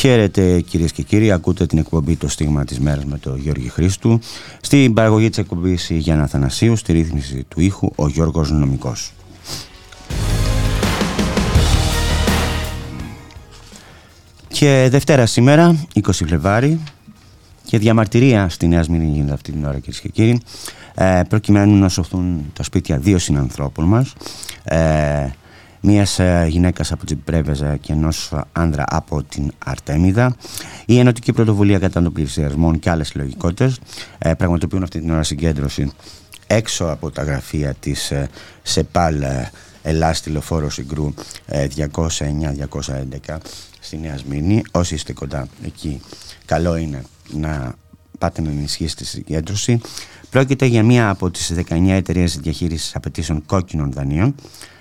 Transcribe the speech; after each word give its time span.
Χαίρετε 0.00 0.60
κυρίες 0.60 0.92
και 0.92 1.02
κύριοι, 1.02 1.32
ακούτε 1.32 1.66
την 1.66 1.78
εκπομπή 1.78 2.16
Το 2.16 2.28
Στίγμα 2.28 2.64
της 2.64 2.80
Μέρας 2.80 3.04
με 3.04 3.18
τον 3.18 3.38
Γιώργη 3.38 3.68
Χρήστου. 3.68 4.18
Στην 4.60 4.94
παραγωγή 4.94 5.28
της 5.28 5.38
εκπομπής 5.38 5.90
η 5.90 5.96
Γιάννα 5.96 6.26
Θανασίου, 6.26 6.76
στη 6.76 6.92
ρύθμιση 6.92 7.44
του 7.48 7.60
ήχου 7.60 7.90
ο 7.96 8.08
Γιώργος 8.08 8.50
Νομικός. 8.50 9.12
Και 14.48 14.88
Δευτέρα 14.90 15.26
σήμερα, 15.26 15.86
20 15.94 16.00
Φλεβάρι, 16.12 16.80
και 17.64 17.78
διαμαρτυρία 17.78 18.48
στη 18.48 18.66
Νέα 18.66 18.82
Σμήνη 18.82 19.06
γίνεται 19.06 19.32
αυτή 19.32 19.52
την 19.52 19.64
ώρα 19.64 19.78
κυρίες 19.78 20.00
και 20.00 20.08
κύριοι, 20.08 20.40
ε, 20.94 21.20
προκειμένου 21.28 21.76
να 21.76 21.88
σωθούν 21.88 22.50
τα 22.52 22.62
σπίτια 22.62 22.98
δύο 22.98 23.18
συνανθρώπων 23.18 23.84
μας. 23.84 24.12
Ε, 24.64 25.30
μιας 25.80 26.18
ε, 26.18 26.46
γυναίκας 26.48 26.92
από 26.92 27.06
την 27.06 27.22
Πρέβεζα 27.24 27.76
και 27.76 27.92
ενός 27.92 28.32
άνδρα 28.52 28.84
από 28.88 29.22
την 29.22 29.52
Αρτέμιδα. 29.64 30.36
Η 30.86 30.98
Ενωτική 30.98 31.32
Πρωτοβουλία 31.32 31.78
κατά 31.78 32.02
των 32.02 32.12
πλησιασμών 32.12 32.78
και 32.78 32.90
άλλες 32.90 33.08
συλλογικότητε 33.08 33.74
ε, 34.18 34.34
πραγματοποιούν 34.34 34.82
αυτή 34.82 35.00
την 35.00 35.10
ώρα 35.10 35.22
συγκέντρωση 35.22 35.92
έξω 36.46 36.84
από 36.84 37.10
τα 37.10 37.22
γραφεία 37.22 37.74
της 37.74 38.10
ε, 38.10 38.28
ΣΕΠΑΛ 38.62 39.22
Ελλάς 39.82 40.20
τηλεφόρο 40.20 40.70
Συγκρού 40.70 41.14
209-211 41.48 43.36
στη 43.80 43.98
Νέα 43.98 44.18
Σμήνη. 44.18 44.62
Όσοι 44.70 44.94
είστε 44.94 45.12
κοντά 45.12 45.46
εκεί, 45.64 46.00
καλό 46.44 46.76
είναι 46.76 47.04
να 47.32 47.74
πάτε 48.18 48.42
να 48.42 48.50
ενισχύσετε 48.50 49.02
τη 49.02 49.08
συγκέντρωση. 49.08 49.80
Πρόκειται 50.30 50.66
για 50.66 50.82
μία 50.82 51.10
από 51.10 51.30
τις 51.30 51.52
19 51.68 51.88
εταιρείες 51.88 52.38
διαχείρισης 52.38 52.94
απαιτήσεων 52.94 53.42
κόκκινων 53.46 53.92
δανείων 53.92 54.26
ε, 54.28 54.79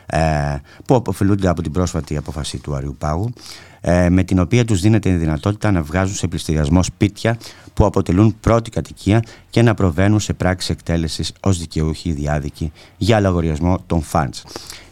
που 0.86 0.96
αποφελούνται 0.96 1.48
από 1.48 1.62
την 1.62 1.72
πρόσφατη 1.72 2.18
απόφαση 2.18 2.58
του 2.58 2.76
Αριού 2.76 2.96
Πάγου 3.00 3.34
ε, 3.82 4.10
με 4.10 4.24
την 4.24 4.40
οποία 4.40 4.66
τους 4.66 4.82
δίνεται 4.82 5.10
η 5.10 5.16
δυνατότητα 5.16 5.72
να 5.72 5.82
βγάζουν 5.82 6.16
σε 6.16 6.28
πληστηριασμό 6.28 6.84
σπίτια 6.84 7.38
που 7.74 7.86
αποτελούν 7.86 8.36
πρώτη 8.40 8.70
κατοικία 8.70 9.24
και 9.50 9.62
να 9.62 9.74
προβαίνουν 9.74 10.20
σε 10.20 10.34
πράξεις 10.34 10.70
εκτέλεσης 10.70 11.34
ως 11.40 11.60
δικαιούχοι 11.60 12.12
διάδικοι 12.12 12.72
για 12.98 13.20
λογαριασμό 13.20 13.84
των 13.88 14.02
φαντς. 14.02 14.44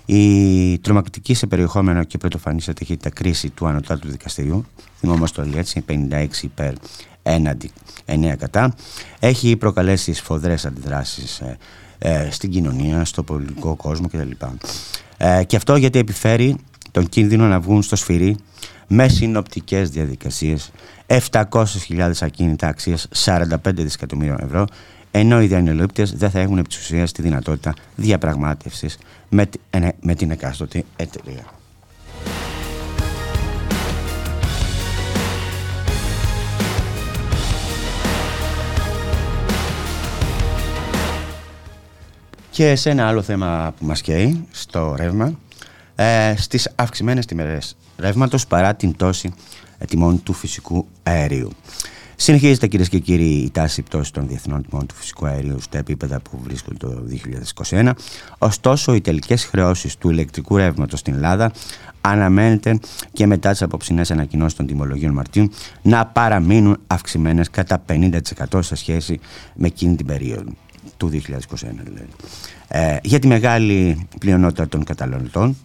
Η 0.06 0.80
τρομακτική 0.80 1.34
σε 1.34 1.48
περιεχόμενο 1.48 2.04
και 2.04 2.18
πρωτοφανή 2.18 2.62
σε 2.62 2.74
ταχύτητα 2.74 3.10
κρίση 3.10 3.50
του 3.50 3.68
Ανωτάτου 3.68 4.08
Δικαστηριού, 4.08 4.66
θυμόμαστε 5.00 5.42
όλοι 5.42 5.58
έτσι, 5.58 5.86
56 5.90 6.28
υπέρ 6.42 6.74
έναντι 7.24 7.72
9 8.06 8.34
κατά, 8.38 8.74
έχει 9.20 9.56
προκαλέσει 9.56 10.14
σφοδρές 10.14 10.66
αντιδράσεις 10.66 11.42
ε, 12.00 12.14
ε, 12.14 12.32
στην 12.32 12.50
κοινωνία, 12.50 13.06
στο 13.06 13.24
πολιτικό 13.24 13.76
κόσμο 13.76 14.08
κτλ. 14.08 14.46
Ε, 15.18 15.44
και 15.44 15.56
αυτό 15.56 15.76
γιατί 15.76 16.00
επιφέρει 16.00 16.56
τον 16.92 17.10
κίνδυνο 17.10 17.48
να 17.48 17.60
βγουν 17.60 17.82
στο 17.82 17.96
σφυρί 17.96 18.38
με 18.88 19.08
συνοπτικές 19.08 19.90
διαδικασίες 19.90 20.72
700.000 21.32 22.12
ακίνητα 22.20 22.68
αξίας 22.68 23.08
45 23.26 23.46
δισεκατομμύριων 23.74 24.38
ευρώ 24.42 24.68
ενώ 25.12 25.42
οι 25.42 25.48
διανελόπτες 25.48 26.14
δεν 26.14 26.30
θα 26.30 26.40
έχουν 26.40 26.58
επί 26.58 26.68
της 26.68 27.12
δυνατότητα 27.18 27.74
διαπραγμάτευσης 27.96 28.98
με, 29.30 29.50
με 30.00 30.16
την 30.16 30.32
εκάστοτε 30.32 30.84
εταιρεία. 30.96 31.57
Και 42.58 42.76
σε 42.76 42.90
ένα 42.90 43.08
άλλο 43.08 43.22
θέμα 43.22 43.74
που 43.80 43.86
μας 43.86 44.02
καίει, 44.02 44.48
στο 44.52 44.96
ρεύμα, 44.98 45.40
ε, 45.96 46.34
στις 46.38 46.72
αυξημένες 46.76 47.26
τιμές 47.26 47.76
ρεύματος 47.98 48.48
παρά 48.48 48.76
την 48.76 48.96
τόση 48.96 49.34
τιμών 49.88 50.24
του 50.24 50.34
φυσικού 50.34 50.88
αερίου. 51.04 51.52
Συνεχίζεται 52.16 52.68
κυρίες 52.68 52.90
και 52.90 53.00
κύριοι 53.00 53.26
η 53.26 53.52
τάση 53.52 53.82
πτώσης 53.82 54.12
των 54.12 54.28
διεθνών 54.28 54.66
τιμών 54.70 54.86
του 54.86 54.96
φυσικού 54.96 55.26
αερίου 55.26 55.62
στα 55.62 55.78
επίπεδα 55.78 56.20
που 56.20 56.40
βρίσκονται 56.44 56.78
το 56.78 57.04
2021. 57.70 57.92
Ωστόσο, 58.38 58.94
οι 58.94 59.02
τελικές 59.02 59.46
χρεώσεις 59.46 59.98
του 59.98 60.10
ηλεκτρικού 60.10 60.58
ρεύματος 60.58 61.00
στην 61.00 61.14
Ελλάδα 61.14 61.52
αναμένεται 62.02 62.80
και 63.14 63.28
μετά 63.28 63.52
τις 63.52 63.62
απόψινέ 63.62 64.02
ανακοινώσεις 64.10 64.58
των 64.58 64.68
τιμολογίων 64.68 65.14
Μαρτίου 65.14 65.50
να 65.82 66.06
παραμείνουν 66.06 66.78
αυξημένες 66.88 67.50
κατά 67.50 67.84
50% 67.90 68.60
σε 68.60 68.76
σχέση 68.76 69.20
με 69.56 69.68
εκείνη 69.68 69.96
την 69.96 70.06
περίοδο 70.06 70.52
του 70.98 71.10
2021 71.10 71.18
δηλαδή. 71.84 72.08
Ε, 72.68 72.98
για 73.04 73.20
τη 73.20 73.28
μεγάλη 73.28 74.08
πλειονότητα 74.20 74.68
των 74.68 74.84
καταναλωτών, 74.84 75.58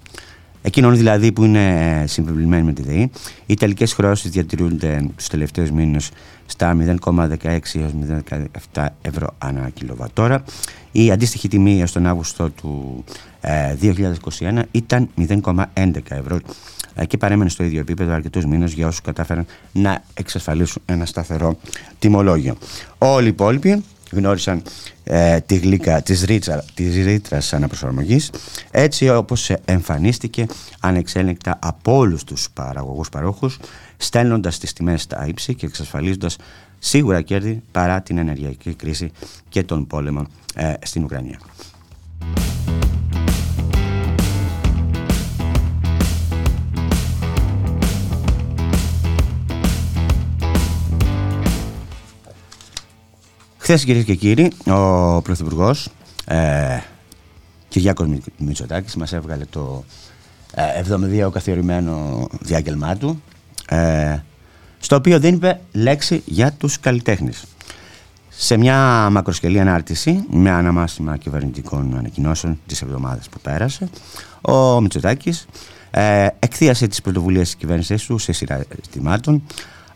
εκείνων 0.62 0.96
δηλαδή 0.96 1.32
που 1.32 1.44
είναι 1.44 2.00
ε, 2.02 2.06
συμβεβλημένοι 2.06 2.62
με 2.62 2.72
τη 2.72 2.82
ΔΕΗ, 2.82 3.10
οι 3.46 3.54
τελικές 3.54 3.92
χρεώσεις 3.92 4.30
διατηρούνται 4.30 5.04
του 5.16 5.24
τελευταίους 5.30 5.70
μήνες 5.70 6.10
στα 6.46 6.76
0,16 7.04 7.36
έως 7.44 7.92
0,17 8.72 8.86
ευρώ 9.02 9.34
ανά 9.38 9.68
κιλοβατόρα. 9.68 10.44
Η 10.92 11.10
αντίστοιχη 11.10 11.48
τιμή 11.48 11.80
έως 11.80 11.92
τον 11.92 12.06
Αύγουστο 12.06 12.50
του 12.50 13.04
2021 13.42 14.12
ε, 14.40 14.62
ήταν 14.70 15.08
0,11 15.18 15.64
ευρώ 16.08 16.40
ε, 16.94 17.06
και 17.06 17.16
παρέμενε 17.16 17.50
στο 17.50 17.64
ίδιο 17.64 17.80
επίπεδο 17.80 18.12
αρκετούς 18.12 18.44
μήνες 18.44 18.72
για 18.72 18.86
όσους 18.86 19.00
κατάφεραν 19.00 19.46
να 19.72 20.02
εξασφαλίσουν 20.14 20.82
ένα 20.86 21.06
σταθερό 21.06 21.58
τιμολόγιο. 21.98 22.56
Όλοι 22.98 23.26
οι 23.26 23.28
υπόλοιποι 23.28 23.84
γνώρισαν 24.12 24.62
ε, 25.04 25.40
τη 25.40 25.56
γλύκα 25.56 26.02
της, 26.02 26.24
ρίτσα, 26.24 26.64
της 26.74 27.04
ρήτρας 27.04 27.52
αναπροσαρμογής 27.52 28.30
έτσι 28.70 29.08
όπως 29.08 29.50
εμφανίστηκε 29.64 30.46
ανεξέλεγκτα 30.80 31.58
από 31.62 31.96
όλους 31.96 32.24
τους 32.24 32.48
παραγωγούς 32.54 33.08
παρόχους 33.08 33.58
στέλνοντας 33.96 34.58
τις 34.58 34.72
τιμές 34.72 35.02
στα 35.02 35.26
ύψη 35.26 35.54
και 35.54 35.66
εξασφαλίζοντας 35.66 36.36
σίγουρα 36.78 37.22
κέρδη 37.22 37.62
παρά 37.72 38.02
την 38.02 38.18
ενεργειακή 38.18 38.74
κρίση 38.74 39.10
και 39.48 39.62
τον 39.62 39.86
πόλεμο 39.86 40.26
ε, 40.54 40.72
στην 40.82 41.04
Ουκρανία. 41.04 41.38
Χθε, 53.72 53.84
κυρίες 53.84 54.04
και 54.04 54.14
κύριοι, 54.14 54.52
ο 54.66 55.22
Πρωθυπουργός 55.22 55.88
ε, 56.24 56.78
Κυριάκος 57.68 58.08
Μητσοτάκης 58.38 58.96
μας 58.96 59.12
έβγαλε 59.12 59.44
το 59.44 59.84
ε, 60.54 60.62
72 61.26 61.30
καθιερωμένο 61.32 62.26
διάγγελμά 62.40 62.96
του, 62.96 63.22
ε, 63.68 64.16
στο 64.78 64.96
οποίο 64.96 65.20
δεν 65.20 65.34
είπε 65.34 65.60
λέξη 65.72 66.22
για 66.26 66.52
τους 66.52 66.80
καλλιτέχνες. 66.80 67.44
Σε 68.28 68.56
μια 68.56 69.08
μακροσκελή 69.10 69.60
ανάρτηση 69.60 70.24
με 70.30 70.50
αναμάσιμα 70.50 71.16
κυβερνητικών 71.16 71.96
ανακοινώσεων 71.98 72.60
της 72.66 72.82
εβδομάδας 72.82 73.28
που 73.28 73.38
πέρασε, 73.42 73.88
ο 74.40 74.80
Μητσοτάκης 74.80 75.46
ε, 75.90 76.26
εκθίασε 76.38 76.86
τις 76.86 77.00
πρωτοβουλίες 77.00 77.44
της 77.44 77.54
κυβέρνησης 77.54 78.04
του 78.04 78.18
σε 78.18 78.32
σειρά 78.32 78.64
ζητημάτων 78.84 79.42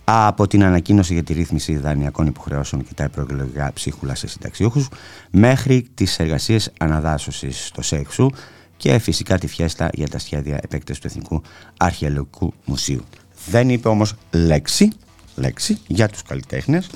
από 0.09 0.47
την 0.47 0.65
ανακοίνωση 0.65 1.13
για 1.13 1.23
τη 1.23 1.33
ρύθμιση 1.33 1.77
δανειακών 1.77 2.27
υποχρεώσεων 2.27 2.85
και 2.85 2.95
τα 2.95 3.09
προεκλογικά 3.09 3.73
ψίχουλα 3.75 4.15
σε 4.15 4.27
συνταξιούχους 4.27 4.89
μέχρι 5.31 5.89
τις 5.95 6.19
εργασίες 6.19 6.73
αναδάσωσης 6.79 7.67
στο 7.67 7.83
ΣΕΞΟΥ 7.83 8.31
και 8.77 8.99
φυσικά 8.99 9.39
τη 9.39 9.47
φιέστα 9.47 9.91
για 9.93 10.09
τα 10.09 10.19
σχέδια 10.19 10.59
επέκτασης 10.63 11.01
του 11.03 11.07
Εθνικού 11.07 11.43
Αρχαιολογικού 11.77 12.53
Μουσείου. 12.65 13.05
Δεν 13.47 13.69
είπε 13.69 13.89
όμως 13.89 14.15
λέξη, 14.31 14.91
λέξη 15.35 15.79
για 15.87 16.09
τους 16.09 16.23
καλλιτέχνες 16.23 16.91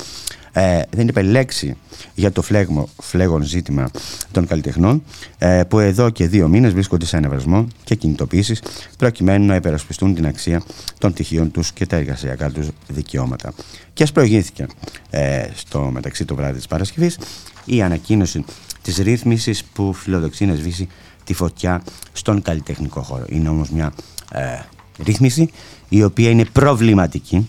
ε, 0.53 0.83
δεν 0.91 1.09
είπε 1.09 1.23
λέξη 1.23 1.77
για 2.15 2.33
το 2.33 2.43
φλέγμο, 2.43 2.89
φλέγον 3.03 3.43
ζήτημα 3.43 3.91
των 4.31 4.47
καλλιτεχνών 4.47 5.03
ε, 5.39 5.63
που 5.69 5.79
εδώ 5.79 6.11
και 6.11 6.27
δύο 6.27 6.49
μήνες 6.49 6.73
βρίσκονται 6.73 7.05
σε 7.05 7.17
ανεβασμό 7.17 7.67
και 7.85 7.95
κινητοποίησης 7.95 8.63
προκειμένου 8.99 9.47
να 9.47 9.55
υπερασπιστούν 9.55 10.15
την 10.15 10.27
αξία 10.27 10.63
των 10.99 11.13
τυχείων 11.13 11.51
τους 11.51 11.73
και 11.73 11.87
τα 11.87 11.97
εργασιακά 11.97 12.51
τους 12.51 12.69
δικαιώματα. 12.89 13.53
Και 13.93 14.03
ας 14.03 14.13
προηγήθηκε 14.13 14.67
ε, 15.11 15.47
στο 15.55 15.81
μεταξύ 15.81 16.25
το 16.25 16.35
βράδυ 16.35 16.57
της 16.57 16.67
Παρασκευής 16.67 17.19
η 17.65 17.83
ανακοίνωση 17.83 18.45
της 18.83 18.97
ρύθμισης 18.97 19.65
που 19.65 19.93
φιλοδοξεί 19.93 20.45
να 20.45 20.55
σβήσει 20.55 20.89
τη 21.25 21.35
φωτιά 21.35 21.83
στον 22.13 22.43
καλλιτεχνικό 22.43 23.03
χώρο. 23.03 23.25
Είναι 23.29 23.49
όμως 23.49 23.71
μια 23.71 23.93
ε, 24.33 24.59
ρύθμιση 25.05 25.51
η 25.89 26.03
οποία 26.03 26.31
είναι 26.31 26.45
προβληματική 26.45 27.49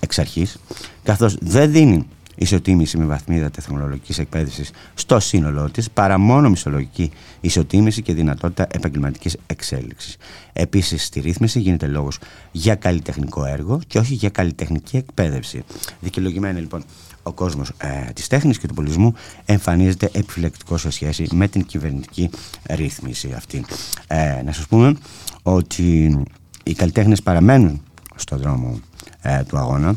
εξ 0.00 0.18
αρχής 0.18 0.56
καθώς 1.02 1.36
δεν 1.40 1.72
δίνει 1.72 2.06
ισοτίμηση 2.42 2.98
με 2.98 3.04
βαθμίδα 3.04 3.50
τεχνολογικής 3.50 4.18
εκπαίδευσης 4.18 4.70
στο 4.94 5.20
σύνολό 5.20 5.70
της 5.70 5.90
παρά 5.90 6.18
μόνο 6.18 6.50
μισθολογική 6.50 7.10
ισοτίμηση 7.40 8.02
και 8.02 8.14
δυνατότητα 8.14 8.66
επαγγελματικής 8.70 9.36
εξέλιξης. 9.46 10.16
Επίσης 10.52 11.04
στη 11.04 11.20
ρύθμιση 11.20 11.60
γίνεται 11.60 11.86
λόγος 11.86 12.18
για 12.52 12.74
καλλιτεχνικό 12.74 13.44
έργο 13.44 13.80
και 13.86 13.98
όχι 13.98 14.14
για 14.14 14.28
καλλιτεχνική 14.28 14.96
εκπαίδευση. 14.96 15.64
Δικαιολογημένα 16.00 16.58
λοιπόν 16.58 16.84
ο 17.22 17.32
κόσμος 17.32 17.72
ε, 17.78 18.12
της 18.12 18.26
τέχνης 18.26 18.58
και 18.58 18.66
του 18.66 18.74
πολιτισμού 18.74 19.14
εμφανίζεται 19.44 20.10
επιφυλακτικό 20.12 20.76
σε 20.76 20.90
σχέση 20.90 21.28
με 21.32 21.48
την 21.48 21.64
κυβερνητική 21.64 22.30
ρύθμιση 22.68 23.32
αυτή. 23.36 23.64
Ε, 24.06 24.42
να 24.44 24.52
σας 24.52 24.66
πούμε 24.66 24.96
ότι 25.42 26.18
οι 26.62 26.74
καλλιτέχνες 26.74 27.22
παραμένουν 27.22 27.82
στον 28.14 28.38
δρόμο 28.38 28.80
ε, 29.22 29.42
του 29.42 29.58
αγώνα. 29.58 29.96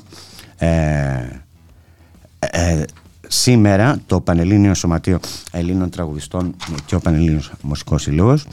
Ε, 0.57 1.44
ε, 2.51 2.83
σήμερα 3.27 4.00
το 4.06 4.21
Πανελλήνιο 4.21 4.74
Σωματείο 4.74 5.19
Ελλήνων 5.51 5.89
Τραγουδιστών 5.89 6.56
και 6.86 6.95
ο 6.95 7.00
Πανελλήνιος 7.00 7.51
Μουσικός 7.62 8.01
Συλλόγος 8.01 8.45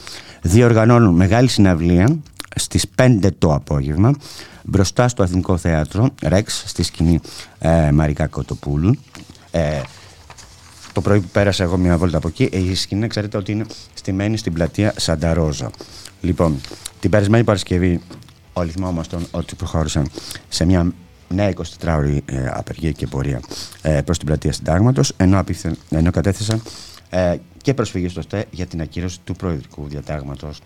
διοργανώνουν 0.42 1.14
μεγάλη 1.14 1.48
συναυλία 1.48 2.18
στις 2.56 2.86
5 2.96 3.28
το 3.38 3.54
απόγευμα 3.54 4.14
μπροστά 4.62 5.08
στο 5.08 5.22
Αθηνικό 5.22 5.56
Θέατρο 5.56 6.08
Ρεξ 6.22 6.62
στη 6.66 6.82
σκηνή 6.82 7.20
ε, 7.58 7.90
Μαρικά 7.90 8.26
Κοτοπούλου. 8.26 8.94
Ε, 9.50 9.80
το 10.92 11.00
πρωί 11.00 11.20
που 11.20 11.28
πέρασα 11.32 11.62
εγώ 11.62 11.76
μια 11.76 11.98
βόλτα 11.98 12.16
από 12.16 12.28
εκεί 12.28 12.42
η 12.52 12.74
σκηνή 12.74 13.06
ξέρετε 13.06 13.36
ότι 13.36 13.52
είναι 13.52 13.64
στημένη 13.94 14.36
στην 14.36 14.52
πλατεία 14.52 14.94
Σανταρόζα 14.96 15.70
λοιπόν 16.20 16.60
την 17.00 17.10
περασμένη 17.10 17.44
Παρασκευή 17.44 18.00
όλοι 18.52 18.70
θυμόμαστε 18.70 19.16
ότι 19.30 19.54
προχώρησαν 19.54 20.08
σε 20.48 20.64
μια 20.64 20.92
νέα 21.32 21.52
24ωρη 21.80 22.18
ε, 22.24 22.46
απεργία 22.48 22.90
και 22.90 23.06
πορεία 23.06 23.40
ε, 23.82 24.02
προς 24.02 24.18
την 24.18 24.26
πλατεία 24.26 24.52
συντάγματος 24.52 25.12
ενώ, 25.16 25.44
ενώ 25.90 26.10
κατέθεσαν 26.10 26.62
ε, 27.10 27.36
και 27.62 27.74
προσφυγή 27.74 28.08
στο 28.08 28.22
ΣΤΕ 28.22 28.44
για 28.50 28.66
την 28.66 28.80
ακύρωση 28.80 29.20
του 29.24 29.34
προεδρικού 29.34 29.88
διατάγματος 29.88 30.60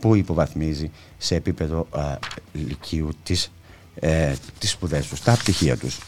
που 0.00 0.14
υποβαθμίζει 0.14 0.90
σε 1.18 1.34
επίπεδο 1.34 1.86
ε, 1.96 2.14
λυκείου 2.52 3.08
τις, 3.22 3.52
ε, 3.94 4.34
τις 4.58 4.70
σπουδές 4.70 5.06
τους, 5.08 5.20
τα 5.20 5.32
πτυχία 5.32 5.76
τους. 5.76 5.98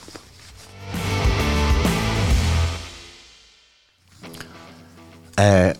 Ε, 5.36 5.72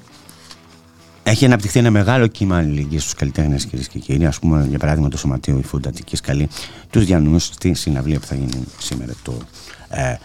έχει 1.22 1.44
αναπτυχθεί 1.44 1.78
ένα 1.78 1.90
μεγάλο 1.90 2.26
κύμα 2.26 2.56
αλληλεγγύης 2.56 3.02
στους 3.02 3.14
καλλιτέχνες, 3.14 3.64
κυρίες 3.64 3.88
και 3.88 3.99
κύριοι. 3.99 4.26
Α 4.26 4.32
πούμε, 4.40 4.67
για 4.69 4.78
παράδειγμα, 4.78 5.08
το 5.08 5.19
Σωματείο 5.19 5.58
η 5.58 5.78
Αττική 5.87 6.17
Σκαλή 6.17 6.49
τους 6.90 7.05
Διανού 7.05 7.38
στη 7.38 7.75
συναυλία 7.75 8.20
που 8.20 8.26
θα 8.26 8.34
γίνει 8.34 8.64
σήμερα 8.78 9.12
το 9.22 9.38
ε, 9.88 10.17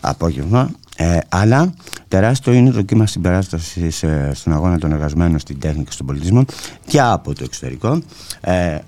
απόγευμα. 0.00 0.70
Ε, 0.96 1.18
αλλά 1.28 1.74
τεράστιο 2.08 2.52
είναι 2.52 2.70
το 2.70 2.82
κύμα 2.82 3.06
συμπεράστασης 3.06 4.02
ε, 4.02 4.30
στον 4.34 4.52
αγώνα 4.52 4.78
των 4.78 4.92
εργαζομένων 4.92 5.38
στην 5.38 5.60
τέχνη 5.60 5.84
και 5.84 5.92
στον 5.92 6.06
πολιτισμό 6.06 6.44
και 6.86 7.00
από 7.00 7.34
το 7.34 7.44
εξωτερικό. 7.44 8.02
Ε, 8.40 8.78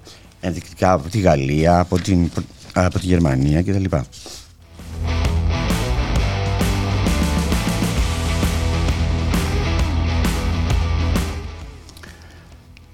ενδεικτικά 0.40 0.92
από 0.92 1.08
τη 1.08 1.18
Γαλλία, 1.18 1.78
από, 1.78 1.98
την, 1.98 2.30
από 2.72 2.98
τη 2.98 3.06
Γερμανία 3.06 3.62
κτλ. 3.62 3.84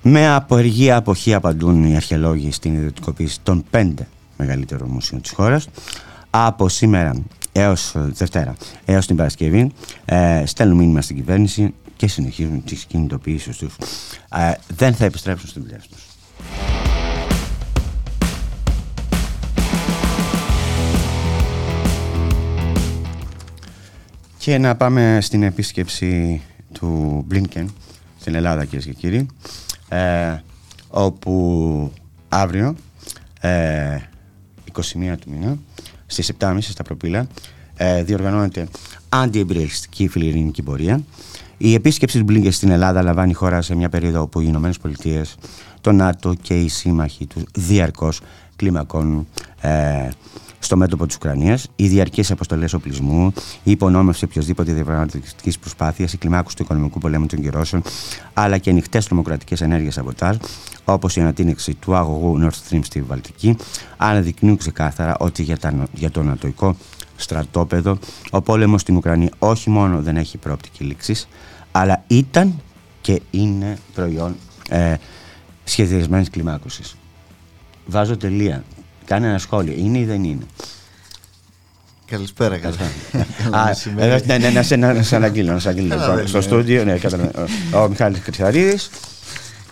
Με 0.05 0.35
απεργία 0.35 0.97
αποχή 0.97 1.35
απαντούν 1.35 1.85
οι 1.85 1.97
αρχαιολόγοι 1.97 2.51
στην 2.53 2.75
ιδιωτικοποίηση 2.75 3.41
των 3.43 3.65
πέντε 3.71 4.09
μεγαλύτερων 4.37 4.89
μουσείων 4.89 5.21
της 5.21 5.31
χώρας. 5.31 5.69
Από 6.31 6.69
σήμερα 6.69 7.23
έως 7.53 7.93
Δευτέρα, 7.95 8.57
έως 8.85 9.07
την 9.07 9.17
Παρασκευή, 9.17 9.73
ε, 10.05 10.43
στέλνουν 10.47 10.77
μήνυμα 10.77 11.01
στην 11.01 11.17
κυβέρνηση 11.17 11.75
και 11.97 12.07
συνεχίζουν 12.07 12.65
τις 12.65 12.85
κινητοποιήσεις 12.85 13.57
τους. 13.57 13.77
Ε, 14.37 14.53
δεν 14.77 14.95
θα 14.95 15.05
επιστρέψουν 15.05 15.49
στην 15.49 15.63
δουλειά 15.63 15.81
τους. 15.91 16.07
Και 24.39 24.59
να 24.59 24.77
πάμε 24.77 25.19
στην 25.21 25.43
επίσκεψη 25.43 26.43
του 26.73 27.27
Blinken 27.31 27.65
στην 28.21 28.35
Ελλάδα 28.35 28.65
κυρίες 28.65 28.85
και 28.85 28.93
κύριοι 28.93 29.27
ε, 29.93 30.43
όπου 30.89 31.93
αύριο 32.29 32.75
ε, 33.41 33.97
21 34.73 34.81
του 34.93 35.31
μήνα 35.31 35.59
στις 36.07 36.33
7.30 36.39 36.57
στα 36.61 36.83
Προπύλα 36.83 37.27
ε, 37.77 38.03
διοργανώνεται 38.03 38.69
αντιεμπειριστική 39.09 40.09
φιλιρινική 40.09 40.63
πορεία. 40.63 41.03
Η 41.57 41.75
επίσκεψη 41.75 42.19
του 42.19 42.25
Μπλίνκε 42.25 42.51
στην 42.51 42.71
Ελλάδα 42.71 43.03
λαμβάνει 43.03 43.33
χώρα 43.33 43.63
σε 43.63 43.75
μια 43.75 43.89
περίοδο 43.89 44.21
όπου 44.21 44.41
οι 44.41 44.45
Ηνωμένες 44.49 44.79
Πολιτείες, 44.79 45.35
το 45.81 45.93
ΝΑΤΟ 45.93 46.35
και 46.43 46.61
οι 46.61 46.69
σύμμαχοι 46.69 47.27
του 47.27 47.45
διαρκώς 47.55 48.21
κλιμακώνουν 48.57 49.29
ε, 49.61 50.09
στο 50.65 50.77
μέτωπο 50.77 51.07
της 51.07 51.17
Ουκρανίας, 51.17 51.69
οι 51.77 51.89
διαρκείς 51.89 52.31
αποστολές 52.31 52.73
οπλισμού, 52.73 53.33
η 53.65 53.71
υπονόμευση 53.71 54.25
οποιοδήποτε 54.25 54.73
διαπραγματευτικής 54.73 55.59
προσπάθειας, 55.59 56.13
η 56.13 56.17
κλιμάκωση 56.17 56.57
του 56.57 56.63
οικονομικού 56.63 56.99
πολέμου 56.99 57.27
των 57.27 57.41
κυρώσεων, 57.41 57.83
αλλά 58.33 58.59
και 58.59 58.71
ανοιχτές 58.71 59.07
τρομοκρατικές 59.07 59.61
ενέργειες 59.61 59.95
σαμποτάζ, 59.95 60.37
όπως 60.85 61.17
η 61.17 61.21
ανατείνεξη 61.21 61.75
του 61.75 61.95
αγωγού 61.95 62.41
Nord 62.41 62.71
Stream 62.71 62.81
στη 62.83 63.03
Βαλτική, 63.03 63.57
αναδεικνύουν 63.97 64.57
ξεκάθαρα 64.57 65.17
ότι 65.19 65.43
για, 65.43 65.59
τα, 65.59 65.87
για 65.93 66.11
το 66.11 66.21
ανατοϊκό 66.21 66.77
στρατόπεδο 67.17 67.99
ο 68.31 68.43
πόλεμος 68.43 68.81
στην 68.81 68.97
Ουκρανία 68.97 69.31
όχι 69.39 69.71
μόνο 69.71 70.03
δεν 70.03 70.17
έχει 70.17 70.39
προοπτική 70.39 70.85
λήξης, 70.85 71.29
αλλά 71.73 72.05
ήταν 72.07 72.61
και 73.01 73.21
είναι 73.31 73.79
προϊόν 73.95 74.37
ε, 74.69 74.95
σχεδιασμένης 75.65 76.31
κλιμάκωσης. 76.31 76.97
Βάζω 77.87 78.17
τελεία. 78.17 78.65
Κάνε 79.05 79.29
ένα 79.29 79.39
σχόλιο. 79.39 79.75
Είναι 79.77 79.99
ή 79.99 80.05
δεν 80.05 80.25
είναι; 80.25 80.47
Καλησπέρα, 82.13 82.59
καλησπέρα. 82.59 82.91
Ναι, 84.27 84.39
ναι, 84.39 84.51
να 84.93 85.03
σε 85.03 85.17
αναγγείλω. 85.17 85.59
Στο 86.25 86.41
στούντιο, 86.41 86.85
ναι, 86.85 86.99
ο 87.75 87.89
Μιχάλης 87.89 88.21
Κρυθαρίδης. 88.21 88.91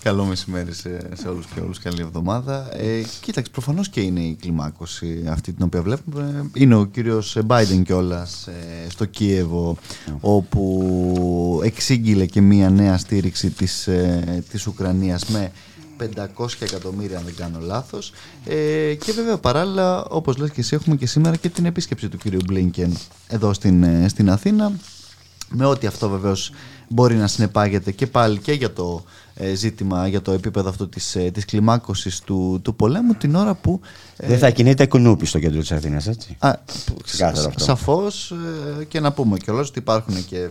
Καλό 0.02 0.24
μεσημέρι 0.24 0.74
σε, 0.74 0.98
σε 1.14 1.28
όλους 1.28 1.46
και 1.54 1.60
όλους, 1.60 1.78
καλή 1.78 2.00
εβδομάδα. 2.00 2.76
Ε, 2.76 3.02
κοίταξε, 3.20 3.50
προφανώς 3.50 3.88
και 3.88 4.00
είναι 4.00 4.20
η 4.20 4.36
κλιμάκωση 4.40 5.24
αυτή 5.28 5.52
την 5.52 5.64
οποία 5.64 5.82
βλέπουμε. 5.82 6.50
Είναι 6.54 6.74
ο 6.74 6.84
κύριος 6.84 7.38
Biden 7.46 7.82
κιόλας 7.84 8.46
ε, 8.46 8.90
στο 8.90 9.04
Κίεβο, 9.04 9.76
όπου 10.20 11.60
εξήγηλε 11.64 12.26
και 12.26 12.40
μία 12.40 12.70
νέα 12.70 12.98
στήριξη 12.98 13.50
της, 13.50 13.86
ε, 13.86 14.44
της 14.50 14.66
Ουκρανίας 14.66 15.24
με 15.24 15.50
500 16.36 16.46
εκατομμύρια 16.58 17.18
αν 17.18 17.24
δεν 17.24 17.34
κάνω 17.34 17.58
λάθος 17.60 18.12
ε, 18.44 18.94
και 18.94 19.12
βέβαια 19.12 19.38
παράλληλα 19.38 20.04
όπως 20.04 20.36
λες 20.36 20.50
και 20.50 20.60
εσύ 20.60 20.74
έχουμε 20.74 20.96
και 20.96 21.06
σήμερα 21.06 21.36
και 21.36 21.48
την 21.48 21.64
επίσκεψη 21.64 22.08
του 22.08 22.16
κυρίου 22.16 22.40
Μπλίνκεν 22.46 22.96
εδώ 23.26 23.52
στην, 23.52 23.82
ε, 23.82 24.08
στην 24.08 24.30
Αθήνα 24.30 24.72
με 25.50 25.64
ό,τι 25.64 25.86
αυτό 25.86 26.08
βεβαίως 26.08 26.52
μπορεί 26.88 27.14
να 27.14 27.26
συνεπάγεται 27.26 27.92
και 27.92 28.06
πάλι 28.06 28.38
και 28.38 28.52
για 28.52 28.72
το 28.72 29.04
ε, 29.34 29.54
ζήτημα, 29.54 30.08
για 30.08 30.22
το 30.22 30.32
επίπεδο 30.32 30.68
αυτό 30.68 30.88
της, 30.88 31.16
ε, 31.16 31.30
της 31.30 31.44
κλιμάκωσης 31.44 32.20
του, 32.20 32.60
του 32.62 32.74
πολέμου 32.74 33.14
την 33.14 33.34
ώρα 33.34 33.54
που... 33.54 33.80
Δεν 34.16 34.38
θα 34.38 34.50
κινείται 34.50 34.86
κουνούπι 34.86 35.26
στο 35.26 35.38
κέντρο 35.38 35.60
της 35.60 35.72
Αθήνας, 35.72 36.06
έτσι; 36.06 36.36
Α, 36.38 36.52
Σαφώς 37.56 38.34
και 38.88 39.00
να 39.00 39.12
πούμε 39.12 39.36
κιόλας 39.36 39.68
ότι 39.68 39.78
υπάρχουν 39.78 40.26
και 40.26 40.48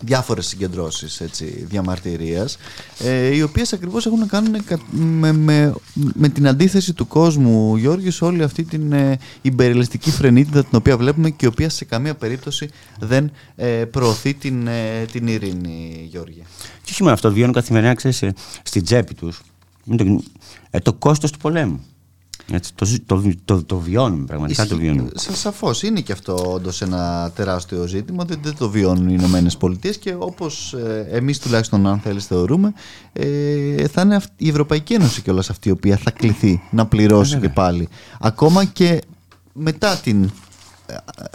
διάφορες 0.00 0.46
συγκεντρώσεις 0.46 1.20
έτσι, 1.20 1.44
διαμαρτυρίας 1.68 2.56
ε, 2.98 3.34
οι 3.34 3.42
οποίες 3.42 3.72
ακριβώς 3.72 4.06
έχουν 4.06 4.18
να 4.18 4.26
κάνουν 4.26 4.62
με, 4.90 5.32
με, 5.32 5.74
με 5.92 6.28
την 6.28 6.48
αντίθεση 6.48 6.92
του 6.92 7.06
κόσμου 7.06 7.76
Γιώργης 7.76 8.14
σε 8.14 8.24
όλη 8.24 8.42
αυτή 8.42 8.64
την 8.64 8.92
ε, 8.92 9.18
υπερελιστική 9.42 10.10
φρενίτιδα 10.10 10.60
την 10.60 10.78
οποία 10.78 10.96
βλέπουμε 10.96 11.30
και 11.30 11.44
η 11.44 11.48
οποία 11.48 11.68
σε 11.68 11.84
καμία 11.84 12.14
περίπτωση 12.14 12.68
δεν 12.98 13.30
ε, 13.56 13.66
προωθεί 13.66 14.34
την, 14.34 14.66
ε, 14.66 15.04
την 15.12 15.26
ειρήνη 15.26 16.06
Γιώργη. 16.10 16.42
Και 16.82 16.90
όχι 16.90 17.02
μόνο 17.02 17.14
αυτό, 17.14 17.32
βιώνουν 17.32 17.54
καθημερινά 17.54 17.94
ξέρεις, 17.94 18.22
ε, 18.22 18.34
στην 18.62 18.84
τσέπη 18.84 19.14
τους 19.14 19.42
το, 19.96 20.22
ε, 20.70 20.78
το 20.78 20.92
κόστος 20.92 21.30
του 21.30 21.38
πολέμου. 21.38 21.84
Έτσι, 22.52 22.72
το, 22.74 22.86
το, 23.06 23.22
το, 23.44 23.64
το 23.64 23.78
βιώνουμε, 23.78 24.24
πραγματικά 24.24 24.66
το 24.66 24.76
βιώνουμε. 24.76 25.10
Σαφώς 25.14 25.82
είναι 25.82 26.00
και 26.00 26.12
αυτό 26.12 26.52
όντως 26.52 26.82
ένα 26.82 27.32
τεράστιο 27.34 27.86
ζήτημα. 27.86 28.24
Δεν, 28.24 28.38
δεν 28.42 28.56
το 28.56 28.70
βιώνουν 28.70 29.08
οι 29.08 29.16
Ηνωμένες 29.18 29.56
Πολιτείες 29.56 29.98
και 29.98 30.14
όπως 30.18 30.72
ε, 30.72 31.06
εμείς 31.10 31.38
τουλάχιστον, 31.38 31.86
αν 31.86 32.00
θέλεις, 32.00 32.26
θεωρούμε, 32.26 32.72
ε, 33.12 33.88
θα 33.88 34.00
είναι 34.00 34.20
η 34.36 34.48
Ευρωπαϊκή 34.48 34.94
Ένωση 34.94 35.22
κιόλας 35.22 35.50
αυτή 35.50 35.68
η 35.68 35.72
οποία 35.72 35.96
θα 35.96 36.10
κληθεί 36.10 36.62
να 36.70 36.86
πληρώσει 36.86 37.38
και 37.38 37.48
πάλι. 37.48 37.88
Ακόμα 38.20 38.64
και 38.64 39.00
μετά 39.52 39.96
την 39.96 40.30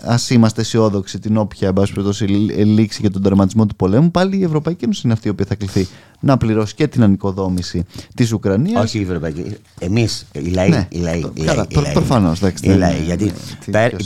ας 0.04 0.30
είμαστε 0.30 0.62
αισιόδοξοι 0.62 1.20
την 1.20 1.38
όποια 1.38 1.68
εν 1.68 1.74
πάση 1.74 1.94
περιπτώσει, 1.94 2.26
λήξη 2.26 3.02
για 3.02 3.12
τον 3.12 3.22
τερματισμό 3.22 3.66
του 3.66 3.76
πολέμου, 3.76 4.12
πάλι 4.12 4.38
η 4.38 4.44
Ευρωπαϊκή 4.44 4.84
Ένωση 4.84 5.02
είναι 5.04 5.14
αυτή 5.14 5.28
η 5.28 5.32
οποία 5.32 5.46
θα 5.46 5.56
κληθεί 5.56 5.88
να 6.20 6.38
πληρώσει 6.38 6.76
και 6.76 6.88
την 6.88 7.04
ανοικοδόμηση 7.04 7.86
της 8.16 8.32
Ουκρανίας. 8.32 8.84
Όχι 8.84 9.00
η 9.00 9.02
Ευρωπαϊκή. 9.02 9.56
Εμείς, 9.80 10.26
οι 10.32 10.40
λαοί. 10.40 10.70
Ναι, 10.70 10.88
οι 10.90 10.98
λαοί, 10.98 11.26
οι 11.34 11.44
λαοί, 11.44 11.92
Προφανώς. 11.94 12.40
Οι 12.62 12.68
λαοί. 12.68 13.02
Γιατί 13.04 13.34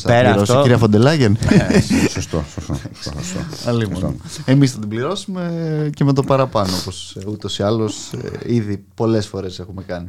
πέρα 0.03 0.33
αυτό. 0.33 0.61
Κυρία 0.61 0.77
Φοντελάγεν. 0.77 1.37
Ναι, 1.49 1.79
σωστό. 2.09 2.43
σωστό. 3.03 4.15
Εμείς 4.45 4.71
θα 4.71 4.79
την 4.79 4.89
πληρώσουμε 4.89 5.89
και 5.93 6.03
με 6.03 6.13
το 6.13 6.23
παραπάνω, 6.23 6.71
όπως 6.81 7.17
ούτως 7.27 7.59
ή 7.59 7.63
άλλως 7.63 8.11
ε, 8.13 8.53
ήδη 8.53 8.83
πολλές 8.95 9.27
φορές 9.27 9.59
έχουμε 9.59 9.83
κάνει. 9.83 10.07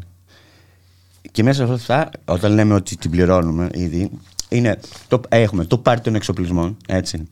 Και 1.33 1.42
μέσα 1.42 1.66
σε 1.66 1.73
αυτά, 1.73 2.11
όταν 2.25 2.52
λέμε 2.52 2.75
ότι 2.75 2.97
την 2.97 3.11
πληρώνουμε 3.11 3.68
ήδη, 3.75 4.11
είναι 4.49 4.78
το, 5.09 5.21
έχουμε 5.28 5.64
το 5.64 5.78
πάρτι 5.78 6.02
των 6.02 6.14
εξοπλισμών, 6.14 6.76
έτσι, 6.87 7.28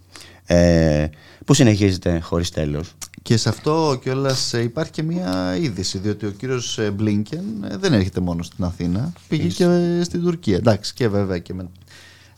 ε, 0.47 1.07
που 1.45 1.55
συνεχίζεται 1.55 2.19
χωρίς 2.19 2.51
τέλος. 2.51 2.95
Και 3.23 3.37
σε 3.37 3.49
αυτό 3.49 3.99
κιόλας 4.03 4.55
ε, 4.55 4.63
υπάρχει 4.63 4.93
και 4.93 5.03
μια 5.03 5.57
είδηση, 5.61 5.99
διότι 5.99 6.27
ο 6.27 6.31
κύριος 6.31 6.79
ε, 6.79 6.91
Μπλίνκεν 6.91 7.45
ε, 7.71 7.77
δεν 7.77 7.93
έρχεται 7.93 8.21
μόνο 8.21 8.43
στην 8.43 8.65
Αθήνα, 8.65 9.13
πήγε 9.29 9.49
και 9.49 9.67
στην 10.05 10.23
Τουρκία. 10.23 10.57
Εντάξει, 10.57 10.95
και 10.95 11.09
βέβαια 11.09 11.39
και 11.39 11.55
με 11.55 11.69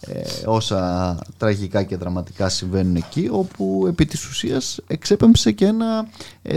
ε, 0.01 0.21
όσα 0.45 1.19
τραγικά 1.37 1.83
και 1.83 1.97
δραματικά 1.97 2.49
συμβαίνουν 2.49 2.97
εκεί, 2.97 3.29
όπου 3.31 3.85
επί 3.89 4.07
της 4.07 4.29
ουσίας 4.29 4.81
εξέπεμψε 4.87 5.53
και 5.53 5.65
ένα 5.65 6.09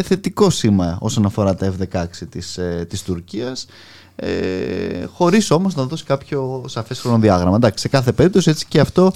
θετικό 0.04 0.50
σήμα 0.50 0.98
όσον 1.01 1.25
αφορά 1.25 1.56
τα 1.56 1.74
F-16 1.80 2.06
της, 2.30 2.60
της 2.88 3.04
Τουρκίας, 3.04 3.66
ε, 4.15 5.06
χωρίς 5.13 5.51
όμως 5.51 5.75
να 5.75 5.84
δώσει 5.84 6.03
κάποιο 6.03 6.63
σαφές 6.68 7.00
χρονοδιάγραμμα. 7.00 7.56
Εντάξει, 7.56 7.82
σε 7.82 7.88
κάθε 7.88 8.12
περίπτωση 8.12 8.50
έτσι 8.50 8.65
και 8.70 8.80
αυτό 8.80 9.13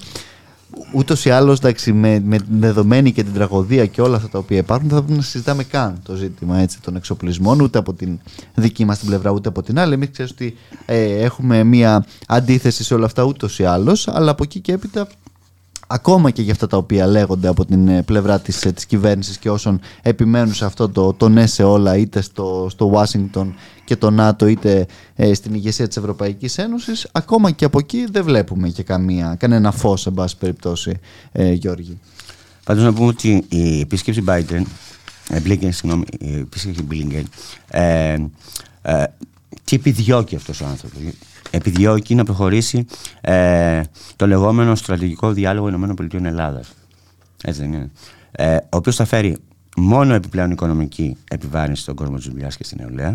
ούτως 0.93 1.25
ή 1.25 1.29
άλλως 1.29 1.57
εντάξει, 1.57 1.93
με, 1.93 2.21
με 2.25 2.37
δεδομένη 2.49 3.11
και 3.11 3.23
την 3.23 3.33
τραγωδία 3.33 3.85
και 3.85 4.01
όλα 4.01 4.15
αυτά 4.15 4.29
τα 4.29 4.37
οποία 4.37 4.57
υπάρχουν 4.57 4.87
δεν 4.87 4.97
θα 4.97 5.03
πρέπει 5.03 5.19
να 5.19 5.25
συζητάμε 5.25 5.63
καν 5.63 5.99
το 6.03 6.15
ζήτημα 6.15 6.59
έτσι, 6.59 6.81
των 6.81 6.95
εξοπλισμών 6.95 7.59
ούτε 7.59 7.77
από 7.77 7.93
την 7.93 8.19
δική 8.53 8.85
μας 8.85 8.99
την 8.99 9.07
πλευρά 9.07 9.31
ούτε 9.31 9.49
από 9.49 9.63
την 9.63 9.79
άλλη. 9.79 9.93
Εμείς 9.93 10.09
ξέρεις 10.11 10.31
ότι 10.31 10.57
ε, 10.85 11.03
έχουμε 11.03 11.63
μια 11.63 12.05
αντίθεση 12.27 12.83
σε 12.83 12.93
όλα 12.93 13.05
αυτά 13.05 13.23
ούτως 13.23 13.59
ή 13.59 13.65
άλλως 13.65 14.07
αλλά 14.07 14.31
από 14.31 14.43
εκεί 14.43 14.59
και 14.59 14.71
έπειτα 14.71 15.07
ακόμα 15.87 16.31
και 16.31 16.41
για 16.41 16.51
αυτά 16.51 16.67
τα 16.67 16.77
οποία 16.77 17.07
λέγονται 17.07 17.47
από 17.47 17.65
την 17.65 17.87
ε, 17.87 18.03
πλευρά 18.03 18.39
της, 18.39 18.65
ε, 18.65 18.71
της 18.71 18.85
κυβέρνησης 18.85 19.37
και 19.37 19.49
όσων 19.49 19.79
επιμένουν 20.01 20.53
σε 20.53 20.65
αυτό 20.65 20.89
το, 20.89 21.13
το 21.13 21.29
ναι 21.29 21.45
σε 21.45 21.63
όλα 21.63 21.97
είτε 21.97 22.21
στο, 22.21 22.67
στο 22.69 22.91
Washington 22.95 23.47
και 23.83 23.95
το 23.95 24.09
ΝΑΤΟ 24.09 24.47
είτε 24.47 24.85
ε, 25.15 25.33
στην 25.33 25.53
ηγεσία 25.53 25.87
της 25.87 25.97
Ευρωπαϊκής 25.97 26.57
Ένωσης 26.57 27.07
ακόμα 27.11 27.51
και 27.51 27.65
από 27.65 27.79
εκεί 27.79 28.05
δεν 28.11 28.23
βλέπουμε 28.23 28.69
και 28.69 28.83
καμία, 28.83 29.35
κανένα 29.39 29.71
φως 29.71 30.01
σε 30.01 30.11
πάση 30.11 30.37
περιπτώσει 30.37 30.99
ε, 31.31 31.51
Γιώργη. 31.51 31.99
Πάντως 32.63 32.83
να 32.83 32.93
πούμε 32.93 33.07
ότι 33.07 33.45
η 33.49 33.79
επίσκεψη 33.79 34.23
Biden 34.27 34.61
ε, 35.29 35.39
Blinken, 35.45 35.69
συγγνώμη, 35.71 36.03
η 36.19 36.37
επίσκεψη 36.37 36.87
Blinken 36.91 37.23
ε, 37.67 38.15
ε, 38.81 39.03
τι 39.63 39.75
επιδιώκει 39.75 40.35
αυτός 40.35 40.61
ο 40.61 40.65
άνθρωπος 40.65 40.99
επιδιώκει 41.49 42.15
να 42.15 42.23
προχωρήσει 42.23 42.85
ε, 43.21 43.81
το 44.15 44.27
λεγόμενο 44.27 44.75
στρατηγικό 44.75 45.31
διάλογο 45.31 45.67
ΗΠΑ 45.67 46.27
Ελλάδας. 46.27 46.73
Έτσι 47.43 47.59
δεν 47.59 47.73
είναι. 47.73 47.91
Ε, 48.31 48.55
ο 48.55 48.77
οποίος 48.77 48.95
θα 48.95 49.05
φέρει 49.05 49.37
μόνο 49.77 50.13
επιπλέον 50.13 50.51
οικονομική 50.51 51.17
επιβάρυνση 51.29 51.81
στον 51.81 51.95
κόσμο 51.95 52.15
της 52.15 52.27
δουλειά 52.27 52.47
και 52.47 52.63
στην 52.63 52.77
νεολαία, 52.81 53.13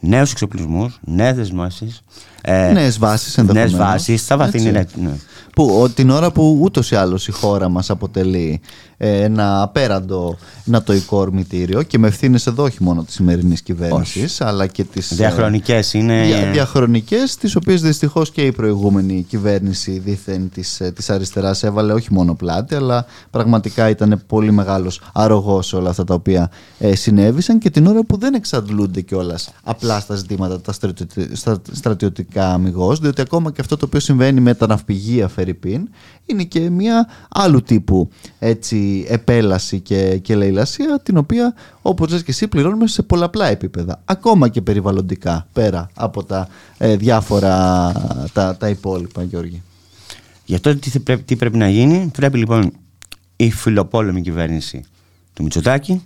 νέους 0.00 0.30
εξοπλισμούς, 0.32 1.00
νέες 1.04 1.36
δεσμεύσεις. 1.36 2.02
Ε, 2.46 2.72
νέες 2.72 2.98
βάσεις 2.98 3.38
ενδεχομένως. 3.38 3.72
Νέες 3.72 3.86
βάσεις, 3.86 4.24
θα 4.24 4.36
βαθύνει. 4.36 4.70
Ναι, 4.70 4.84
ναι. 4.94 5.10
Που 5.54 5.90
την 5.94 6.10
ώρα 6.10 6.30
που 6.30 6.58
ούτως 6.60 6.90
ή 6.90 6.94
άλλως 6.94 7.28
η 7.28 7.32
χώρα 7.32 7.68
μας 7.68 7.90
αποτελεί 7.90 8.60
ε, 8.96 9.22
ένα 9.22 9.62
απέραντο 9.62 10.36
νατοϊκό 10.64 11.16
ορμητήριο 11.16 11.82
και 11.82 11.98
με 11.98 12.06
ευθύνες 12.08 12.46
εδώ 12.46 12.62
όχι 12.62 12.82
μόνο 12.82 13.02
της 13.02 13.14
σημερινής 13.14 13.62
κυβέρνησης, 13.62 14.40
αλλά 14.40 14.66
και 14.66 14.84
τι. 14.84 15.00
Διαχρονικές 15.00 15.92
είναι. 15.94 16.22
Δια, 16.24 16.50
Διαχρονικές, 16.50 17.36
τις 17.36 17.56
οποίες 17.56 17.82
δυστυχώς 17.82 18.30
και 18.30 18.42
η 18.42 18.52
προηγούμενη 18.52 19.24
κυβέρνηση 19.28 19.98
δίθεν 19.98 20.50
της 20.54 20.80
της 20.94 21.08
ε, 21.08 21.12
αριστεράς 21.12 21.62
έβαλε 21.62 21.92
όχι 21.92 22.12
μόνο 22.12 22.34
πλάτη, 22.34 22.74
αλλά 22.74 23.06
πραγματικά 23.30 23.88
ήταν 23.88 24.22
πολύ 24.26 24.52
μεγάλος 24.52 25.00
αρρωγός 25.12 25.66
σε 25.66 25.76
όλα 25.76 25.90
αυτά 25.90 26.04
τα 26.04 26.14
οποία 26.14 26.50
ε, 26.78 26.94
συνέβησαν 26.94 27.58
και 27.58 27.70
την 27.70 27.86
ώρα 27.86 28.04
που 28.04 28.16
δεν 28.16 28.34
εξαντλούνται 28.34 29.00
κιόλας 29.00 29.50
απλά 29.62 30.00
στα 30.00 30.14
ζητήματα 30.14 30.60
τα 30.60 30.74
στρατιωτικά 31.72 32.33
αμυγός, 32.42 32.98
διότι 32.98 33.20
ακόμα 33.20 33.52
και 33.52 33.60
αυτό 33.60 33.76
το 33.76 33.84
οποίο 33.86 34.00
συμβαίνει 34.00 34.40
με 34.40 34.54
τα 34.54 34.66
ναυπηγεία 34.66 35.28
Φερρυπίν 35.28 35.88
είναι 36.26 36.44
και 36.44 36.70
μια 36.70 37.08
άλλου 37.28 37.62
τύπου 37.62 38.08
έτσι, 38.38 39.06
επέλαση 39.08 39.80
και, 39.80 40.18
και 40.18 40.34
λαιλασία 40.34 41.00
την 41.02 41.16
οποία 41.16 41.54
όπως 41.82 42.10
λες 42.10 42.22
και 42.22 42.30
εσύ 42.30 42.48
πληρώνουμε 42.48 42.86
σε 42.86 43.02
πολλαπλά 43.02 43.46
επίπεδα 43.46 44.00
ακόμα 44.04 44.48
και 44.48 44.62
περιβαλλοντικά 44.62 45.46
πέρα 45.52 45.90
από 45.94 46.24
τα 46.24 46.48
ε, 46.78 46.96
διάφορα 46.96 47.92
τα, 48.32 48.56
τα 48.56 48.68
υπόλοιπα 48.68 49.22
Γιώργη. 49.22 49.62
Για 50.44 50.56
αυτό 50.56 50.76
τι 50.76 50.98
πρέπει, 50.98 51.22
τι 51.22 51.36
πρέπει 51.36 51.56
να 51.56 51.68
γίνει; 51.68 52.10
Πρέπει 52.12 52.38
λοιπόν 52.38 52.72
η 53.36 53.50
φιλοπόλεμη 53.50 54.20
κυβέρνηση 54.20 54.84
του 55.32 55.42
Μητσοτάκη 55.42 56.02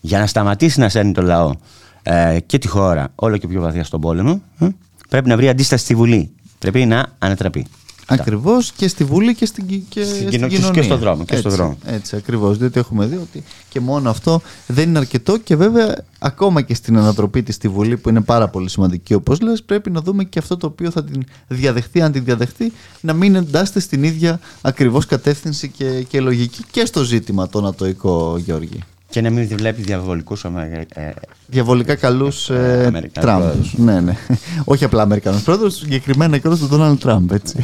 για 0.00 0.18
να 0.18 0.26
σταματήσει 0.26 0.80
να 0.80 0.88
σέρνει 0.88 1.12
το 1.12 1.22
λαό 1.22 1.54
ε, 2.02 2.38
και 2.46 2.58
τη 2.58 2.68
χώρα 2.68 3.12
όλο 3.14 3.36
και 3.36 3.46
πιο 3.46 3.60
βαθιά 3.60 3.84
στον 3.84 4.00
πόλεμο 4.00 4.42
ε, 4.58 4.68
πρέπει 5.10 5.28
να 5.28 5.36
βρει 5.36 5.48
αντίσταση 5.48 5.84
στη 5.84 5.94
Βουλή 5.94 6.30
πρέπει 6.58 6.86
να 6.86 7.06
ανατραπεί 7.18 7.66
Ακριβώς 8.12 8.72
και 8.72 8.88
στη 8.88 9.04
Βουλή 9.04 9.34
και 9.34 9.46
στην, 9.46 9.66
και 9.88 10.04
στην, 10.04 10.28
κοινωνία. 10.28 10.70
Και 10.70 10.82
στον 10.82 10.98
δρόμο. 10.98 11.24
Και 11.24 11.34
έτσι, 11.34 11.48
στο 11.48 11.56
δρόμο. 11.56 11.78
έτσι 11.86 12.16
ακριβώς. 12.16 12.58
Διότι 12.58 12.78
έχουμε 12.78 13.06
δει 13.06 13.16
ότι 13.16 13.44
και 13.68 13.80
μόνο 13.80 14.10
αυτό 14.10 14.40
δεν 14.66 14.88
είναι 14.88 14.98
αρκετό 14.98 15.38
και 15.38 15.56
βέβαια 15.56 16.04
ακόμα 16.18 16.62
και 16.62 16.74
στην 16.74 16.96
ανατροπή 16.96 17.42
της 17.42 17.54
στη 17.54 17.68
Βουλή 17.68 17.96
που 17.96 18.08
είναι 18.08 18.20
πάρα 18.20 18.48
πολύ 18.48 18.68
σημαντική 18.68 19.14
όπως 19.14 19.40
λες, 19.40 19.62
πρέπει 19.62 19.90
να 19.90 20.00
δούμε 20.00 20.24
και 20.24 20.38
αυτό 20.38 20.56
το 20.56 20.66
οποίο 20.66 20.90
θα 20.90 21.04
την 21.04 21.24
διαδεχθεί, 21.48 22.00
αν 22.02 22.12
την 22.12 22.24
διαδεχθεί, 22.24 22.72
να 23.00 23.12
μην 23.12 23.34
εντάσσεται 23.34 23.80
στην 23.80 24.02
ίδια 24.02 24.40
ακριβώς 24.60 25.06
κατεύθυνση 25.06 25.68
και, 25.68 26.02
και 26.08 26.20
λογική 26.20 26.64
και 26.70 26.84
στο 26.84 27.02
ζήτημα 27.02 27.48
το 27.48 27.60
νατοϊκό, 27.60 28.38
Γιώργη. 28.44 28.78
Και 29.10 29.20
να 29.20 29.30
μην 29.30 29.48
βλέπεις 29.48 29.84
διαβολικούς 29.84 30.44
ε, 30.44 31.14
Διαβολικά 31.46 31.94
καλούς 31.94 32.50
ε, 32.50 32.90
ε 32.94 33.20
Τραμπ. 33.20 33.42
Ναι, 33.76 34.00
ναι. 34.00 34.16
Όχι 34.64 34.84
απλά 34.84 35.02
Αμερικανούς 35.02 35.42
πρόεδρους, 35.42 35.74
συγκεκριμένα 35.76 36.38
και 36.38 36.48
του 36.48 36.68
Ντόναλντ 36.68 36.98
Τραμπ. 36.98 37.30
Έτσι. 37.30 37.56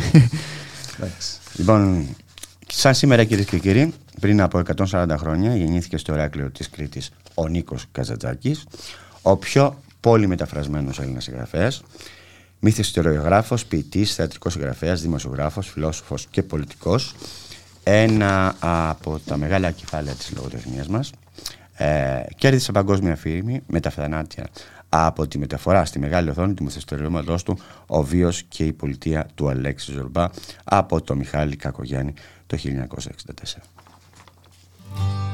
λοιπόν, 1.56 2.06
σαν 2.66 2.94
σήμερα 2.94 3.24
κυρίες 3.24 3.46
και 3.46 3.58
κύριοι, 3.58 3.92
πριν 4.20 4.40
από 4.40 4.62
140 4.90 5.06
χρόνια 5.18 5.56
γεννήθηκε 5.56 5.96
στο 5.96 6.12
Εράκλειο 6.12 6.50
της 6.50 6.70
Κρήτης 6.70 7.10
ο 7.34 7.48
Νίκος 7.48 7.84
Καζατζάκης, 7.92 8.64
ο 9.22 9.36
πιο 9.36 9.82
πολύ 10.00 10.26
μεταφρασμένο 10.26 10.90
Έλληνας 11.00 11.24
συγγραφέας, 11.24 11.82
μύθιστοριογράφο, 12.60 13.56
ποιητής, 13.68 14.14
θεατρικός 14.14 14.52
συγγραφέας, 14.52 15.00
δημοσιογράφος, 15.00 15.68
φιλόσοφος 15.68 16.26
και 16.30 16.42
πολιτικός. 16.42 17.14
Ένα 17.82 18.56
από 18.58 19.20
τα 19.26 19.36
μεγάλα 19.36 19.70
κεφάλαια 19.70 20.14
της 20.14 20.32
λογοτεχνίας 20.34 20.86
μας, 20.86 21.10
ε, 21.76 22.22
κέρδισε 22.36 22.72
παγκόσμια 22.72 23.16
φήμη 23.16 23.62
με 23.66 23.80
τα 23.80 23.90
θανάτια 23.90 24.48
από 24.88 25.26
τη 25.26 25.38
μεταφορά 25.38 25.84
στη 25.84 25.98
μεγάλη 25.98 26.30
οθόνη 26.30 26.54
του 26.54 26.64
μυθιστορήματος 26.64 27.42
του 27.42 27.58
«Ο 27.86 28.02
βίος 28.02 28.42
και 28.42 28.64
η 28.64 28.72
πολιτεία 28.72 29.26
του 29.34 29.48
Αλέξη 29.48 29.92
Ζορμπά» 29.92 30.28
από 30.64 31.02
το 31.02 31.16
Μιχάλη 31.16 31.56
Κακογιάννη 31.56 32.14
το 32.46 32.58
1964. 34.96 35.25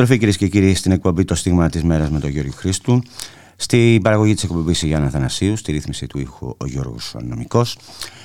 Επιστροφή 0.00 0.26
κυρίες 0.26 0.36
και 0.36 0.58
κύριοι 0.58 0.74
στην 0.74 0.92
εκπομπή 0.92 1.24
Το 1.24 1.34
Στίγμα 1.34 1.68
της 1.68 1.82
Μέρας 1.82 2.10
με 2.10 2.20
τον 2.20 2.30
Γιώργο 2.30 2.52
Χρήστου. 2.52 3.02
Στην 3.56 4.02
παραγωγή 4.02 4.34
της 4.34 4.44
εκπομπής 4.44 4.82
η 4.82 4.86
Γιάννα 4.86 5.08
Θανασίου, 5.10 5.56
στη 5.56 5.72
ρύθμιση 5.72 6.06
του 6.06 6.18
ήχου 6.18 6.54
ο 6.56 6.66
Γιώργος 6.66 7.14
Νομικός. 7.22 7.76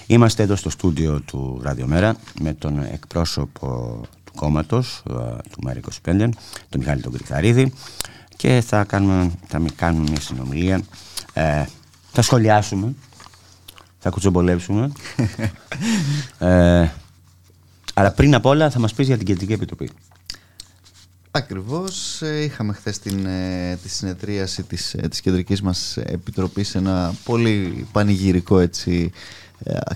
Είμαστε 0.07 0.43
εδώ 0.43 0.55
στο 0.55 0.69
στούντιο 0.69 1.19
του 1.19 1.59
Ραδιομέρα 1.63 2.15
με 2.41 2.53
τον 2.53 2.83
εκπρόσωπο 2.83 4.01
του 4.23 4.31
κόμματος, 4.35 5.03
ε, 5.09 5.13
του 5.51 5.59
ΜΕΡΑ25, 5.67 6.29
τον 6.69 6.79
Μιχάλη 6.79 7.01
τον 7.01 7.11
Κρυθαρίδη 7.11 7.73
και 8.35 8.63
θα 8.65 8.83
κάνουμε, 8.83 9.31
θα 9.47 9.61
κάνουμε 9.75 10.09
μια 10.09 10.21
συνομιλία. 10.21 10.81
Ε, 11.33 11.65
θα 12.11 12.21
σχολιάσουμε, 12.21 12.93
θα 13.99 14.09
κουτσομπολέψουμε. 14.09 14.91
ε, 16.39 16.87
αλλά 17.93 18.11
πριν 18.11 18.35
απ' 18.35 18.45
όλα 18.45 18.69
θα 18.69 18.79
μας 18.79 18.93
πεις 18.93 19.07
για 19.07 19.17
την 19.17 19.25
Κεντρική 19.25 19.53
Επιτροπή. 19.53 19.89
Ακριβώς, 21.37 22.21
ε, 22.21 22.43
είχαμε 22.43 22.73
χθες 22.73 22.99
την, 22.99 23.25
ε, 23.25 23.77
τη 23.83 23.89
συνεδρίαση 23.89 24.63
της, 24.63 24.93
ε, 24.93 25.07
της 25.07 25.21
Κεντρικής 25.21 25.61
μας 25.61 25.97
Επιτροπής 25.97 26.75
ένα 26.75 27.13
πολύ 27.23 27.87
πανηγυρικό 27.91 28.59
έτσι, 28.59 29.11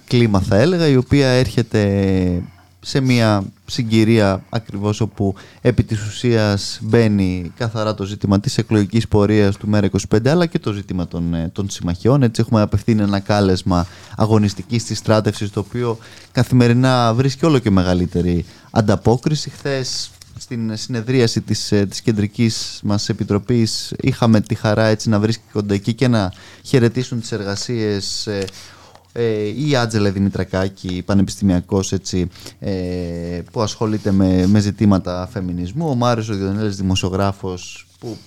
κλίμα 0.08 0.40
θα 0.40 0.58
έλεγα 0.58 0.88
η 0.88 0.96
οποία 0.96 1.28
έρχεται 1.28 2.44
σε 2.80 3.00
μια 3.00 3.44
συγκυρία 3.66 4.44
ακριβώς 4.50 5.02
όπου 5.02 5.36
επί 5.62 5.84
της 5.84 6.08
ουσίας 6.08 6.80
μπαίνει 6.82 7.52
καθαρά 7.58 7.94
το 7.94 8.04
ζήτημα 8.04 8.40
της 8.40 8.58
εκλογικής 8.58 9.08
πορείας 9.08 9.58
του 9.58 9.70
ΜΕΡΑ25 9.74 10.28
αλλά 10.28 10.46
και 10.46 10.60
το 10.60 10.72
ζήτημα 10.72 11.08
των, 11.08 11.52
των 11.52 11.70
συμμαχιών. 11.70 12.24
Έτσι 12.24 12.42
έχουμε 12.42 12.62
απευθύνει 12.62 13.02
ένα 13.02 13.20
κάλεσμα 13.20 13.88
αγωνιστικής 14.16 14.84
της 14.84 14.98
στράτευσης 14.98 15.50
το 15.50 15.60
οποίο 15.60 15.98
καθημερινά 16.32 17.14
βρίσκει 17.14 17.46
όλο 17.46 17.60
και 17.60 17.70
μεγαλύτερη 17.70 18.46
ανταπόκριση. 18.72 19.50
Χθες 19.50 20.10
στην 20.40 20.78
συνεδρίαση 20.78 21.42
της, 21.42 21.72
ε, 21.72 21.86
της 21.86 22.02
κεντρικής 22.02 22.80
μας 22.84 23.10
επιτροπής 23.10 23.94
είχαμε 24.02 24.42
τη 24.42 24.56
χαρά 24.56 24.86
έτσι 24.86 25.10
να 25.10 25.20
βρίσκονται 25.20 25.74
εκεί 25.74 25.94
και 25.94 26.08
να 26.08 26.34
χαιρετήσουν 26.64 27.20
τις 27.20 27.32
εργασίες 27.32 28.28
ε, 28.28 28.46
ε, 29.14 29.68
η 29.68 29.76
Άτζελα 29.76 30.12
Δημητρακάκη, 30.12 31.02
πανεπιστημιακός 31.06 31.92
έτσι, 31.92 32.28
ε, 32.60 32.72
που 33.52 33.62
ασχολείται 33.62 34.12
με, 34.12 34.48
με 34.48 34.60
ζητήματα 34.60 35.30
φεμινισμού, 35.32 35.90
ο 35.90 35.96
Μάριος 35.96 36.30
ο 36.30 36.34
Διονέλης 36.36 36.76
δημοσιογράφος 36.76 37.88
που 38.00 38.18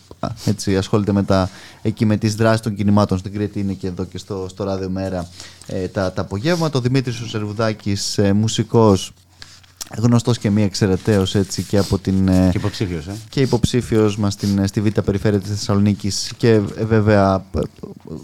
έτσι, 0.44 0.76
ασχολείται 0.76 1.12
με, 1.12 1.22
τα, 1.22 1.50
εκεί 1.82 2.04
με 2.04 2.16
τις 2.16 2.34
δράσεις 2.34 2.60
των 2.60 2.74
κινημάτων 2.74 3.18
στην 3.18 3.32
Κρήτη 3.32 3.60
είναι 3.60 3.72
και 3.72 3.86
εδώ 3.86 4.04
και 4.04 4.18
στο, 4.18 4.46
στο 4.48 4.64
Ράδιο 4.64 4.88
Μέρα 4.88 5.28
ε, 5.66 5.88
τα, 5.88 6.12
τα 6.12 6.20
απογεύματα, 6.20 6.78
ο 6.78 6.80
Δημήτρης 6.80 7.20
ο 7.20 7.28
Σερβουδάκης, 7.28 8.18
ε, 8.18 8.32
μουσικός 8.32 9.12
γνωστός 9.98 10.38
και 10.38 10.50
μία 10.50 10.64
εξαιρεταίος 10.64 11.34
έτσι 11.34 11.62
και 11.62 11.78
από 11.78 11.98
την... 11.98 12.28
Ε, 12.28 12.48
και 12.50 12.58
υποψήφιος, 12.58 13.06
ε; 13.06 13.14
Και 13.28 13.40
υποψήφιος 13.40 14.16
μας 14.16 14.32
στην, 14.32 14.58
ε, 14.58 14.66
στη 14.66 14.80
Β' 14.80 15.00
Περιφέρεια 15.00 15.40
της 15.40 15.50
Θεσσαλονίκης 15.50 16.32
και 16.36 16.60
βέβαια 16.86 17.44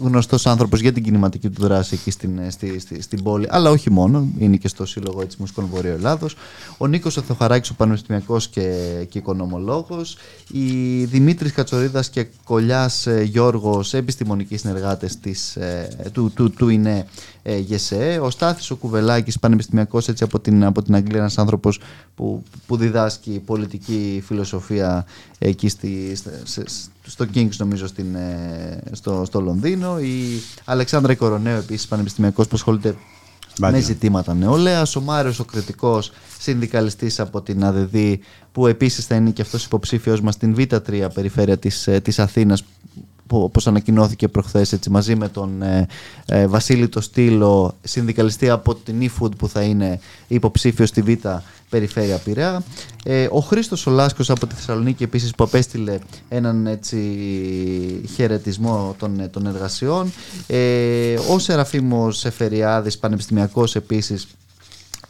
γνωστός 0.01 0.45
άνθρωπος 0.45 0.79
για 0.79 0.93
την 0.93 1.03
κινηματική 1.03 1.49
του 1.49 1.61
δράση 1.61 1.93
εκεί 1.93 2.11
στην, 2.11 2.39
στη, 2.49 2.79
στη, 2.79 3.01
στην 3.01 3.23
πόλη, 3.23 3.47
αλλά 3.49 3.69
όχι 3.69 3.91
μόνο, 3.91 4.27
είναι 4.37 4.55
και 4.55 4.67
στο 4.67 4.85
Σύλλογο 4.85 5.21
έτσι, 5.21 5.37
Μουσικών 5.39 5.65
Βορείου 5.71 5.91
Ελλάδος. 5.91 6.35
Ο 6.77 6.87
Νίκος 6.87 7.17
ο 7.17 7.21
Θεοχαράκης, 7.21 7.69
ο 7.69 7.73
πανεπιστημιακός 7.73 8.47
και, 8.47 8.71
και 9.09 9.17
οικονομολόγος. 9.17 10.17
Η 10.51 11.03
Δημήτρης 11.03 11.51
Κατσορίδας 11.51 12.09
και 12.09 12.27
Κολιάς 12.43 13.07
Γιώργος, 13.23 13.93
επιστημονικοί 13.93 14.57
συνεργάτες 14.57 15.19
της, 15.19 15.57
του, 16.11 16.31
του, 16.35 16.49
του 16.51 16.69
ΙΝΕ 16.69 17.05
ΓΕΣΕ. 17.43 18.19
Ο 18.23 18.29
Στάθης 18.29 18.71
ο 18.71 18.75
Κουβελάκης, 18.75 19.39
πανεπιστημιακός 19.39 20.07
έτσι, 20.07 20.23
από, 20.23 20.39
την, 20.39 20.63
από 20.63 20.81
την 20.81 20.95
Αγγλία, 20.95 21.19
ένας 21.19 21.37
άνθρωπος 21.49 21.79
που, 22.15 22.43
που 22.67 22.77
διδάσκει 22.77 23.41
πολιτική 23.45 24.23
φιλοσοφία 24.25 25.05
εκεί 25.39 25.69
στη, 25.69 26.17
στο 27.05 27.25
King's 27.33 27.55
νομίζω 27.57 27.87
στην, 27.87 28.15
ε, 28.15 28.81
στο, 28.91 29.23
στο 29.25 29.41
Λονδίνο 29.41 29.99
η 29.99 30.41
Αλεξάνδρα 30.65 31.15
Κορονέο 31.15 31.57
επίσης 31.57 31.87
πανεπιστημιακός 31.87 32.47
που 32.47 32.55
ασχολείται 32.55 32.95
με 33.59 33.79
ζητήματα 33.79 34.33
νεολαία. 34.33 34.83
Ο 34.97 34.99
Μάριος 34.99 35.39
ο 35.39 35.45
κριτικός 35.45 36.11
συνδικαλιστής 36.39 37.19
από 37.19 37.41
την 37.41 37.63
ΑΔΔ, 37.63 37.95
που 38.51 38.67
επίσης 38.67 39.05
θα 39.05 39.15
είναι 39.15 39.29
και 39.29 39.41
αυτός 39.41 39.65
υποψήφιος 39.65 40.21
μας 40.21 40.33
στην 40.33 40.55
Β3 40.57 41.07
περιφέρεια 41.13 41.57
της 41.57 41.89
της 42.03 42.17
ε, 42.17 42.21
Αθήνας, 42.21 42.63
όπως 43.29 43.67
ανακοινώθηκε 43.67 44.27
προχθές 44.27 44.73
έτσι, 44.73 44.89
μαζί 44.89 45.15
με 45.15 45.29
τον 45.29 45.61
ε, 45.61 45.87
ε, 46.25 46.47
Βασίλη 46.47 46.87
το 46.87 47.01
Στήλο 47.01 47.75
συνδικαλιστή 47.81 48.49
από 48.49 48.75
την 48.75 48.95
eFood 49.11 49.37
που 49.37 49.47
θα 49.47 49.61
είναι 49.61 49.99
υποψήφιο 50.27 50.85
στη 50.85 51.01
Β' 51.01 51.27
περιφέρεια 51.69 52.17
Πειραιά. 52.17 52.63
Ε, 53.03 53.27
ο 53.31 53.39
Χρήστος 53.39 53.87
Ολάσκος 53.87 54.29
από 54.29 54.47
τη 54.47 54.55
Θεσσαλονίκη 54.55 55.03
επίσης 55.03 55.35
που 55.35 55.43
απέστειλε 55.43 55.99
έναν 56.29 56.67
έτσι, 56.67 56.97
χαιρετισμό 58.15 58.95
των, 58.99 59.29
των 59.31 59.45
εργασιών. 59.45 60.11
Ε, 60.47 61.13
ο 61.29 61.39
Σεραφείμος 61.39 62.25
Εφεριάδης, 62.25 62.97
πανεπιστημιακός 62.97 63.75
επίσης 63.75 64.27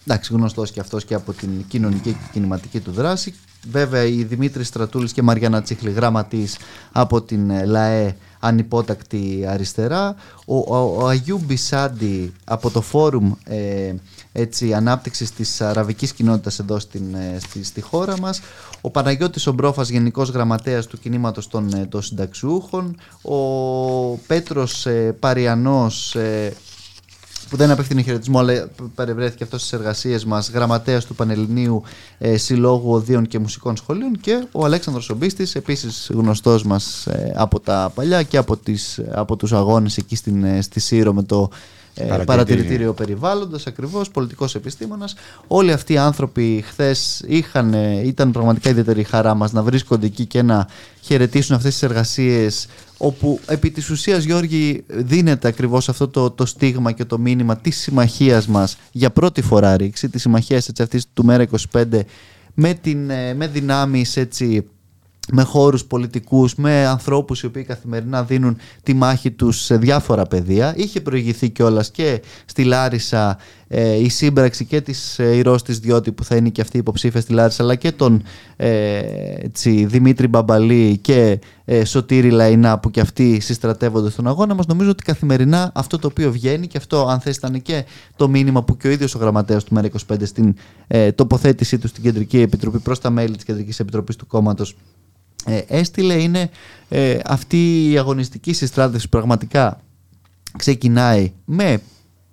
εντάξει, 0.06 0.34
γνωστός 0.34 0.72
και 0.72 0.80
αυτός 0.80 1.06
και 1.06 1.14
από 1.14 1.34
την 1.34 1.50
κοινωνική 1.68 2.12
και 2.12 2.18
κινηματική 2.32 2.80
του 2.80 2.92
δράση. 2.92 3.34
Βέβαια, 3.72 4.04
η 4.04 4.24
Δημήτρης 4.24 4.68
Στρατούλης 4.68 5.14
και 5.14 5.22
Μαριάννα 5.22 5.62
Τσίχλη, 5.62 5.92
γραμματή 5.92 6.48
από 6.92 7.22
την 7.22 7.50
ε, 7.50 7.66
ΛΑΕ, 7.66 8.16
ανυπότακτη 8.40 9.46
αριστερά. 9.48 10.16
Ο, 10.46 10.76
ο, 10.76 10.96
ο 11.02 11.08
Αγίου 11.08 11.42
Μπισάντι 11.46 12.34
από 12.44 12.70
το 12.70 12.82
Φόρουμ 12.82 13.34
ε, 13.44 13.94
έτσι, 14.32 14.74
Ανάπτυξης 14.74 15.32
της 15.32 15.62
Αραβικής 15.62 16.14
Κοινότητας 16.14 16.60
εδώ 16.60 16.80
στην, 16.80 17.14
ε, 17.14 17.40
στη, 17.40 17.64
στη 17.64 17.82
χώρα 17.82 18.20
μας. 18.20 18.42
Ο 18.82 18.90
Παναγιώτης 18.90 19.48
Ομπρόφας, 19.48 19.90
Γενικός 19.90 20.30
Γραμματέας 20.30 20.88
του 20.88 21.00
Κινήματος 21.00 21.48
των, 21.48 21.74
ε, 21.74 21.86
των 21.86 22.02
Συνταξιούχων. 22.02 23.00
Ο 23.22 23.38
Πέτρος 24.28 24.86
ε, 24.86 25.16
Παριανός, 25.20 26.16
που 27.50 27.58
δεν 27.58 27.72
απευθύνει 27.72 28.04
χαιρετισμό, 28.04 28.40
αλλά 28.40 28.70
παρευρέθηκε 28.96 29.44
αυτό 29.44 29.58
στις 29.58 29.74
εργασίες 29.74 30.26
μας, 30.26 30.50
γραμματέας 30.50 31.06
του 31.06 31.16
Πανελληνίου 31.16 31.84
ε, 32.18 32.38
Συλλόγου 32.38 32.92
Οδείων 32.92 33.28
και 33.28 33.40
Μουσικών 33.40 33.78
Σχολείων 33.78 34.20
και 34.22 34.44
ο 34.52 34.66
Αλέξανδρος 34.66 35.10
Ομπίστη, 35.10 35.48
επίσης 35.54 36.12
γνωστός 36.14 36.64
μας 36.64 37.08
ε, 37.08 37.34
από 37.36 37.60
τα 37.60 37.92
παλιά 37.96 38.24
και 38.24 38.38
από, 38.38 38.58
τις, 38.58 39.02
από 39.12 39.36
τους 39.36 39.54
αγώνες 39.54 39.98
εκεί 39.98 40.16
στην, 40.16 40.44
ε, 40.44 40.62
στη 40.62 40.80
Σύρο 40.80 41.14
με 41.14 41.24
το 41.24 41.50
ε, 42.00 42.24
παρατηρητήριο 42.26 42.94
περιβάλλοντος 42.94 43.68
ακριβώς, 43.68 44.10
πολιτικός 44.10 44.56
επιστήμονας. 44.56 45.16
Όλοι 45.48 45.72
αυτοί 45.72 45.94
οι 45.94 45.98
άνθρωποι 45.98 46.64
χθες 46.68 47.24
ήταν 48.04 48.32
πραγματικά 48.32 48.70
ιδιαίτερη 48.70 49.04
χαρά 49.04 49.34
μας 49.34 49.52
να 49.52 49.64
βρίσκονται 49.64 50.06
εκεί 50.06 50.26
και 50.26 50.42
να 50.42 50.68
χαιρετήσουν 51.02 51.56
αυτές 51.56 51.72
τις 51.72 51.84
εργασίες 51.84 52.68
όπου 52.98 53.40
επί 53.46 53.72
της 53.72 53.90
ουσίας 53.90 54.24
Γιώργη 54.24 54.84
δίνεται 54.88 55.48
ακριβώς 55.48 55.90
αυτό 55.90 56.08
το, 56.08 56.32
το 56.32 56.46
στίγμα 56.46 56.92
και 56.92 57.06
το 57.06 57.18
μήνυμα 57.18 57.58
της 57.58 57.78
συμμαχίας 57.78 58.48
μας 58.48 58.78
για 58.92 59.10
πρώτη 59.10 59.42
φορά 59.42 59.78
ρήξη, 59.78 60.10
της 60.10 60.22
συμμαχίας 60.22 60.68
έτσι, 60.68 60.82
αυτής 60.82 61.06
του 61.14 61.26
ΜΕΡΑ25 61.28 62.00
με, 62.54 62.74
την, 62.74 63.10
ε, 63.10 63.34
με 63.34 63.48
δυνάμεις 63.48 64.18
έτσι 64.18 64.66
με 65.32 65.44
χώρους 65.44 65.86
πολιτικούς, 65.86 66.56
με 66.56 66.86
ανθρώπους 66.86 67.42
οι 67.42 67.46
οποίοι 67.46 67.64
καθημερινά 67.64 68.24
δίνουν 68.24 68.58
τη 68.84 68.94
μάχη 68.94 69.32
τους 69.32 69.64
σε 69.64 69.78
διάφορα 69.78 70.26
πεδία. 70.26 70.74
Είχε 70.78 71.02
προηγηθεί 71.02 71.50
κιόλας 71.50 71.92
και 71.92 72.22
στη 72.46 72.64
Λάρισα 72.64 73.38
ε, 73.68 73.96
η 73.96 74.10
σύμπραξη 74.10 74.66
και 74.66 74.82
της 74.82 75.20
ε, 75.20 75.36
Ηρώς 75.36 75.64
της 75.64 75.80
Διώτη 75.80 76.12
που 76.12 76.24
θα 76.24 76.36
είναι 76.36 76.50
και 76.50 76.62
αυτή 76.62 76.76
η 76.78 76.80
υποψήφια 76.80 77.22
στη 77.22 77.34
Λάρισα 77.34 77.64
αλλά 77.64 77.76
και 77.76 77.92
τον 77.92 78.24
ε, 78.56 79.02
έτσι, 79.42 79.86
Δημήτρη 79.86 80.28
Μπαμπαλή 80.28 80.98
και 80.98 81.40
ε, 81.66 81.86
Σωτήρη 81.86 82.30
Λαϊνά 82.30 82.80
που 82.80 82.92
και 82.92 83.00
αυτοί 83.00 83.40
συστρατεύονται 83.40 84.10
στον 84.10 84.28
αγώνα 84.28 84.54
μας 84.54 84.66
νομίζω 84.66 84.90
ότι 84.90 85.04
καθημερινά 85.04 85.72
αυτό 85.76 86.00
το 86.00 86.08
οποίο 86.08 86.32
βγαίνει 86.32 86.68
και 86.68 86.78
αυτό 86.78 87.08
αν 87.08 87.20
θες 87.20 87.36
ήταν 87.36 87.62
και 87.62 87.86
το 88.16 88.28
μήνυμα 88.28 88.64
που 88.64 88.78
και 88.78 88.88
ο 88.88 88.92
ίδιος 88.92 89.16
ο 89.16 89.18
γραμματέας 89.18 89.64
του 89.64 89.76
ΜΕΡΑ25 89.76 90.16
στην 90.24 90.56
ε, 90.88 91.12
τοποθέτησή 91.12 91.78
του 91.78 91.88
στην 91.88 92.04
Κεντρική 92.04 92.40
Επιτροπή 92.40 92.80
προς 92.80 93.00
τα 93.00 93.10
μέλη 93.10 93.36
της 93.36 93.44
Κεντρικής 93.44 93.80
Επιτροπής 93.80 94.16
του 94.16 94.28
κόμματος 94.28 94.76
ε, 95.46 95.58
έστειλε 95.68 96.14
είναι 96.14 96.50
ε, 96.90 97.20
αυτή 97.26 97.92
η 97.92 97.98
αγωνιστική 97.98 98.54
συστράτευση 98.54 99.10
πραγματικά 99.10 99.82
ξεκινάει 100.58 101.32
με 101.46 101.82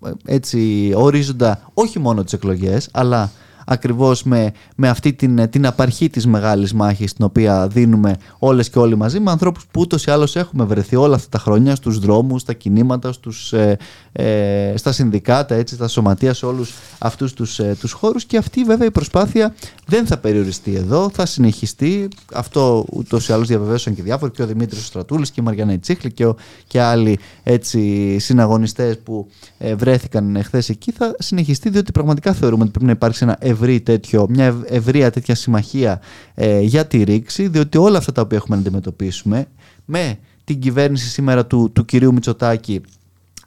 ε, 0.04 0.10
έτσι 0.24 0.92
ορίζοντα 0.96 1.70
όχι 1.74 1.98
μόνο 1.98 2.24
τις 2.24 2.32
εκλογές 2.32 2.88
αλλά 2.92 3.32
ακριβώς 3.68 4.22
με, 4.22 4.52
με 4.76 4.88
αυτή 4.88 5.12
την, 5.12 5.50
την 5.50 5.66
απαρχή 5.66 6.10
της 6.10 6.26
μεγάλης 6.26 6.72
μάχης 6.72 7.12
την 7.12 7.24
οποία 7.24 7.66
δίνουμε 7.68 8.16
όλες 8.38 8.70
και 8.70 8.78
όλοι 8.78 8.96
μαζί 8.96 9.20
με 9.20 9.30
ανθρώπους 9.30 9.66
που 9.70 9.80
ούτως 9.80 10.04
ή 10.04 10.10
άλλως 10.10 10.36
έχουμε 10.36 10.64
βρεθεί 10.64 10.96
όλα 10.96 11.14
αυτά 11.14 11.28
τα 11.28 11.38
χρόνια 11.38 11.74
στους 11.74 11.98
δρόμους, 11.98 12.40
στα 12.40 12.52
κινήματα, 12.52 13.12
στους, 13.12 13.52
ε, 13.52 13.78
ε, 14.12 14.72
στα 14.76 14.92
συνδικάτα, 14.92 15.54
έτσι, 15.54 15.74
στα 15.74 15.88
σωματεία, 15.88 16.34
σε 16.34 16.46
όλους 16.46 16.74
αυτούς 16.98 17.32
τους, 17.32 17.58
ε, 17.58 17.76
τους 17.80 17.92
χώρους 17.92 18.24
και 18.24 18.36
αυτή 18.36 18.64
βέβαια 18.64 18.86
η 18.86 18.90
προσπάθεια 18.90 19.54
δεν 19.86 20.06
θα 20.06 20.18
περιοριστεί 20.18 20.74
εδώ, 20.74 21.10
θα 21.12 21.26
συνεχιστεί. 21.26 22.08
Αυτό 22.32 22.84
ούτως 22.92 23.28
ή 23.28 23.32
άλλως 23.32 23.48
διαβεβαίωσαν 23.48 23.94
και 23.94 24.02
διάφοροι, 24.02 24.32
και 24.32 24.42
ο 24.42 24.46
Δημήτρης 24.46 24.86
Στρατούλης 24.86 25.30
και 25.30 25.40
η 25.40 25.44
Μαριανή 25.44 25.78
Τσίχλη 25.78 26.12
και, 26.12 26.26
ο, 26.26 26.36
και 26.66 26.80
άλλοι 26.80 27.18
έτσι, 27.42 28.18
συναγωνιστές 28.18 28.98
που 28.98 29.26
ε, 29.58 29.74
βρέθηκαν 29.74 30.42
χθες 30.44 30.68
εκεί. 30.68 30.92
Θα 30.92 31.14
συνεχιστεί 31.18 31.68
διότι 31.68 31.92
πραγματικά 31.92 32.32
θεωρούμε 32.32 32.62
ότι 32.62 32.70
πρέπει 32.70 32.86
να 32.86 32.92
υπάρξει 32.92 33.24
ένα 33.24 33.36
ευρύ 33.56 33.80
τέτοιο, 33.80 34.26
μια 34.28 34.62
ευρεία 34.66 35.10
τέτοια 35.10 35.34
συμμαχία 35.34 36.00
ε, 36.34 36.60
για 36.60 36.86
τη 36.86 37.02
ρήξη, 37.02 37.48
διότι 37.48 37.78
όλα 37.78 37.98
αυτά 37.98 38.12
τα 38.12 38.22
οποία 38.22 38.36
έχουμε 38.36 38.56
να 38.56 38.62
αντιμετωπίσουμε 38.62 39.46
με 39.84 40.18
την 40.44 40.60
κυβέρνηση 40.60 41.08
σήμερα 41.08 41.46
του, 41.46 41.70
του 41.72 41.84
κυρίου 41.84 42.12
Μητσοτάκη 42.12 42.80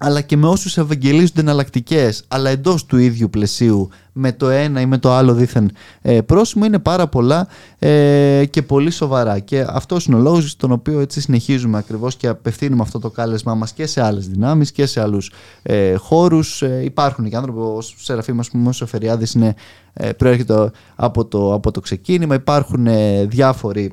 αλλά 0.01 0.21
και 0.21 0.37
με 0.37 0.47
όσους 0.47 0.77
ευαγγελίζονται 0.77 1.39
εναλλακτικές, 1.41 2.23
αλλά 2.27 2.49
εντός 2.49 2.85
του 2.85 2.97
ίδιου 2.97 3.29
πλαισίου 3.29 3.89
με 4.13 4.31
το 4.31 4.49
ένα 4.49 4.81
ή 4.81 4.85
με 4.85 4.97
το 4.97 5.11
άλλο 5.11 5.33
δίθεν 5.33 5.71
ε, 6.01 6.21
πρόσημο 6.21 6.65
είναι 6.65 6.79
πάρα 6.79 7.07
πολλά 7.07 7.47
ε, 7.79 8.45
και 8.49 8.61
πολύ 8.61 8.91
σοβαρά. 8.91 9.39
Και 9.39 9.65
αυτός 9.69 10.05
είναι 10.05 10.15
ο 10.15 10.19
λόγος 10.19 10.49
στον 10.49 10.71
οποίο 10.71 10.99
έτσι 10.99 11.21
συνεχίζουμε 11.21 11.77
ακριβώς 11.77 12.15
και 12.15 12.27
απευθύνουμε 12.27 12.81
αυτό 12.81 12.99
το 12.99 13.09
κάλεσμά 13.09 13.55
μας 13.55 13.73
και 13.73 13.85
σε 13.85 14.01
άλλες 14.01 14.27
δυνάμεις 14.27 14.71
και 14.71 14.85
σε 14.85 15.01
άλλους 15.01 15.31
ε, 15.61 15.95
χώρους. 15.95 16.61
Ε, 16.61 16.81
υπάρχουν 16.83 17.29
και 17.29 17.35
άνθρωποι 17.35 17.59
ο 17.59 17.81
Σεραφείμ 17.97 18.39
ας 18.39 18.49
πούμε 18.49 18.69
ο 18.81 18.85
Φεριάδης 18.85 19.33
είναι, 19.33 19.55
ε, 19.93 20.11
προέρχεται 20.11 20.71
από 20.95 21.25
το, 21.25 21.53
από 21.53 21.71
το 21.71 21.79
ξεκίνημα. 21.79 22.35
Υπάρχουν 22.35 22.87
ε, 22.87 23.25
διάφοροι 23.25 23.91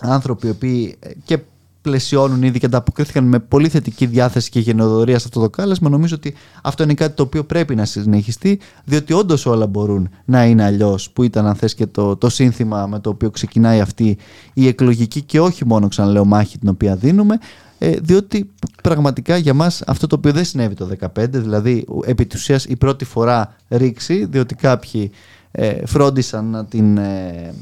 άνθρωποι 0.00 0.46
οι 0.46 0.50
οποίοι 0.50 0.98
και 1.24 1.38
πλαισιώνουν 1.84 2.42
ήδη 2.42 2.58
και 2.58 2.66
ανταποκρίθηκαν 2.66 3.24
με 3.24 3.38
πολύ 3.38 3.68
θετική 3.68 4.06
διάθεση 4.06 4.50
και 4.50 4.60
γενοδορία 4.60 5.18
σε 5.18 5.24
αυτό 5.26 5.40
το 5.40 5.50
κάλεσμα, 5.50 5.88
νομίζω 5.88 6.14
ότι 6.14 6.34
αυτό 6.62 6.82
είναι 6.82 6.94
κάτι 6.94 7.16
το 7.16 7.22
οποίο 7.22 7.44
πρέπει 7.44 7.74
να 7.74 7.84
συνεχιστεί, 7.84 8.60
διότι 8.84 9.12
όντως 9.12 9.46
όλα 9.46 9.66
μπορούν 9.66 10.08
να 10.24 10.44
είναι 10.44 10.64
αλλιώς, 10.64 11.10
που 11.10 11.22
ήταν 11.22 11.46
αν 11.46 11.54
θες 11.54 11.74
και 11.74 11.86
το, 11.86 12.16
το 12.16 12.28
σύνθημα 12.28 12.86
με 12.86 13.00
το 13.00 13.10
οποίο 13.10 13.30
ξεκινάει 13.30 13.80
αυτή 13.80 14.16
η 14.54 14.66
εκλογική 14.66 15.22
και 15.22 15.40
όχι 15.40 15.66
μόνο 15.66 15.88
ξαναλέω 15.88 16.24
μάχη 16.24 16.58
την 16.58 16.68
οποία 16.68 16.96
δίνουμε, 16.96 17.38
ε, 17.78 17.90
διότι 17.90 18.50
πραγματικά 18.82 19.36
για 19.36 19.54
μας 19.54 19.82
αυτό 19.86 20.06
το 20.06 20.16
οποίο 20.16 20.32
δεν 20.32 20.44
συνέβη 20.44 20.74
το 20.74 20.88
2015, 21.00 21.28
δηλαδή 21.28 21.86
επί 22.04 22.28
η 22.68 22.76
πρώτη 22.76 23.04
φορά 23.04 23.56
ρήξη, 23.68 24.24
διότι 24.24 24.54
κάποιοι 24.54 25.10
ε, 25.50 25.86
φρόντισαν 25.86 26.44
να 26.44 26.64
την 26.64 26.98
ε, 26.98 27.54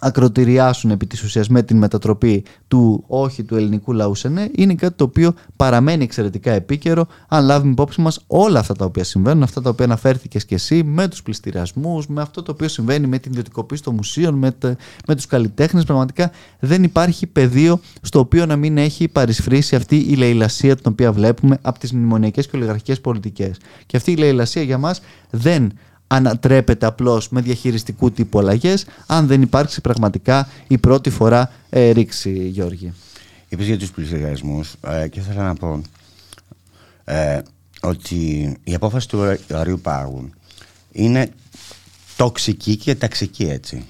ακροτηριάσουν 0.00 0.90
επί 0.90 1.06
της 1.06 1.22
ουσίας 1.22 1.48
με 1.48 1.62
την 1.62 1.76
μετατροπή 1.76 2.44
του 2.68 3.04
όχι 3.06 3.42
του 3.42 3.56
ελληνικού 3.56 3.92
λαού 3.92 4.14
σε 4.14 4.28
ναι, 4.28 4.46
είναι 4.56 4.74
κάτι 4.74 4.94
το 4.96 5.04
οποίο 5.04 5.34
παραμένει 5.56 6.04
εξαιρετικά 6.04 6.52
επίκαιρο 6.52 7.06
αν 7.28 7.44
λάβουμε 7.44 7.70
υπόψη 7.70 8.00
μας 8.00 8.20
όλα 8.26 8.58
αυτά 8.58 8.74
τα 8.74 8.84
οποία 8.84 9.04
συμβαίνουν, 9.04 9.42
αυτά 9.42 9.62
τα 9.62 9.70
οποία 9.70 9.84
αναφέρθηκες 9.84 10.44
και 10.44 10.54
εσύ 10.54 10.82
με 10.82 11.08
τους 11.08 11.22
πληστηριασμούς, 11.22 12.06
με 12.06 12.22
αυτό 12.22 12.42
το 12.42 12.52
οποίο 12.52 12.68
συμβαίνει 12.68 13.06
με 13.06 13.18
την 13.18 13.30
ιδιωτικοποίηση 13.30 13.82
των 13.82 13.94
μουσείων, 13.94 14.34
με, 14.34 14.50
τε, 14.50 14.76
με 15.06 15.14
τους 15.14 15.26
καλλιτέχνες, 15.26 15.84
πραγματικά 15.84 16.30
δεν 16.60 16.82
υπάρχει 16.82 17.26
πεδίο 17.26 17.80
στο 18.00 18.18
οποίο 18.18 18.46
να 18.46 18.56
μην 18.56 18.78
έχει 18.78 19.08
παρισφρήσει 19.08 19.76
αυτή 19.76 19.96
η 19.96 20.14
λαιλασία 20.14 20.76
την 20.76 20.90
οποία 20.90 21.12
βλέπουμε 21.12 21.58
από 21.62 21.78
τις 21.78 21.92
μνημονιακές 21.92 22.46
και 22.46 22.56
ολιγαρχικές 22.56 23.00
πολιτικές. 23.00 23.56
Και 23.86 23.96
αυτή 23.96 24.12
η 24.12 24.16
λαιλασία 24.16 24.62
για 24.62 24.78
μας 24.78 25.00
δεν 25.30 25.72
ανατρέπεται 26.06 26.86
απλώς 26.86 27.28
με 27.28 27.40
διαχειριστικού 27.40 28.12
τύπου 28.12 28.38
αλλαγές, 28.38 28.86
αν 29.06 29.26
δεν 29.26 29.42
υπάρξει 29.42 29.80
πραγματικά 29.80 30.48
η 30.66 30.78
πρώτη 30.78 31.10
φορά 31.10 31.52
ε, 31.70 31.90
ρήξη, 31.90 32.48
Γιώργη. 32.48 32.92
Είπες 33.48 33.66
για 33.66 33.78
τους 33.78 33.90
πληστηριασμούς 33.90 34.74
ε, 34.80 35.08
και 35.08 35.20
ήθελα 35.20 35.42
να 35.42 35.54
πω 35.54 35.82
ε, 37.04 37.40
ότι 37.80 38.16
η 38.64 38.74
απόφαση 38.74 39.08
του 39.08 39.36
Αρίου 39.52 39.80
Πάγου 39.80 40.30
είναι 40.92 41.30
τοξική 42.16 42.76
και 42.76 42.94
ταξική 42.94 43.44
έτσι. 43.44 43.86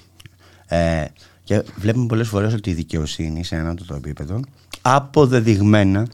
Ε, 0.67 1.05
και 1.43 1.63
βλέπουμε 1.75 2.05
πολλές 2.05 2.27
φορές 2.27 2.53
ότι 2.53 2.69
η 2.69 2.73
δικαιοσύνη 2.73 3.43
σε 3.43 3.55
ένα 3.55 3.75
το 3.75 3.95
επίπεδο 3.95 4.39
αποδεδειγμένα 4.81 6.07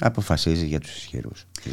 αποφασίζει 0.00 0.66
για 0.66 0.80
τους 0.80 0.96
ισχυρούς. 0.96 1.46
Ε, 1.64 1.70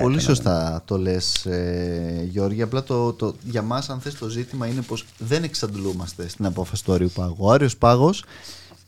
Πολύ 0.00 0.20
σωστά 0.20 0.82
το 0.84 0.98
λες 0.98 1.46
ε, 1.46 2.28
Γιώργη, 2.30 2.62
απλά 2.62 2.82
το, 2.82 3.12
το, 3.12 3.34
για 3.44 3.62
μας 3.62 3.90
αν 3.90 4.00
θες 4.00 4.14
το 4.14 4.28
ζήτημα 4.28 4.66
είναι 4.66 4.82
πως 4.82 5.04
δεν 5.18 5.42
εξαντλούμαστε 5.42 6.28
στην 6.28 6.46
απόφαση 6.46 6.84
του 6.84 6.92
Άριου 6.92 7.10
Πάγου. 7.14 7.36
Ο 7.38 7.52
Άριος 7.52 7.76
Πάγος 7.76 8.24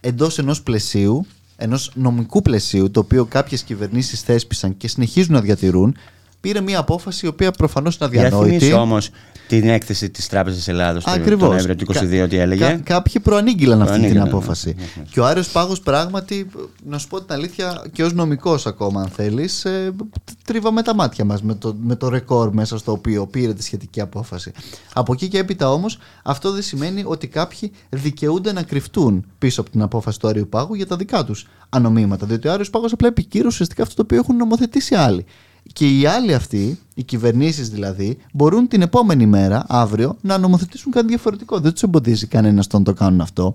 εντός 0.01 0.39
ενός 0.39 0.63
πλαισίου, 0.63 1.27
ενός 1.57 1.93
νομικού 1.95 2.43
πλαισίου, 2.43 2.91
το 2.91 3.01
οποίο 3.01 3.25
κάποιες 3.25 3.63
κυβερνήσεις 3.63 4.21
θέσπισαν 4.23 4.77
και 4.77 4.89
συνεχίζουν 4.89 5.33
να 5.33 5.41
διατηρούν, 5.41 5.97
πήρε 6.41 6.61
μια 6.61 6.79
απόφαση 6.79 7.27
η 7.27 7.29
οποία 7.29 7.51
προφανώς 7.51 7.97
είναι 7.97 8.05
αδιανόητη. 8.07 8.67
Για 8.67 8.81
όμως 8.81 9.11
την 9.49 9.69
έκθεση 9.69 10.11
της 10.11 10.29
Τράπεζας 10.29 10.69
Ελλάδος 10.69 11.05
τον 11.05 11.39
Νοέμβριο 11.39 11.77
του 11.77 11.87
2022, 11.95 12.27
τι 12.29 12.37
έλεγε. 12.37 12.65
Κα, 12.65 12.77
κάποιοι 12.77 13.21
προανήγγυλαν 13.21 13.83
αυτή 13.83 14.07
την 14.07 14.21
απόφαση. 14.21 14.75
Ναι, 14.77 14.83
ναι. 14.97 15.03
Και 15.11 15.21
ο 15.21 15.27
Άριος 15.27 15.49
Πάγος, 15.49 15.81
πράγματι, 15.81 16.51
να 16.85 16.99
σου 16.99 17.09
πω 17.09 17.21
την 17.21 17.35
αλήθεια, 17.35 17.85
και 17.93 18.05
ως 18.05 18.13
νομικός 18.13 18.67
ακόμα, 18.67 19.01
αν 19.01 19.09
θέλεις, 19.09 19.65
ε, 19.65 19.93
τρίβαμε 20.45 20.83
τα 20.83 20.95
μάτια 20.95 21.25
μας 21.25 21.43
με 21.43 21.55
το, 21.55 21.77
με 21.81 21.97
το 21.97 22.09
ρεκόρ 22.09 22.53
μέσα 22.53 22.79
στο 22.79 22.93
οποίο 22.93 23.27
πήρε 23.27 23.55
τη 23.55 23.63
σχετική 23.63 24.01
απόφαση. 24.01 24.53
Από 24.93 25.13
εκεί 25.13 25.29
και 25.29 25.39
έπειτα 25.39 25.73
όμως, 25.73 25.99
αυτό 26.23 26.53
δεν 26.53 26.63
σημαίνει 26.63 27.03
ότι 27.07 27.27
κάποιοι 27.27 27.73
δικαιούνται 27.89 28.53
να 28.53 28.63
κρυφτούν 28.63 29.25
πίσω 29.39 29.61
από 29.61 29.71
την 29.71 29.83
απόφαση 29.83 30.19
του 30.19 30.29
Άριου 30.29 30.49
Πάγου 30.49 30.75
για 30.75 30.87
τα 30.87 30.97
δικά 30.97 31.25
τους 31.25 31.47
ανομήματα. 31.69 32.27
Διότι 32.27 32.49
ο 32.49 32.53
Άριος 32.53 32.71
Πάγος 32.71 32.93
απλά 32.93 33.09
επικύρωσε 33.09 33.47
ουσιαστικά 33.47 33.83
αυτό 33.83 33.95
το 33.95 34.03
οποίο 34.03 34.19
έχουν 34.19 34.37
νομοθετήσει 34.37 34.95
άλλοι. 34.95 35.25
Και 35.73 35.99
οι 35.99 36.07
άλλοι 36.07 36.35
αυτοί, 36.35 36.79
οι 36.95 37.03
κυβερνήσεις 37.03 37.69
δηλαδή, 37.69 38.19
μπορούν 38.33 38.69
την 38.69 38.83
επόμενη 38.83 39.27
μέρα, 39.27 39.65
αύριο, 39.69 40.17
να 40.21 40.39
νομοθετήσουν 40.39 40.93
κάτι 40.93 41.07
διαφορετικό. 41.07 41.61
Δεν 41.61 41.73
τους 41.73 41.83
εμποδίζει 41.83 42.27
κανένας 42.27 42.67
να 42.69 42.83
το 42.83 42.93
κάνουν 42.93 43.21
αυτό. 43.21 43.55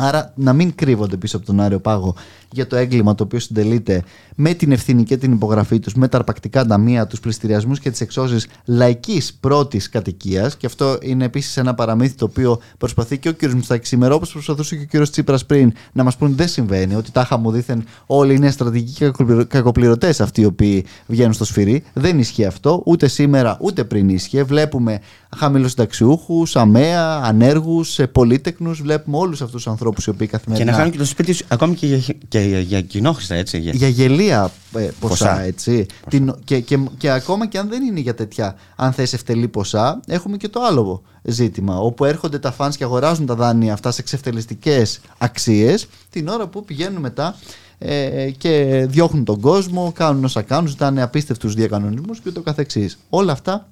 Άρα 0.00 0.32
να 0.36 0.52
μην 0.52 0.74
κρύβονται 0.74 1.16
πίσω 1.16 1.36
από 1.36 1.46
τον 1.46 1.60
Άριο 1.60 1.80
Πάγο 1.80 2.14
για 2.52 2.66
το 2.66 2.76
έγκλημα 2.76 3.14
το 3.14 3.24
οποίο 3.24 3.38
συντελείται 3.38 4.02
με 4.34 4.54
την 4.54 4.72
ευθύνη 4.72 5.02
και 5.04 5.16
την 5.16 5.32
υπογραφή 5.32 5.78
τους, 5.78 5.94
με 5.94 6.08
τα 6.08 6.18
αρπακτικά 6.18 6.66
ταμεία, 6.66 7.06
τους 7.06 7.20
πληστηριασμούς 7.20 7.80
και 7.80 7.90
τις 7.90 8.00
εξώσεις 8.00 8.46
λαϊκής 8.64 9.34
πρώτης 9.34 9.88
κατοικίας. 9.88 10.56
Και 10.56 10.66
αυτό 10.66 10.98
είναι 11.02 11.24
επίσης 11.24 11.56
ένα 11.56 11.74
παραμύθι 11.74 12.14
το 12.14 12.24
οποίο 12.24 12.60
προσπαθεί 12.78 13.18
και 13.18 13.28
ο 13.28 13.34
κ. 13.34 13.42
Μιστάκη 13.42 13.86
σήμερα, 13.86 14.14
όπως 14.14 14.32
προσπαθούσε 14.32 14.76
και 14.76 14.98
ο 14.98 15.02
κ. 15.02 15.08
Τσίπρας 15.08 15.46
πριν, 15.46 15.72
να 15.92 16.04
μας 16.04 16.16
πούνε 16.16 16.34
δεν 16.34 16.48
συμβαίνει, 16.48 16.94
ότι 16.94 17.10
τάχα 17.10 17.36
μου 17.36 17.50
δίθεν 17.50 17.84
όλοι 18.06 18.34
είναι 18.34 18.50
στρατηγικοί 18.50 19.10
κακοπληρωτές 19.48 20.20
αυτοί 20.20 20.40
οι 20.40 20.44
οποίοι 20.44 20.84
βγαίνουν 21.06 21.32
στο 21.32 21.44
σφυρί. 21.44 21.84
Δεν 21.92 22.18
ισχύει 22.18 22.44
αυτό, 22.44 22.82
ούτε 22.84 23.08
σήμερα 23.08 23.56
ούτε 23.60 23.84
πριν 23.84 24.08
ίσχυε. 24.08 24.42
Βλέπουμε 24.42 25.00
χαμηλοσυνταξιούχους, 25.36 26.56
αμαία, 26.56 27.20
ανέργους, 27.22 28.00
πολίτεκνου. 28.12 28.74
Βλέπουμε 28.74 29.16
όλους 29.16 29.42
αυτούς 29.42 29.62
τους 29.62 29.72
ανθρώπους 29.88 30.06
οι 30.06 30.10
οποίοι 30.10 30.26
καθημερινά. 30.26 30.64
Και 30.64 30.70
να 30.70 30.76
χάνουν 30.76 30.92
και 30.92 30.98
το 30.98 31.04
σπίτι 31.04 31.44
ακόμη 31.48 31.74
και 31.74 31.86
για, 31.86 32.14
και 32.28 32.40
για, 32.40 32.60
για 32.60 32.80
κοινόχρηστα, 32.80 33.34
έτσι. 33.34 33.58
Για, 33.58 33.72
για 33.74 33.88
γελία 33.88 34.50
ε, 34.74 34.88
ποσά, 35.00 35.40
έτσι. 35.40 35.86
Την, 36.08 36.34
και, 36.44 36.60
και, 36.60 36.78
και, 36.98 37.10
ακόμα 37.10 37.46
και 37.46 37.58
αν 37.58 37.68
δεν 37.68 37.82
είναι 37.82 38.00
για 38.00 38.14
τέτοια, 38.14 38.56
αν 38.76 38.92
θες 38.92 39.12
ευτελή 39.12 39.48
ποσά, 39.48 40.00
έχουμε 40.06 40.36
και 40.36 40.48
το 40.48 40.60
άλλο 40.62 41.02
ζήτημα. 41.22 41.78
Όπου 41.78 42.04
έρχονται 42.04 42.38
τα 42.38 42.52
φανς 42.52 42.76
και 42.76 42.84
αγοράζουν 42.84 43.26
τα 43.26 43.34
δάνεια 43.34 43.72
αυτά 43.72 43.90
σε 43.90 44.00
εξευτελιστικές 44.00 45.00
αξίες, 45.18 45.86
την 46.10 46.28
ώρα 46.28 46.46
που 46.46 46.64
πηγαίνουν 46.64 47.00
μετά 47.00 47.36
ε, 47.78 48.30
και 48.30 48.84
διώχνουν 48.88 49.24
τον 49.24 49.40
κόσμο, 49.40 49.92
κάνουν 49.94 50.24
όσα 50.24 50.42
κάνουν, 50.42 50.68
ζητάνε 50.68 51.02
απίστευτους 51.02 51.54
διακανονισμούς 51.54 52.20
και 52.20 52.28
ούτω 52.28 52.42
καθεξής. 52.42 52.98
Όλα 53.08 53.32
αυτά 53.32 53.68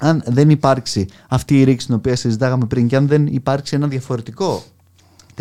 αν 0.00 0.22
δεν 0.26 0.50
υπάρξει 0.50 1.06
αυτή 1.28 1.60
η 1.60 1.64
ρήξη 1.64 1.86
την 1.86 1.94
οποία 1.94 2.16
συζητάγαμε 2.16 2.64
πριν 2.66 2.88
και 2.88 2.96
αν 2.96 3.06
δεν 3.06 3.26
υπάρξει 3.26 3.76
ένα 3.76 3.86
διαφορετικό 3.86 4.62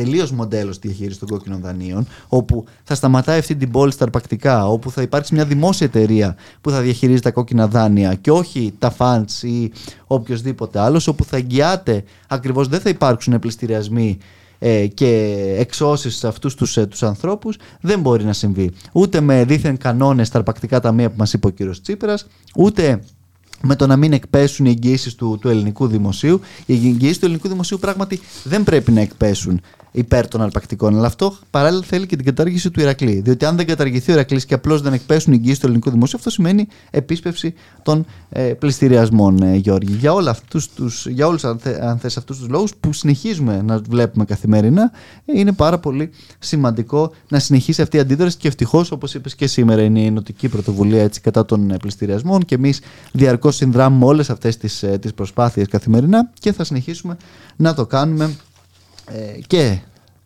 τελείως 0.03 0.31
μοντέλος 0.31 0.75
στη 0.75 0.87
διαχείριση 0.87 1.19
των 1.19 1.27
κόκκινων 1.27 1.61
δανείων, 1.61 2.07
όπου 2.27 2.65
θα 2.83 2.95
σταματάει 2.95 3.39
αυτή 3.39 3.55
την 3.55 3.71
πόλη 3.71 3.91
στα 3.91 4.03
αρπακτικά, 4.03 4.67
όπου 4.67 4.91
θα 4.91 5.01
υπάρξει 5.01 5.33
μια 5.33 5.45
δημόσια 5.45 5.87
εταιρεία 5.87 6.35
που 6.61 6.69
θα 6.69 6.81
διαχειρίζει 6.81 7.21
τα 7.21 7.31
κόκκινα 7.31 7.67
δάνεια 7.67 8.13
και 8.13 8.31
όχι 8.31 8.73
τα 8.79 8.95
funds 8.97 9.41
ή 9.41 9.71
οποιοδήποτε 10.07 10.79
άλλος, 10.79 11.07
όπου 11.07 11.23
θα 11.23 11.37
εγγυάται 11.37 12.03
ακριβώς 12.27 12.67
δεν 12.67 12.79
θα 12.79 12.89
υπάρξουν 12.89 13.39
πληστηριασμοί 13.39 14.17
ε, 14.59 14.87
και 14.87 15.35
εξώσεις 15.57 16.15
σε 16.15 16.27
αυτούς 16.27 16.55
τους 16.55 16.77
ε, 16.77 16.85
τους 16.85 17.03
ανθρώπους, 17.03 17.57
δεν 17.81 17.99
μπορεί 17.99 18.23
να 18.23 18.33
συμβεί. 18.33 18.71
Ούτε 18.91 19.21
με 19.21 19.43
δίθεν 19.43 19.77
κανόνες 19.77 20.27
στα 20.27 20.37
αρπακτικά 20.37 20.79
ταμεία 20.79 21.09
που 21.09 21.15
μας 21.17 21.33
είπε 21.33 21.47
ο 21.47 21.49
κύριος 21.49 21.81
Τσίπρας, 21.81 22.27
ούτε 22.55 23.01
με 23.61 23.75
το 23.75 23.87
να 23.87 23.95
μην 23.95 24.13
εκπέσουν 24.13 24.65
οι 24.65 24.69
εγγύησει 24.69 25.17
του, 25.17 25.37
του 25.41 25.49
ελληνικού 25.49 25.87
δημοσίου. 25.87 26.39
Οι 26.65 26.73
εγγύησει 26.73 27.19
του 27.19 27.25
ελληνικού 27.25 27.47
δημοσίου 27.47 27.79
πράγματι 27.79 28.19
δεν 28.43 28.63
πρέπει 28.63 28.91
να 28.91 29.01
εκπέσουν 29.01 29.61
υπέρ 29.91 30.27
των 30.27 30.41
αρπακτικών. 30.41 30.97
Αλλά 30.97 31.07
αυτό 31.07 31.33
παράλληλα 31.51 31.83
θέλει 31.83 32.05
και 32.05 32.15
την 32.15 32.25
κατάργηση 32.25 32.71
του 32.71 32.81
Ηρακλή. 32.81 33.21
Διότι 33.23 33.45
αν 33.45 33.55
δεν 33.55 33.65
καταργηθεί 33.65 34.11
ο 34.11 34.13
Ηρακλής 34.13 34.45
και 34.45 34.53
απλώς 34.53 34.81
δεν 34.81 34.93
εκπέσουν 34.93 35.33
οι 35.33 35.35
εγγύησει 35.35 35.59
του 35.59 35.65
ελληνικού 35.65 35.89
δημοσίου, 35.89 36.17
αυτό 36.17 36.29
σημαίνει 36.29 36.67
επίσπευση 36.91 37.53
των 37.83 38.05
ε, 38.29 38.41
πληστηριασμών, 38.41 39.41
ε, 39.41 39.55
Γιώργη. 39.55 39.93
Για, 39.93 40.13
όλα 40.13 40.31
αυτούς 40.31 40.69
τους, 40.69 41.07
για 41.07 41.27
όλους 41.27 41.43
αν, 41.43 41.59
θε, 41.59 41.85
αν 41.85 41.97
θες 41.97 42.17
αυτούς 42.17 42.37
τους 42.37 42.47
λόγους 42.47 42.75
που 42.79 42.93
συνεχίζουμε 42.93 43.61
να 43.61 43.77
βλέπουμε 43.89 44.25
καθημερινά, 44.25 44.91
ε, 45.25 45.39
είναι 45.39 45.51
πάρα 45.51 45.77
πολύ 45.79 46.09
σημαντικό 46.39 47.11
να 47.29 47.39
συνεχίσει 47.39 47.81
αυτή 47.81 47.97
η 47.97 47.99
αντίδραση 47.99 48.37
και 48.37 48.47
ευτυχώς, 48.47 48.91
όπως 48.91 49.13
είπες 49.13 49.35
και 49.35 49.47
σήμερα, 49.47 49.81
είναι 49.81 49.99
η 49.99 50.05
ενωτική 50.05 50.49
πρωτοβουλία 50.49 51.03
έτσι, 51.03 51.21
κατά 51.21 51.45
των 51.45 51.71
ε, 51.71 51.77
πληστηριασμών 51.77 52.45
και 52.45 52.55
εμείς 52.55 52.81
διαρκώς 53.11 53.49
Δυστυχώς 53.49 53.55
συνδράμουμε 53.55 54.05
όλες 54.05 54.29
αυτές 54.29 54.57
τις, 54.57 54.83
ε, 54.83 54.97
τις 54.97 55.13
προσπάθειες 55.13 55.67
καθημερινά 55.67 56.29
και 56.39 56.53
θα 56.53 56.63
συνεχίσουμε 56.63 57.17
να 57.55 57.73
το 57.73 57.85
κάνουμε 57.85 58.35
ε, 59.13 59.39
και 59.47 59.77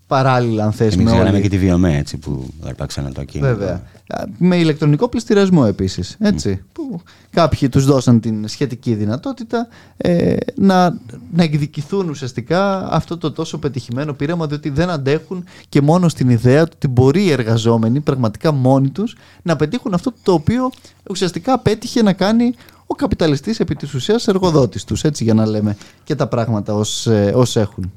παράλληλα 0.07 0.63
αν 0.63 0.71
θες 0.71 0.93
Εμείς 0.93 1.05
με 1.05 1.11
ξέραμε 1.11 1.29
όλη- 1.29 1.41
και 1.41 1.49
τη 1.49 1.57
βιομέ 1.57 1.97
έτσι 1.97 2.17
που 2.17 2.47
αρπάξανε 2.65 3.11
το 3.11 3.23
κείμενο. 3.23 3.55
Βέβαια. 3.55 3.81
Α, 4.07 4.23
Με 4.37 4.55
ηλεκτρονικό 4.57 5.07
πληστηριασμό 5.07 5.63
επίσης, 5.67 6.17
έτσι, 6.19 6.63
που 6.73 7.01
κάποιοι 7.29 7.69
τους 7.69 7.85
δώσαν 7.85 8.19
την 8.19 8.47
σχετική 8.47 8.93
δυνατότητα 8.93 9.67
ε, 9.97 10.35
να, 10.55 10.89
να 11.33 11.43
εκδικηθούν 11.43 12.09
ουσιαστικά 12.09 12.87
αυτό 12.91 13.17
το 13.17 13.31
τόσο 13.31 13.57
πετυχημένο 13.57 14.13
πείραμα 14.13 14.47
διότι 14.47 14.69
δεν 14.69 14.89
αντέχουν 14.89 15.43
και 15.69 15.81
μόνο 15.81 16.09
στην 16.09 16.29
ιδέα 16.29 16.63
του 16.63 16.71
ότι 16.75 16.87
μπορεί 16.87 17.23
οι 17.23 17.31
εργαζόμενοι 17.31 17.99
πραγματικά 17.99 18.51
μόνοι 18.51 18.89
τους 18.89 19.15
να 19.41 19.55
πετύχουν 19.55 19.93
αυτό 19.93 20.13
το 20.23 20.33
οποίο 20.33 20.69
ουσιαστικά 21.09 21.59
πέτυχε 21.59 22.01
να 22.01 22.13
κάνει 22.13 22.53
ο 22.87 22.95
καπιταλιστής 22.95 23.59
επί 23.59 23.75
της 23.75 23.93
ουσίας 23.93 24.27
εργοδότης 24.27 24.83
τους, 24.83 25.03
έτσι 25.03 25.23
για 25.23 25.33
να 25.33 25.45
λέμε 25.45 25.77
και 26.03 26.15
τα 26.15 26.27
πράγματα 26.27 26.73
ως, 26.73 27.07
ε, 27.07 27.31
ως 27.35 27.55
έχουν. 27.55 27.91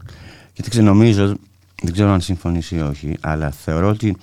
Κοίταξε, 0.56 0.82
νομίζω, 0.82 1.36
δεν 1.82 1.92
ξέρω 1.92 2.10
αν 2.10 2.20
συμφωνήσει 2.20 2.76
ή 2.76 2.80
όχι, 2.80 3.16
αλλά 3.20 3.50
θεωρώ 3.50 3.88
ότι 3.88 4.16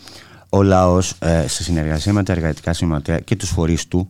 ο 0.50 0.64
λαός 0.64 1.16
ε, 1.20 1.48
σε 1.48 1.64
συνεργασία 1.64 2.14
με 2.14 2.24
τα 2.24 2.34
εργατικά 2.34 2.74
σωματεία 2.74 3.20
και 3.20 3.36
τους 3.36 3.50
φορείς 3.50 3.88
του 3.88 4.10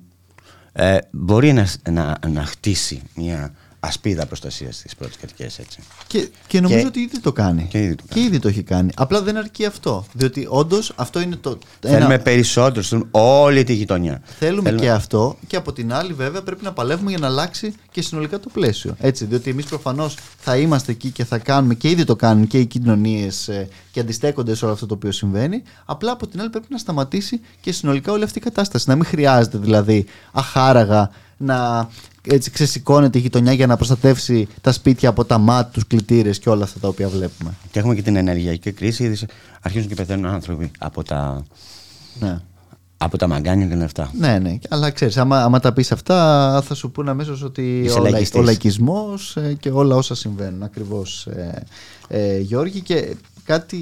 ε, 0.73 0.97
μπορεί 1.11 1.53
να, 1.53 1.67
να, 1.91 2.17
να 2.27 2.45
χτίσει 2.45 3.01
μια 3.15 3.53
ασπίδα 3.85 4.25
προστασίας 4.25 4.75
στις 4.75 4.95
πρώτες 4.95 5.17
κατοικίε 5.17 5.45
έτσι. 5.45 5.79
Και, 6.07 6.29
και 6.47 6.61
νομίζω 6.61 6.79
Και- 6.79 6.85
ότι 6.87 6.99
ήδη 6.99 7.19
το 7.19 7.31
κάνει. 7.31 7.67
και 7.69 7.77
ήδη 7.83 7.95
το 7.95 8.03
Και 8.13 8.19
ήδη 8.19 8.39
το 8.39 8.47
έχει 8.47 8.63
κάνει. 8.63 8.89
Απλά 8.95 9.21
δεν 9.21 9.37
αρκεί 9.37 9.65
αυτό. 9.65 10.05
Διότι 10.13 10.45
όντως 10.49 10.93
αυτό 10.95 11.19
είναι 11.21 11.35
το. 11.35 11.57
Θέλουμε 11.79 12.13
ένα- 12.13 12.23
περισσότερο, 12.23 12.81
θέλουμε 12.85 13.07
όλη 13.11 13.63
τη 13.63 13.73
γειτονιά. 13.73 14.21
Θέλουμε 14.39 14.71
και 14.71 14.89
αυτό 14.91 15.37
και 15.47 15.55
από 15.55 15.73
την 15.73 15.93
άλλη 15.93 16.13
βέβαια 16.13 16.41
πρέπει 16.41 16.63
να 16.63 16.73
παλεύουμε 16.73 17.09
για 17.09 17.19
να 17.19 17.27
αλλάξει 17.27 17.73
και 17.91 18.01
συνολικά 18.01 18.39
το 18.39 18.49
πλαίσιο. 18.53 18.95
Έτσι, 18.99 19.25
διότι 19.25 19.49
εμείς 19.49 19.65
προφανώς 19.65 20.17
θα 20.37 20.57
είμαστε 20.57 20.91
εκεί 20.91 21.09
και 21.11 21.25
θα 21.25 21.37
κάνουμε 21.37 21.73
και 21.73 21.89
ήδη 21.89 22.03
το 22.03 22.15
κάνουν 22.15 22.47
και 22.47 22.59
οι 22.59 22.65
κοινωνίες 22.65 23.47
ε, 23.47 23.67
και 23.91 23.99
αντιστέκονται 23.99 24.55
σε 24.55 24.65
όλο 24.65 24.73
αυτό 24.73 24.85
το 24.85 24.93
οποίο 24.93 25.11
συμβαίνει. 25.11 25.63
Απλά 25.85 26.11
από 26.11 26.27
την 26.27 26.39
άλλη 26.39 26.49
πρέπει 26.49 26.67
να 26.69 26.77
σταματήσει 26.77 27.39
και 27.61 27.71
συνολικά 27.71 28.11
όλη 28.11 28.23
αυτή 28.23 28.37
η 28.37 28.41
κατάσταση. 28.41 28.89
Να 28.89 28.95
μην 28.95 29.05
χρειάζεται 29.05 29.57
δηλαδή 29.57 30.05
αχάραγα 30.31 31.09
να 31.37 31.89
έτσι 32.27 32.51
ξεσηκώνεται 32.51 33.17
η 33.17 33.21
γειτονιά 33.21 33.53
για 33.53 33.67
να 33.67 33.75
προστατεύσει 33.75 34.47
τα 34.61 34.71
σπίτια 34.71 35.09
από 35.09 35.25
τα 35.25 35.37
μάτ, 35.37 35.73
τους 35.73 35.87
κλητήρες 35.87 36.39
και 36.39 36.49
όλα 36.49 36.63
αυτά 36.63 36.79
τα 36.79 36.87
οποία 36.87 37.09
βλέπουμε. 37.09 37.53
Και 37.71 37.79
έχουμε 37.79 37.95
και 37.95 38.01
την 38.01 38.15
ενεργειακή 38.15 38.71
κρίση. 38.71 39.03
ήδη 39.03 39.25
Αρχίζουν 39.61 39.87
και 39.87 39.95
πεθαίνουν 39.95 40.25
άνθρωποι 40.25 40.71
από 40.79 41.03
τα, 41.03 41.43
Ναι. 42.19 42.39
από 42.97 43.17
τα 43.17 43.27
μαγκάνια 43.27 43.67
και 43.67 43.83
αυτά. 43.83 44.11
Ναι, 44.17 44.39
ναι. 44.39 44.57
Αλλά 44.69 44.91
ξέρεις, 44.91 45.17
άμα, 45.17 45.43
άμα 45.43 45.59
τα 45.59 45.73
πεις 45.73 45.91
αυτά, 45.91 46.61
θα 46.65 46.73
σου 46.73 46.91
πούνε 46.91 47.09
αμέσως 47.09 47.41
ότι 47.43 47.79
Είσαι 47.79 47.99
ο, 47.99 48.03
λα, 48.03 48.09
λαϊκιστής. 48.09 48.39
ο 48.39 48.43
λαϊκισμός 48.43 49.37
και 49.59 49.69
όλα 49.69 49.95
όσα 49.95 50.15
συμβαίνουν. 50.15 50.63
Ακριβώς, 50.63 51.27
ε, 51.27 51.63
ε, 52.07 52.37
Γιώργη. 52.39 52.81
Και 52.81 53.15
κάτι 53.45 53.79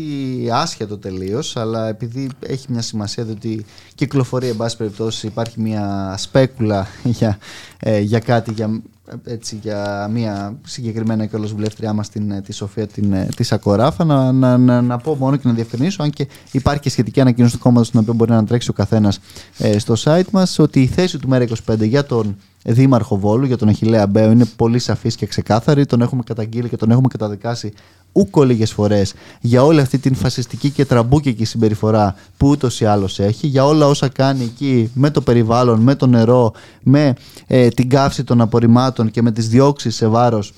άσχετο 0.51 0.97
τελείως, 0.97 1.58
αλλά 1.58 1.88
επειδή 1.88 2.30
έχει 2.39 2.65
μια 2.69 2.82
σημασία 2.82 3.23
διότι 3.23 3.65
κυκλοφορεί, 3.95 4.47
εν 4.47 4.56
πάση 4.56 4.77
περιπτώσει, 4.77 5.27
υπάρχει 5.27 5.60
μια 5.62 6.15
σπέκουλα 6.17 6.88
για, 7.17 7.38
ε, 7.83 7.99
για 7.99 8.19
κάτι, 8.19 8.51
για, 8.51 8.81
έτσι, 9.23 9.59
για 9.61 10.09
μια 10.11 10.57
συγκεκριμένα 10.65 11.25
και 11.25 11.35
όλος 11.35 11.53
βουλεύτριά 11.53 11.93
μας 11.93 12.09
την, 12.09 12.31
ε, 12.31 12.41
τη 12.41 12.53
Σοφία 12.53 12.87
την, 12.87 13.13
ε, 13.13 13.27
τη 13.35 13.43
Σακοράφα 13.43 14.03
να, 14.03 14.31
να, 14.31 14.57
να, 14.57 14.81
να 14.81 14.97
πω 14.97 15.15
μόνο 15.15 15.35
και 15.35 15.47
να 15.47 15.53
διευκρινίσω 15.53 16.03
αν 16.03 16.09
και 16.09 16.27
υπάρχει 16.51 16.81
και 16.81 16.89
σχετική 16.89 17.21
ανακοίνωση 17.21 17.53
του 17.53 17.59
κόμματος 17.59 17.89
την 17.89 17.99
οποία 17.99 18.13
μπορεί 18.13 18.31
να 18.31 18.45
τρέξει 18.45 18.69
ο 18.69 18.73
καθένας 18.73 19.19
ε, 19.57 19.79
στο 19.79 19.93
site 20.03 20.29
μας 20.31 20.59
ότι 20.59 20.81
η 20.81 20.87
θέση 20.87 21.17
του 21.19 21.29
ΜΕΡΑ25 21.31 21.79
για 21.79 22.05
τον 22.05 22.35
Δήμαρχο 22.63 23.17
Βόλου, 23.17 23.45
για 23.45 23.57
τον 23.57 23.67
Αχιλέα 23.67 24.07
Μπέο 24.07 24.31
είναι 24.31 24.45
πολύ 24.55 24.79
σαφής 24.79 25.15
και 25.15 25.25
ξεκάθαρη. 25.25 25.85
Τον 25.85 26.01
έχουμε 26.01 26.23
καταγγείλει 26.25 26.69
και 26.69 26.77
τον 26.77 26.91
έχουμε 26.91 27.07
καταδικάσει 27.07 27.73
ούκο 28.11 28.43
λίγες 28.43 28.71
φορές 28.71 29.13
για 29.41 29.63
όλη 29.63 29.79
αυτή 29.79 29.97
την 29.97 30.15
φασιστική 30.15 30.69
και 30.69 30.85
τραμπούκικη 30.85 31.45
συμπεριφορά 31.45 32.15
που 32.37 32.47
ούτως 32.47 32.81
ή 32.81 32.85
άλλως 32.85 33.19
έχει, 33.19 33.47
για 33.47 33.65
όλα 33.65 33.87
όσα 33.87 34.07
κάνει 34.07 34.43
εκεί 34.43 34.91
με 34.93 35.09
το 35.09 35.21
περιβάλλον, 35.21 35.79
με 35.79 35.95
το 35.95 36.07
νερό, 36.07 36.53
με 36.83 37.13
ε, 37.47 37.69
την 37.71 37.89
καύση 37.89 38.23
των 38.23 38.41
απορριμμάτων 38.41 39.12
και 39.12 39.21
με 39.21 39.31
τις 39.31 39.49
διώξεις 39.49 39.95
σε 39.95 40.07
βάρος 40.07 40.53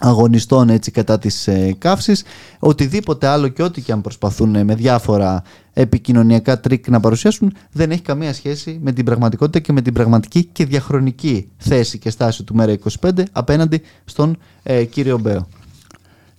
αγωνιστών 0.00 0.68
έτσι 0.68 0.90
κατά 0.90 1.18
της 1.18 1.48
ε, 1.48 1.74
καύσης 1.78 2.24
οτιδήποτε 2.58 3.26
άλλο 3.26 3.48
και 3.48 3.62
ό,τι 3.62 3.80
και 3.80 3.92
αν 3.92 4.00
προσπαθούν 4.00 4.54
ε, 4.54 4.64
με 4.64 4.74
διάφορα 4.74 5.42
επικοινωνιακά 5.72 6.60
τρικ 6.60 6.88
να 6.88 7.00
παρουσιάσουν 7.00 7.54
δεν 7.72 7.90
έχει 7.90 8.02
καμία 8.02 8.32
σχέση 8.32 8.78
με 8.82 8.92
την 8.92 9.04
πραγματικότητα 9.04 9.58
και 9.58 9.72
με 9.72 9.82
την 9.82 9.92
πραγματική 9.92 10.44
και 10.44 10.64
διαχρονική 10.64 11.48
θέση 11.56 11.98
και 11.98 12.10
στάση 12.10 12.42
του 12.42 12.54
ΜΕΡΑ25 12.58 13.22
απέναντι 13.32 13.82
στον 14.04 14.38
ε, 14.62 14.84
κύριο 14.84 15.18
Μπέο. 15.18 15.48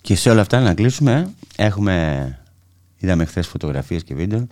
Και 0.02 0.16
σε 0.16 0.30
όλα 0.30 0.42
αυτά 0.42 0.60
να 0.60 0.74
κλείσουμε, 0.74 1.30
έχουμε, 1.56 2.38
είδαμε 2.98 3.26
χθες 3.26 3.48
φωτογραφίες 3.48 4.04
και 4.04 4.16
βίντεο 4.16 4.48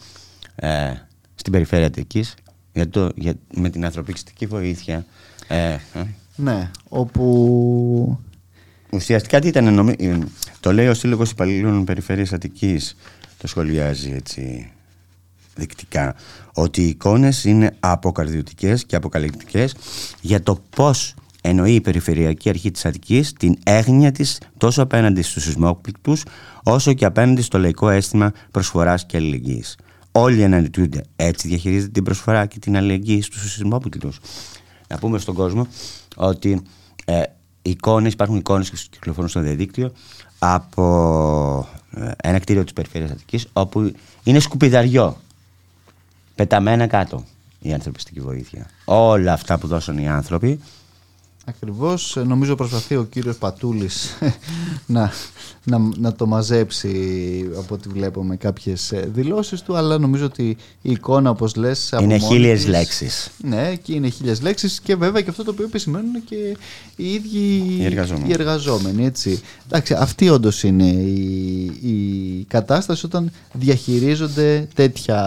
ε, 0.55 0.93
στην 1.35 1.51
περιφέρεια 1.51 1.87
Αττικής 1.87 2.33
για 2.73 2.89
το, 2.89 3.09
για, 3.15 3.33
με 3.55 3.69
την 3.69 3.85
ανθρωπιστική 3.85 4.45
βοήθεια. 4.45 5.05
Ε, 5.47 5.71
ε, 5.73 5.79
Ναι, 6.35 6.71
όπου 6.89 8.19
ουσιαστικά 8.89 9.39
τι 9.39 9.47
ήταν, 9.47 9.73
νομι- 9.73 10.01
ε, 10.01 10.17
το 10.59 10.73
λέει 10.73 10.87
ο 10.87 10.93
Σύλλογος 10.93 11.31
Υπαλλήλων 11.31 11.83
Περιφέρειας 11.83 12.33
Αττικής, 12.33 12.95
το 13.37 13.47
σχολιάζει 13.47 14.11
έτσι 14.11 14.71
δεκτικά, 15.55 16.15
ότι 16.53 16.81
οι 16.81 16.87
εικόνες 16.87 17.43
είναι 17.43 17.75
αποκαρδιωτικές 17.79 18.85
και 18.85 18.95
αποκαλυπτικές 18.95 19.75
για 20.21 20.43
το 20.43 20.61
πώς 20.75 21.13
εννοεί 21.41 21.73
η 21.73 21.81
Περιφερειακή 21.81 22.49
Αρχή 22.49 22.71
της 22.71 22.85
Αττικής 22.85 23.33
την 23.33 23.55
έγνοια 23.63 24.11
της 24.11 24.39
τόσο 24.57 24.81
απέναντι 24.81 25.21
στους 25.21 25.43
σεισμόπληκτους 25.43 26.23
όσο 26.63 26.93
και 26.93 27.05
απέναντι 27.05 27.41
στο 27.41 27.57
λαϊκό 27.57 27.89
αίσθημα 27.89 28.31
προσφοράς 28.51 29.05
και 29.05 29.17
αλληλεγγύης. 29.17 29.77
Όλοι 30.11 30.43
αναλυτούνται. 30.43 31.01
Έτσι 31.15 31.47
διαχειρίζεται 31.47 31.91
την 31.91 32.03
προσφορά 32.03 32.45
και 32.45 32.59
την 32.59 32.77
αλληλεγγύη 32.77 33.21
στους 33.21 33.51
σεισμόπληκτους. 33.51 34.19
Να 34.87 34.97
πούμε 34.97 35.19
στον 35.19 35.35
κόσμο 35.35 35.67
ότι 36.15 36.61
ε, 37.05 37.21
εικόνες, 37.61 38.13
υπάρχουν 38.13 38.35
εικόνες 38.37 38.69
που 38.69 38.77
κυκλοφορούν 38.89 39.29
στο 39.29 39.39
διαδίκτυο 39.39 39.91
από 40.39 41.67
ε, 41.91 42.11
ένα 42.23 42.39
κτίριο 42.39 42.63
της 42.63 42.73
Περιφέρειας 42.73 43.11
Αττικής 43.11 43.47
όπου 43.53 43.91
είναι 44.23 44.39
σκουπιδαριό 44.39 45.17
πεταμένα 46.35 46.87
κάτω 46.87 47.23
η 47.59 47.73
ανθρωπιστική 47.73 48.19
βοήθεια. 48.19 48.65
Όλα 48.85 49.33
αυτά 49.33 49.57
που 49.57 49.67
δώσαν 49.67 49.97
οι 49.97 50.09
άνθρωποι 50.09 50.59
Ακριβώς, 51.47 52.17
ε, 52.17 52.23
νομίζω 52.23 52.55
προσπαθεί 52.55 52.95
ο 52.95 53.03
κύριος 53.03 53.37
Πατούλης 53.37 54.17
να, 54.85 55.11
να, 55.63 55.79
να 55.97 56.13
το 56.13 56.25
μαζέψει 56.27 56.91
από 57.57 57.73
ό,τι 57.73 57.89
βλέπω 57.89 58.23
με 58.23 58.35
κάποιες 58.35 58.91
ε, 58.91 59.09
δηλώσεις 59.13 59.61
του, 59.61 59.75
αλλά 59.75 59.97
νομίζω 59.97 60.25
ότι 60.25 60.43
η 60.81 60.91
εικόνα 60.91 61.29
όπως 61.29 61.55
λες 61.55 61.93
από 61.93 62.03
είναι 62.03 62.17
μόνη 62.17 62.33
χίλιες 62.33 62.59
της- 62.59 62.67
λέξεις. 62.69 63.29
Ναι, 63.37 63.75
και 63.75 63.93
είναι 63.93 64.09
χίλιες 64.09 64.41
λέξεις 64.41 64.79
και 64.83 64.95
βέβαια 64.95 65.21
και 65.21 65.29
αυτό 65.29 65.43
το 65.43 65.51
οποίο 65.51 65.65
επισημαίνουν 65.65 66.23
και 66.25 66.57
οι 66.95 67.13
ίδιοι 67.13 67.75
Οι 67.79 67.83
εργαζόμενοι. 67.83 68.29
οι 68.29 68.31
εργαζόμενοι, 68.33 69.05
έτσι. 69.05 69.39
Εντάξει, 69.65 69.93
αυτή 69.93 70.29
όντως 70.29 70.63
είναι 70.63 70.87
η, 70.87 71.63
η 71.83 72.45
κατάσταση 72.47 73.05
όταν 73.05 73.31
διαχειρίζονται 73.53 74.67
τέτοια, 74.73 75.19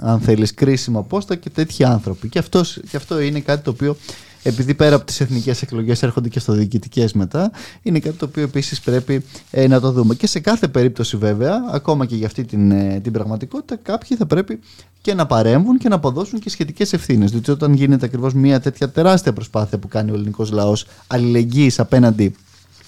αν 0.00 0.20
θέλεις, 0.20 0.54
κρίσιμα 0.54 1.02
πόστα 1.02 1.34
και 1.34 1.50
τέτοιοι 1.50 1.84
άνθρωποι. 1.84 2.28
Και, 2.28 2.38
αυτός, 2.38 2.80
και 2.90 2.96
αυτό 2.96 3.20
είναι 3.20 3.40
κάτι 3.40 3.64
το 3.64 3.70
οποίο 3.70 3.96
επειδή 4.42 4.74
πέρα 4.74 4.96
από 4.96 5.04
τις 5.04 5.20
εθνικές 5.20 5.62
εκλογές 5.62 6.02
έρχονται 6.02 6.28
και 6.28 6.40
στο 6.40 6.52
διοικητικές 6.52 7.12
μετά, 7.12 7.50
είναι 7.82 7.98
κάτι 7.98 8.16
το 8.16 8.24
οποίο 8.24 8.42
επίσης 8.42 8.80
πρέπει 8.80 9.24
ε, 9.50 9.66
να 9.66 9.80
το 9.80 9.92
δούμε. 9.92 10.14
Και 10.14 10.26
σε 10.26 10.40
κάθε 10.40 10.68
περίπτωση 10.68 11.16
βέβαια, 11.16 11.64
ακόμα 11.72 12.06
και 12.06 12.16
για 12.16 12.26
αυτή 12.26 12.44
την, 12.44 12.70
ε, 12.70 13.00
την 13.02 13.12
πραγματικότητα, 13.12 13.76
κάποιοι 13.76 14.16
θα 14.16 14.26
πρέπει 14.26 14.60
και 15.00 15.14
να 15.14 15.26
παρέμβουν 15.26 15.78
και 15.78 15.88
να 15.88 15.94
αποδώσουν 15.94 16.38
και 16.38 16.50
σχετικές 16.50 16.92
ευθύνες. 16.92 17.30
Διότι 17.30 17.50
όταν 17.50 17.72
γίνεται 17.72 18.06
ακριβώς 18.06 18.34
μια 18.34 18.60
τέτοια 18.60 18.90
τεράστια 18.90 19.32
προσπάθεια 19.32 19.78
που 19.78 19.88
κάνει 19.88 20.10
ο 20.10 20.14
ελληνικός 20.14 20.50
λαός 20.50 20.86
αλληλεγγύης 21.06 21.78
απέναντι 21.78 22.34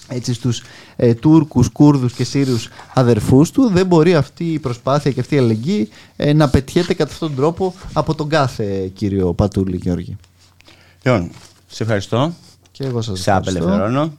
έτσι 0.07 0.33
στους 0.33 0.61
ε, 0.95 1.13
Τούρκους, 1.13 1.69
Κούρδους 1.69 2.13
και 2.13 2.23
Σύριους 2.23 2.69
αδερφούς 2.93 3.51
του 3.51 3.69
δεν 3.69 3.85
μπορεί 3.85 4.15
αυτή 4.15 4.43
η 4.43 4.59
προσπάθεια 4.59 5.11
και 5.11 5.19
αυτή 5.19 5.35
η 5.35 5.37
αλληλεγγύη 5.37 5.89
ε, 6.15 6.33
να 6.33 6.49
πετιέται 6.49 6.93
κατά 6.93 7.11
αυτόν 7.11 7.27
τον 7.27 7.37
τρόπο 7.37 7.73
από 7.93 8.15
τον 8.15 8.29
κάθε 8.29 8.91
κύριο 8.93 9.33
Πατούλη 9.33 9.79
Γιώργη. 9.81 10.17
Λοιπόν, 11.03 11.31
σε 11.67 11.83
ευχαριστώ. 11.83 12.33
Και 12.71 12.83
εγώ 12.83 13.01
σας 13.01 13.19
Σε 13.19 13.29
ευχαριστώ. 13.31 13.59
απελευθερώνω. 13.61 14.13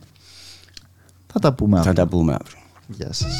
Θα 1.33 1.39
τα 1.41 1.53
πούμε 1.53 1.75
Θα 1.75 1.81
αύριο. 1.81 1.95
τα 1.95 2.07
πούμε 2.07 2.33
αύριο. 2.41 2.59
Γεια 2.87 3.13
σας. 3.13 3.33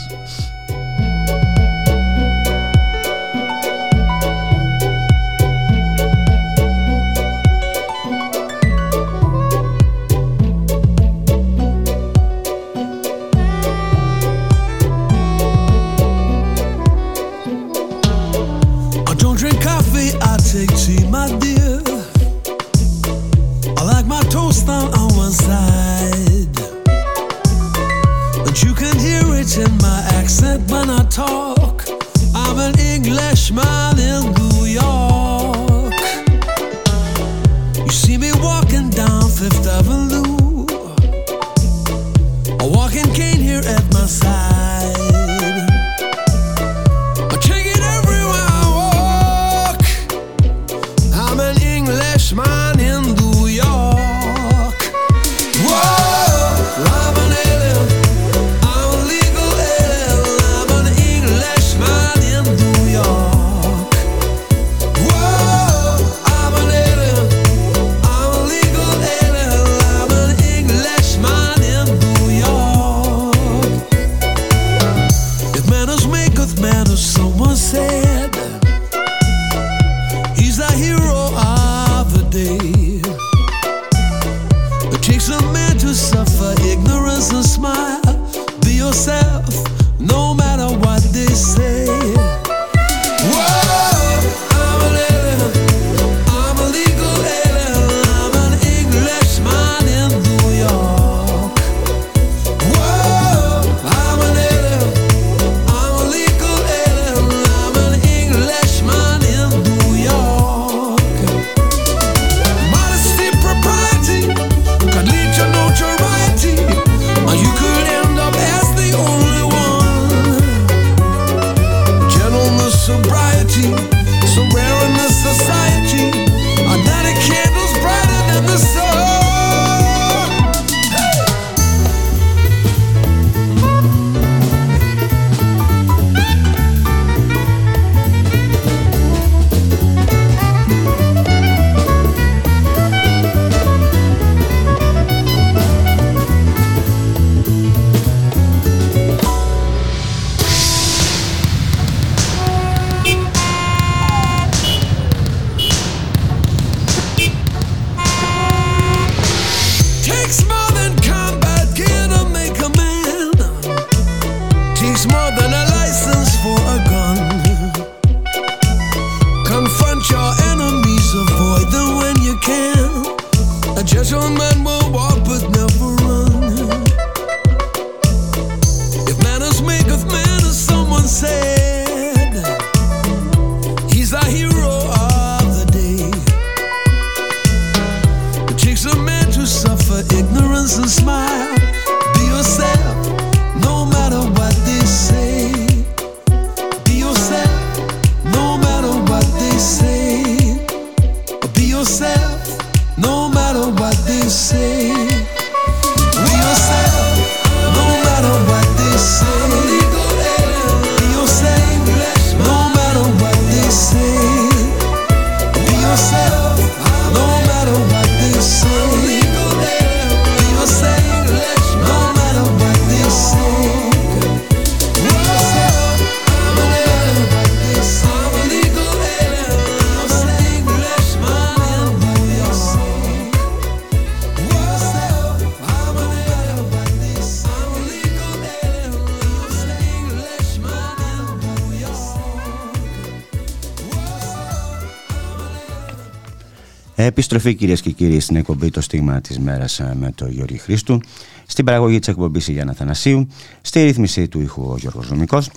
Επιστροφή 247.33 247.59
κυρίες 247.59 247.81
και 247.81 247.91
κύριοι 247.91 248.21
στην 248.21 248.37
εκπομπή 248.37 248.71
Το 248.71 248.81
Στίγμα 248.81 249.21
της 249.21 249.39
Μέρας 249.39 249.81
με 249.95 250.13
τον 250.15 250.31
Γιώργη 250.31 250.59
Χρήστου. 250.59 251.01
Στην 251.47 251.65
παραγωγή 251.65 251.99
της 251.99 252.09
εκπομπής 252.09 252.49
η 252.49 252.53
Γιάννα 252.53 252.73
Θανασίου. 252.73 253.27
Στη 253.61 253.83
ρύθμιση 253.83 254.29
του 254.29 254.41
ήχου 254.41 254.63
ο 254.63 254.77
Γιώργος 254.79 255.11
Νομικός. 255.11 255.51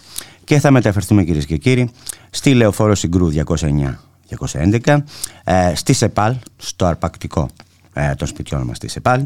Και 0.44 0.60
θα 0.60 0.72
μεταφερθούμε 0.72 1.24
κυρίες 1.24 1.46
και 1.46 1.58
κύριοι 1.58 1.90
στη 2.30 2.54
Λεωφόρο 2.54 2.96
Συγκρού 2.96 3.30
209-211. 3.30 5.04
Ε, 5.44 5.76
στη 5.76 5.94
ΣΕΠΑΛ, 5.94 6.36
στο 6.58 6.86
αρπακτικό 6.86 7.50
ε, 7.94 8.16
των 8.16 8.28
σπιτιών 8.28 8.62
μας 8.62 8.78
στη 8.78 8.88
ΣΕΠΑΛ 8.88 9.26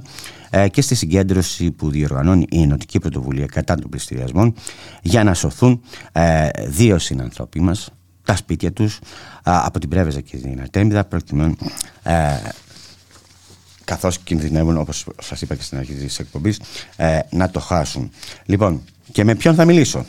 ε, 0.50 0.68
και 0.68 0.82
στη 0.82 0.96
συγκέντρωση 0.96 1.72
που 1.72 1.90
διοργανώνει 1.90 2.46
η 2.50 2.62
Ενωτική 2.62 3.00
Πρωτοβουλία 3.00 3.46
κατά 3.46 3.76
των 3.76 3.90
πληστηριασμών 3.90 4.54
για 5.02 5.24
να 5.24 5.34
σωθούν 5.34 5.82
ε, 6.12 6.48
δύο 6.68 6.98
συνανθρώποι 7.00 7.60
μας 7.60 7.90
τα 8.30 8.36
σπίτια 8.36 8.72
τους 8.72 9.00
α, 9.44 9.66
από 9.66 9.80
την 9.80 9.90
Πρέβεζα 9.90 10.22
και 10.22 10.38
την 10.38 10.62
Αρτέμιδα 10.62 11.04
προκειμένου 11.04 11.56
ε, 12.04 12.14
καθώς 13.86 14.18
κινδυνεύουν 14.18 14.78
όπως 14.78 15.06
σας 15.22 15.42
είπα 15.42 15.56
και 15.56 15.64
στην 15.64 15.78
αρχή 15.78 15.94
της 15.94 16.20
εκπομπής 16.20 16.62
ε, 16.96 17.20
να 17.30 17.50
το 17.50 17.60
χάσουν. 17.60 18.12
Λοιπόν, 18.46 18.84
και 19.12 19.24
με 19.24 19.36
ποιον 19.36 19.56
θα 19.56 19.66
μιλήσω; 19.66 20.06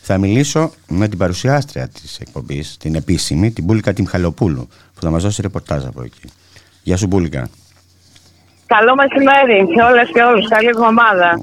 Θα 0.00 0.18
μιλήσω 0.18 0.72
με 0.88 1.08
την 1.08 1.18
παρουσιάστρια 1.18 1.88
της 1.88 2.18
εκπομπής, 2.18 2.76
την 2.76 2.94
επίσημη, 2.94 3.50
την 3.50 3.64
Μπούλικα 3.64 3.92
Τιμχαλοπούλου 3.92 4.68
που 4.94 5.00
θα 5.00 5.10
μας 5.10 5.22
δώσει 5.22 5.42
ρεπορτάζ 5.42 5.84
από 5.84 6.02
εκεί. 6.02 6.22
Γεια 6.82 6.96
σου 6.96 7.06
Μπούλικα. 7.06 7.48
Καλό 8.66 8.94
μεσημέρι 8.94 9.66
σε 9.74 9.82
όλες 9.82 10.10
και 10.12 10.22
όλους. 10.22 10.48
Καλή 10.48 10.68
εβδομάδα. 10.68 11.40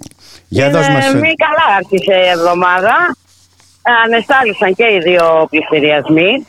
Για 0.48 0.70
δώσ' 0.70 0.88
μας... 0.88 1.06
Είναι 1.06 1.20
μη 1.20 1.34
καλά 1.34 1.78
άρχισε 1.78 2.16
η 2.26 2.28
εβδομάδα. 2.28 3.16
Ανεστάλησαν 4.06 4.76
και 4.76 4.84
οι 4.84 4.98
δύο 4.98 5.48
πληστηριασμοί. 5.50 6.46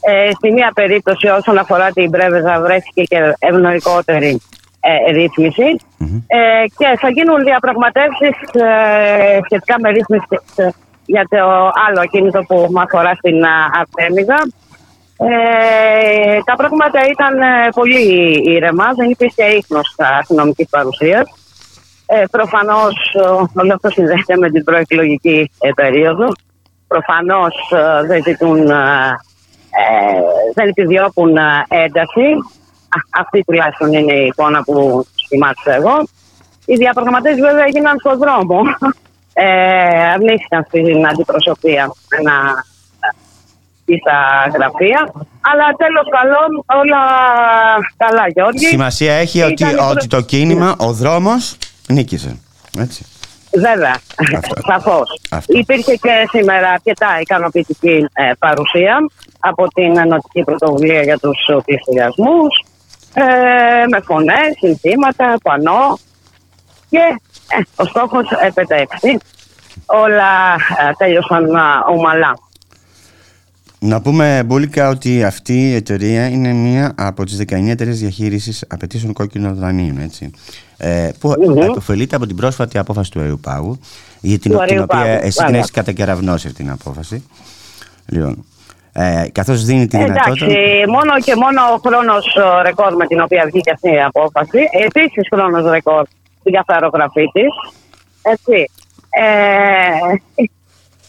Ε, 0.00 0.30
στη 0.32 0.52
μία 0.52 0.70
περίπτωση 0.74 1.26
όσον 1.26 1.58
αφορά 1.58 1.90
την 1.90 2.10
Πρέβεζα 2.10 2.60
βρέθηκε 2.60 3.02
και 3.02 3.34
ευνοϊκότερη 3.38 4.40
ε, 4.80 5.10
ρύθμιση. 5.10 5.80
Ε, 6.26 6.64
και 6.78 6.98
θα 7.00 7.08
γίνουν 7.08 7.42
διαπραγματεύσεις 7.42 8.36
ε, 8.52 9.38
σχετικά 9.44 9.74
με 9.80 9.90
ρύθμιση 9.90 10.26
ε, 10.56 10.68
για 11.06 11.26
το 11.28 11.36
άλλο 11.86 12.00
ακίνητο 12.02 12.42
που 12.48 12.68
με 12.70 12.80
αφορά 12.82 13.14
στην 13.14 13.44
α, 13.44 13.70
Αρτέμιδα. 13.80 14.38
Ε, 15.18 16.38
τα 16.44 16.56
πράγματα 16.56 17.00
ήταν 17.10 17.40
ε, 17.40 17.68
πολύ 17.74 18.04
ήρεμα, 18.54 18.84
δεν 18.96 19.10
υπήρχε 19.10 19.44
ίχνος 19.44 19.94
αστυνομικής 20.18 20.68
παρουσίας. 20.68 21.20
Ε, 21.20 21.44
Ε, 22.06 22.24
προφανώς 22.30 22.94
ε, 23.14 23.60
όλο 23.60 23.74
αυτό 23.74 23.90
συνδέεται 23.90 24.36
με 24.36 24.50
την 24.50 24.64
προεκλογική 24.64 25.50
ε, 25.60 25.70
περίοδο. 25.74 26.26
Προφανώς 26.88 27.54
ε, 27.72 28.06
δεν 28.06 28.22
ζητούν, 28.22 28.70
ε, 28.70 28.74
ε, 29.70 30.20
δεν 30.54 30.68
επιδιώκουν 30.68 31.36
ε, 31.36 31.64
ένταση. 31.68 32.26
Α, 32.88 33.20
αυτή 33.20 33.42
τουλάχιστον 33.44 33.92
είναι 33.92 34.12
η 34.14 34.26
εικόνα 34.26 34.62
που 34.62 35.06
σχημάτισα 35.14 35.74
εγώ. 35.74 36.08
Οι 36.66 36.74
διαπραγματεύσεις 36.76 37.40
βέβαια 37.40 37.64
έγιναν 37.64 37.98
στον 37.98 38.18
δρόμο. 38.18 38.60
Ε, 39.36 40.08
αρνήθηκαν 40.08 40.64
στην 40.68 41.06
αντιπροσωπεία 41.06 41.92
να 42.22 42.32
μπει 43.84 43.98
στα 43.98 44.18
γραφεία. 44.58 45.12
Αλλά 45.40 45.64
τέλος 45.76 46.06
καλών 46.10 46.64
όλα 46.66 47.02
καλά, 47.96 48.28
Γιώργη. 48.28 48.66
Σημασία 48.66 49.12
έχει 49.14 49.38
Ήταν 49.38 49.50
ότι, 49.50 49.62
η 49.64 49.74
προ- 49.74 49.88
ότι 49.90 50.06
το 50.06 50.20
κίνημα, 50.20 50.74
ο 50.78 50.92
δρόμος 50.92 51.56
νίκησε. 51.88 52.40
Έτσι. 52.78 53.04
Βέβαια, 53.56 53.94
Αυτό. 54.18 54.60
σαφώς. 54.72 55.20
Αυτό. 55.30 55.58
Υπήρχε 55.58 55.94
και 55.94 56.28
σήμερα 56.30 56.68
αρκετά 56.68 57.20
ικανοποιητική 57.20 58.06
ε, 58.12 58.30
παρουσία 58.38 58.96
από 59.38 59.68
την 59.68 59.98
Ενωτική 59.98 60.42
Πρωτοβουλία 60.42 61.02
για 61.02 61.18
τους 61.18 61.38
πληστηριασμού. 61.64 62.40
Ε, 63.14 63.22
με 63.90 64.00
φωνές, 64.04 64.56
συνθήματα, 64.58 65.36
πανό 65.42 65.98
και 66.90 66.98
ε, 67.48 67.60
ο 67.76 67.84
στόχος 67.84 68.30
επετεύχθη. 68.42 69.18
Όλα 69.86 70.54
ε, 70.54 70.92
τέλειωσαν 70.96 71.44
ε, 71.44 71.60
ομαλά. 71.88 72.38
Να 73.86 74.00
πούμε, 74.00 74.42
Μπούλικα, 74.46 74.88
ότι 74.88 75.24
αυτή 75.24 75.70
η 75.70 75.74
εταιρεία 75.74 76.28
είναι 76.28 76.52
μία 76.52 76.92
από 76.96 77.24
τις 77.24 77.38
19 77.38 77.68
εταιρείες 77.68 77.98
διαχείρισης 77.98 78.64
απαιτήσεων 78.68 79.12
κόκκινων 79.12 79.54
δανείων, 79.54 79.98
έτσι. 79.98 80.30
Ε, 80.76 81.10
που 81.20 81.34
Μμμ. 81.38 81.58
επωφελείται 81.62 82.16
από 82.16 82.26
την 82.26 82.36
πρόσφατη 82.36 82.78
απόφαση 82.78 83.10
του 83.10 83.20
Αερίου 83.20 83.40
Πάγου, 83.42 83.78
για 84.20 84.38
την, 84.38 84.50
Του 84.50 84.56
την 84.56 84.60
Αερίου 84.60 84.82
οποία 84.82 84.98
Πάγου, 84.98 85.18
εσύ 85.22 85.36
την 85.36 85.44
βέβαια. 85.44 85.58
έχεις 85.58 85.70
κατακεραυνώσει 85.70 86.46
αυτή 86.46 86.62
την 86.62 86.72
απόφαση. 86.72 87.24
Λοιπόν, 88.06 88.44
ε, 88.92 89.24
καθώς 89.32 89.64
δίνει 89.64 89.86
τη 89.86 89.96
δυνατότητα... 89.96 90.44
Εντάξει, 90.44 90.90
μόνο 90.90 91.20
και 91.20 91.34
μόνο 91.36 91.60
ο 91.74 91.78
χρόνος 91.88 92.36
ε, 92.36 92.62
ρεκόρ 92.62 92.96
με 92.96 93.06
την 93.06 93.20
οποία 93.20 93.44
βγήκε 93.46 93.70
αυτή 93.70 93.90
η 93.90 94.02
απόφαση. 94.02 94.58
Επίσης 94.86 95.28
χρόνος 95.34 95.70
ρεκόρ 95.70 96.04
στην 96.40 96.52
καθαρογραφή 96.52 97.24
της. 97.32 97.52
Έτσι. 98.22 98.70
Ε, 99.10 100.44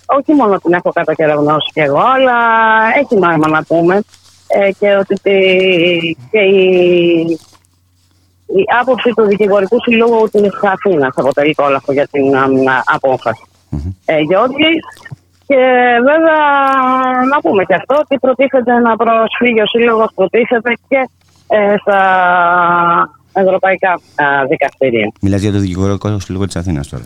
όχι 0.05 0.33
μόνο 0.33 0.57
την 0.57 0.73
έχω 0.73 0.91
κατακεραυνώσει 0.91 1.69
κι 1.73 1.79
εγώ, 1.79 1.99
αλλά 2.15 2.35
έχει 2.99 3.15
νόημα 3.15 3.47
να 3.47 3.63
πούμε 3.63 4.01
ε, 4.47 4.71
και 4.79 4.95
ότι 4.95 5.15
τη- 5.21 6.15
και 6.31 6.39
η, 6.39 7.39
η 8.45 8.63
άποψη 8.81 9.09
του 9.15 9.25
Δικηγορικού 9.27 9.77
Συλλόγου 9.81 10.29
της 10.31 10.49
Αθήνας 10.61 11.13
αποτελεί 11.15 11.53
κόλαφο 11.53 11.93
για 11.93 12.07
την 12.11 12.35
α, 12.35 12.83
απόφαση. 12.85 13.43
Ε, 14.05 14.19
Γιώργη, 14.19 14.69
και 15.47 15.55
βέβαια 16.03 16.43
να 17.31 17.41
πούμε 17.41 17.63
και 17.63 17.73
αυτό 17.73 17.95
ότι 17.99 18.17
προτίθεται 18.19 18.73
να 18.79 18.95
προσφύγει 18.95 19.61
ο 19.61 19.65
Σύλλογος, 19.67 20.09
προτίθεται 20.15 20.73
και 20.87 21.09
ε, 21.47 21.75
στα 21.81 21.99
ευρωπαϊκά 23.33 23.91
α, 23.91 23.99
δικαστήρια. 24.49 25.11
Μιλάς 25.21 25.41
για 25.41 25.51
το 25.51 25.57
δικηγορικό 25.59 26.19
σύλλογο 26.19 26.45
της 26.45 26.55
Αθήνας 26.55 26.87
τώρα. 26.87 27.03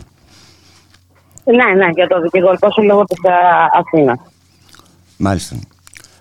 Ναι, 1.57 1.85
ναι, 1.85 1.89
για 1.95 2.07
το 2.07 2.21
Δικηγορικό 2.21 2.71
Σύλλογο 2.71 3.03
της 3.03 3.31
α, 3.31 3.35
Αθήνας. 3.79 4.19
Μάλιστα. 5.17 5.55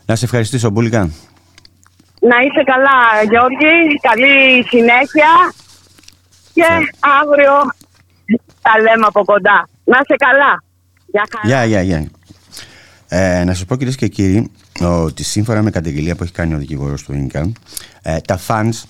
Να 0.06 0.16
σε 0.16 0.24
ευχαριστήσω, 0.24 0.70
Μπούλικα. 0.70 1.10
Να 2.20 2.36
είσαι 2.44 2.62
καλά, 2.64 2.98
Γιώργη. 3.30 4.00
Καλή 4.00 4.64
συνέχεια. 4.68 5.30
Και 6.52 6.64
αύριο 7.22 7.52
τα 8.62 8.80
λέμε 8.82 9.06
από 9.06 9.24
κοντά. 9.24 9.68
Να 9.84 9.98
είσαι 10.02 10.16
καλά. 10.16 10.62
Γεια 11.06 11.24
χαρά. 11.30 11.46
Γεια, 11.46 11.64
γεια, 11.64 11.82
γεια. 11.82 12.10
Ε, 13.08 13.44
να 13.44 13.54
σας 13.54 13.64
πω 13.64 13.76
κυρίες 13.76 13.96
και 13.96 14.08
κύριοι 14.08 14.50
ότι 14.80 15.24
σύμφωνα 15.24 15.62
με 15.62 15.70
καταγγελία 15.70 16.16
που 16.16 16.22
έχει 16.22 16.32
κάνει 16.32 16.54
ο 16.54 16.58
δικηγόρος 16.58 17.02
του 17.02 17.12
Ίνκα, 17.12 17.52
ε, 18.02 18.18
τα 18.20 18.40
funds 18.46 18.82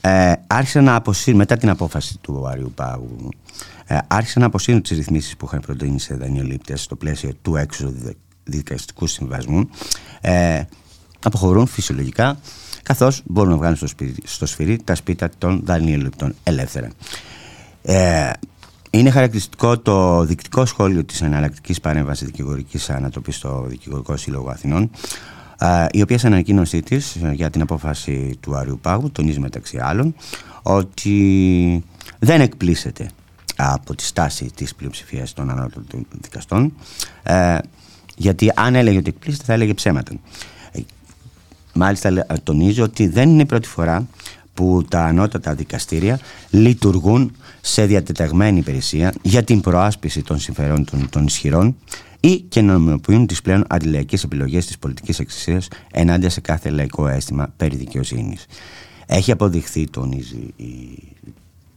ε, 0.00 0.32
άρχισαν 0.46 0.84
να 0.84 0.94
αποσύρουν 0.94 1.38
μετά 1.38 1.56
την 1.56 1.68
απόφαση 1.68 2.18
του 2.18 2.46
Άριου 2.48 2.72
Πάγου. 2.74 3.28
Ε, 3.86 3.98
άρχισαν 4.06 4.40
να 4.42 4.46
αποσύρουν 4.48 4.82
τις 4.82 4.96
ρυθμίσεις 4.96 5.36
που 5.36 5.46
είχαν 5.46 5.60
προτείνει 5.60 6.00
σε 6.00 6.14
δανειολήπτες 6.14 6.82
στο 6.82 6.96
πλαίσιο 6.96 7.32
του 7.42 7.56
έξω 7.56 7.88
διδα- 7.90 8.14
δικαστικού 8.44 9.06
συμβασμού. 9.06 9.68
Ε, 10.20 10.62
αποχωρούν 11.24 11.66
φυσιολογικά 11.66 12.38
καθώς 12.82 13.22
μπορούν 13.24 13.50
να 13.50 13.56
βγάλουν 13.56 13.76
στο, 13.76 13.86
σπίτι, 13.86 14.22
στο 14.24 14.46
σφυρί 14.46 14.80
τα 14.84 14.94
σπίτα 14.94 15.30
των 15.38 15.60
δανειολήπτων 15.64 16.34
ελεύθερα. 16.42 16.90
Ε, 17.82 18.30
είναι 18.90 19.10
χαρακτηριστικό 19.10 19.78
το 19.78 20.24
δικτικό 20.24 20.66
σχόλιο 20.66 21.04
της 21.04 21.22
εναλλακτικής 21.22 21.80
παρέμβασης 21.80 22.26
δικηγορικής 22.26 22.90
ανατροπής 22.90 23.36
στο 23.36 23.64
Δικηγορικό 23.68 24.16
Σύλλογο 24.16 24.50
Αθηνών 24.50 24.90
α, 25.58 25.86
η 25.92 26.02
οποία 26.02 26.18
σε 26.18 26.26
ανακοίνωσή 26.26 26.82
της 26.82 27.16
για 27.32 27.50
την 27.50 27.60
απόφαση 27.60 28.36
του 28.40 28.56
Άριου 28.56 28.78
Πάγου 28.82 29.10
τονίζει 29.10 29.40
μεταξύ 29.40 29.78
άλλων 29.78 30.14
ότι 30.62 31.84
δεν 32.18 32.40
εκπλήσεται 32.40 33.10
από 33.56 33.94
τη 33.94 34.02
στάση 34.04 34.50
της 34.54 34.74
πλειοψηφίας 34.74 35.32
των 35.32 35.50
ανώτατων 35.50 36.06
δικαστών 36.20 36.72
ε, 37.22 37.58
γιατί 38.16 38.52
αν 38.54 38.74
έλεγε 38.74 38.98
ότι 38.98 39.08
εκπλήσεται 39.08 39.44
θα 39.44 39.52
έλεγε 39.52 39.74
ψέματα. 39.74 40.12
Ε, 40.72 40.80
Μάλιστα 41.74 42.10
λέ- 42.10 42.40
τονίζει 42.42 42.80
ότι 42.80 43.08
δεν 43.08 43.28
είναι 43.28 43.42
η 43.42 43.46
πρώτη 43.46 43.68
φορά 43.68 44.06
που 44.54 44.84
τα 44.88 45.04
ανώτατα 45.04 45.54
δικαστήρια 45.54 46.20
λειτουργούν 46.50 47.36
σε 47.60 47.86
διατεταγμένη 47.86 48.58
υπηρεσία 48.58 49.14
για 49.22 49.42
την 49.44 49.60
προάσπιση 49.60 50.22
των 50.22 50.38
συμφερόντων 50.38 51.08
των 51.10 51.24
ισχυρών 51.26 51.76
ή 52.20 52.40
και 52.40 52.60
νομιμοποιούν 52.60 53.26
τις 53.26 53.42
πλέον 53.42 53.64
αντιλαϊκές 53.68 54.24
επιλογές 54.24 54.66
της 54.66 54.78
πολιτικής 54.78 55.18
εξουσίας 55.18 55.68
ενάντια 55.92 56.30
σε 56.30 56.40
κάθε 56.40 56.70
λαϊκό 56.70 57.08
αίσθημα 57.08 57.52
περί 57.56 57.76
δικαιοσύνης. 57.76 58.46
Έχει 59.06 59.30
αποδειχθεί, 59.30 59.86
τονίζει 59.90 60.52
η 60.56 60.98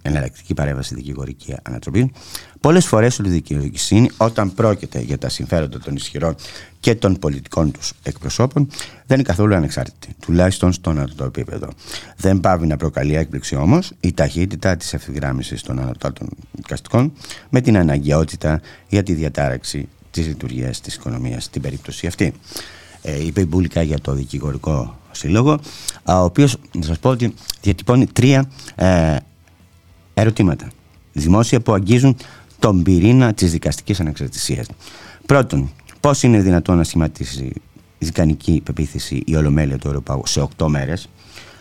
εναλλακτική 0.08 0.54
παρέμβαση 0.54 0.96
δικηγορική 0.96 1.56
ανατροπή. 1.62 2.12
Πολλές 2.60 2.86
φορές 2.86 3.18
η 3.18 3.30
δικαιοσύνη, 3.30 4.10
όταν 4.18 4.54
πρόκειται 4.54 5.00
για 5.00 5.18
τα 5.18 5.30
συμφέροντα 5.30 5.80
των 5.80 5.96
ισχυρών 5.96 6.36
και 6.80 6.96
των 6.96 7.20
πολιτικών 7.20 7.72
τους 7.72 7.94
εκπροσώπων, 8.04 8.68
δεν 9.06 9.18
είναι 9.18 9.28
καθόλου 9.28 9.56
ανεξάρτητη, 9.56 10.16
τουλάχιστον 10.20 10.74
στον 10.74 10.98
ανωτό 10.98 11.24
επίπεδο. 11.24 11.70
Δεν 12.18 12.40
πάβει 12.40 12.68
να 12.68 12.78
προκαλεί 12.78 13.16
έκπληξη 13.16 13.56
όμως 13.56 13.92
η 14.00 14.14
ταχύτητα 14.14 14.78
της 14.78 14.94
ευθυγράμμισης 14.94 15.62
των 15.62 15.80
ανωτάτων 15.80 16.30
δικαστικών 16.52 17.14
με 17.50 17.62
την 17.62 17.78
αναγκαιότητα 17.78 18.62
για 18.88 19.04
τη 19.04 19.14
διατάραξη 19.14 19.88
της 20.12 20.28
λειτουργίας 20.28 20.82
της 20.82 20.96
οικονομίας 20.96 21.44
στην 21.44 21.62
περίπτωση 21.62 22.08
αυτή. 22.08 22.34
Ε, 23.02 23.26
είπε 23.26 23.42
η 23.42 23.46
Μπούλικα 23.48 23.82
για 23.82 24.00
το 24.00 24.14
δικηγορικό 24.14 25.00
σύλλογο, 25.12 25.60
α, 26.04 26.22
ο 26.22 26.24
οποίος, 26.24 26.58
να 26.72 26.84
σας 26.84 27.00
πω 27.00 27.10
ότι 27.10 27.34
διατυπώνει 27.62 28.06
τρία 28.08 28.50
ε, 28.76 29.16
ερωτήματα. 30.22 30.68
Δημόσια 31.14 31.60
που 31.62 31.74
αγγίζουν 31.74 32.18
τον 32.60 32.84
πυρήνα 32.84 33.34
της 33.34 33.52
δικαστικής 33.52 34.00
ανεξαρτησίας. 34.00 34.68
Πρώτον, 35.26 35.72
πώς 36.00 36.24
είναι 36.24 36.42
δυνατόν 36.42 36.78
να 36.78 36.84
σχηματίσει 36.84 37.54
δικανική 37.98 38.62
πεποίθηση 38.66 39.22
η 39.26 39.36
Ολομέλεια 39.36 39.78
του 39.78 39.88
Ευρωπαίου 39.88 40.22
σε 40.26 40.48
8 40.58 40.68
μέρες 40.68 41.10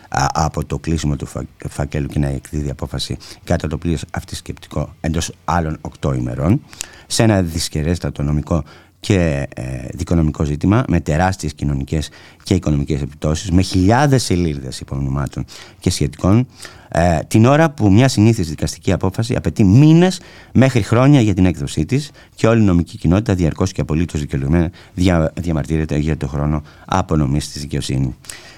α, 0.09 0.25
από 0.33 0.65
το 0.65 0.77
κλείσιμο 0.77 1.15
του 1.15 1.25
φα, 1.25 1.43
φακέλου 1.69 2.07
και 2.07 2.19
να 2.19 2.27
εκδίδει 2.27 2.69
απόφαση 2.69 3.17
κατά 3.43 3.67
το 3.67 3.77
πλήρως 3.77 4.03
αυτή 4.11 4.35
σκεπτικό 4.35 4.95
εντός 5.01 5.31
άλλων 5.45 5.79
8 6.01 6.15
ημερών 6.15 6.61
σε 7.07 7.23
ένα 7.23 7.41
δυσκερέστατο 7.41 8.23
νομικό 8.23 8.63
και 9.07 9.47
ε, 9.55 9.63
δικονομικό 9.93 10.43
ζήτημα 10.43 10.83
με 10.87 10.99
τεράστιες 10.99 11.53
κοινωνικές 11.53 12.09
και 12.43 12.53
οικονομικές 12.53 13.01
επιπτώσεις 13.01 13.51
με 13.51 13.61
χιλιάδες 13.61 14.23
σελίδες 14.23 14.79
υπονομάτων 14.79 15.45
και 15.79 15.89
σχετικών 15.89 16.47
ε, 16.87 17.19
την 17.27 17.45
ώρα 17.45 17.69
που 17.69 17.91
μια 17.91 18.07
συνήθις 18.07 18.49
δικαστική 18.49 18.91
απόφαση 18.91 19.35
απαιτεί 19.35 19.63
μήνες 19.63 20.21
μέχρι 20.53 20.81
χρόνια 20.81 21.21
για 21.21 21.33
την 21.33 21.45
έκδοσή 21.45 21.85
της 21.85 22.11
και 22.35 22.47
όλη 22.47 22.61
η 22.61 22.65
νομική 22.65 22.97
κοινότητα 22.97 23.33
διαρκώς 23.33 23.71
και 23.71 23.81
απολύτως 23.81 24.19
δικαιολογημένα 24.19 24.71
δια, 24.93 25.31
διαμαρτύρεται 25.35 25.97
για 25.97 26.17
το 26.17 26.27
χρόνο 26.27 26.61
απονομής 26.85 27.51
της 27.51 27.61
δικαιοσύνης. 27.61 28.13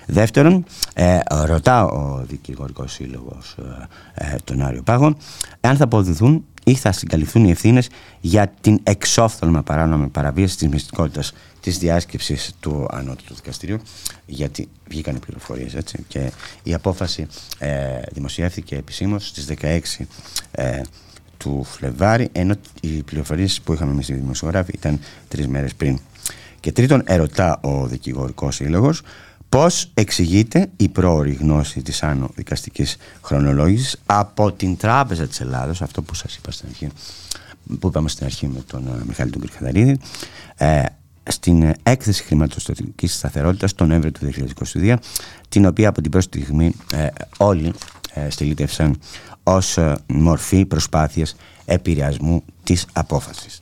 Δεύτερον, 0.06 0.64
ε, 0.94 1.20
ρωτά 1.46 1.86
ο 1.86 2.24
δικηγορικός 2.28 2.92
σύλλογος 2.92 3.56
ε, 4.14 4.26
ε, 4.26 4.36
τον 4.44 4.62
Άριο 4.62 4.82
Πάγο 4.82 5.16
εάν 5.60 5.78
θα 5.78 5.84
αποδειθούν 5.84 6.46
ή 6.70 6.76
θα 6.76 6.92
συγκαλυφθούν 6.92 7.46
οι 7.46 7.50
ευθύνες 7.50 7.90
για 8.20 8.54
την 8.62 8.80
εξόφθαλμα 8.84 9.64
παράνομη 9.64 10.08
παραβίαση 10.08 10.58
της 10.58 10.68
μυστικότητας 10.68 11.34
της 11.62 11.78
διάσκεψης 11.78 12.54
του 12.60 12.86
Ανώτατου 12.92 13.34
Δικαστηρίου. 13.34 13.80
Γιατί 14.26 14.68
βγήκαν 14.90 15.16
οι 15.16 15.20
πληροφορίες 15.20 15.76
έτσι. 15.76 16.06
Και 16.08 16.32
η 16.64 16.74
απόφαση 16.74 17.28
ε, 17.58 18.00
δημοσιεύθηκε 18.12 18.76
επισήμως 18.76 19.28
στις 19.28 19.48
16 19.62 19.80
ε, 20.52 20.82
του 21.38 21.64
Φλεβάρι, 21.64 22.30
ενώ 22.32 22.56
οι 22.82 23.04
πληροφορίες 23.04 23.62
που 23.62 23.74
είχαμε 23.74 23.92
εμείς 23.92 24.10
οι 24.10 24.14
δημοσιογράφοι 24.14 24.72
ήταν 24.76 25.00
τρεις 25.28 25.48
μέρες 25.48 25.76
πριν. 25.76 26.00
Και 26.60 26.72
τρίτον, 26.72 27.04
ερωτά 27.06 27.60
ο 27.62 27.88
δικηγορικός 27.88 28.56
σύλλογος 28.56 29.02
Πώς 29.50 29.92
εξηγείται 29.94 30.70
η 30.78 30.90
πρόορη 30.90 31.34
γνώση 31.34 31.82
της 31.82 32.04
άνω 32.04 32.30
δικαστικής 32.36 32.98
χρονολόγησης 33.22 34.00
από 34.06 34.52
την 34.52 34.78
Τράπεζα 34.78 35.28
της 35.28 35.42
Ελλάδος, 35.42 35.82
αυτό 35.82 36.02
που 36.02 36.14
σας 36.14 36.36
είπα 36.36 36.52
στην 36.52 36.68
αρχή, 36.70 36.90
που 37.80 37.88
είπαμε 37.88 38.10
στην 38.10 38.26
αρχή 38.26 38.48
με 38.48 38.62
τον 38.68 38.88
ε, 38.88 39.04
Μιχάλη 39.08 39.32
τον 39.32 39.42
Κρυχαδαρίδη, 39.42 40.00
ε, 40.56 40.84
στην 41.32 41.74
έκθεση 41.84 42.24
χρηματοστατικής 42.24 43.16
σταθερότητας 43.16 43.74
τον 43.74 43.88
Νοέμβριο 43.88 44.12
του 44.12 44.30
2022, 44.74 44.96
την 45.50 45.66
οποία 45.66 45.90
από 45.90 46.02
την 46.02 46.12
πρώτη 46.12 46.26
στιγμή 46.26 46.76
ε, 46.94 47.08
όλοι 47.38 47.74
ε, 48.14 48.30
στελίτευσαν 48.30 49.00
ως 49.44 49.78
ε, 49.78 49.98
μορφή 50.08 50.66
προσπάθειας 50.66 51.36
επηρεασμού 51.66 52.44
της 52.64 52.86
απόφασης. 52.94 53.62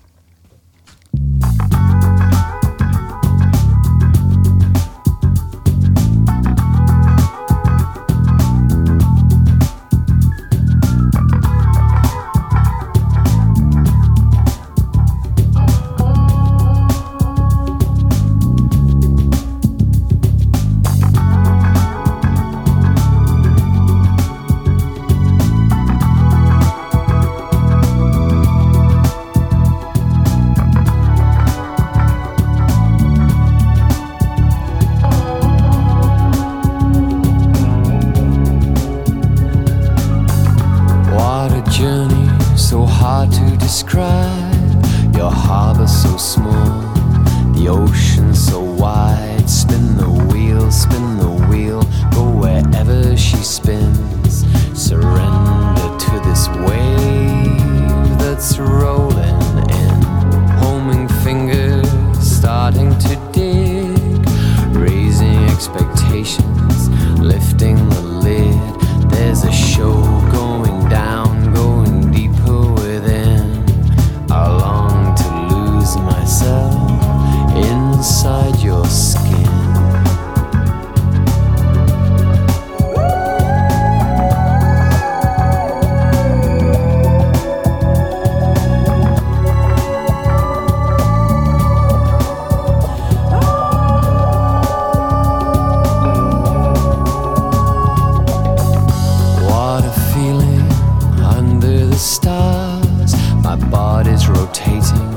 the 101.98 102.04
stars. 102.04 103.16
My 103.43 103.56
body's 103.56 104.28
rotating 104.28 105.10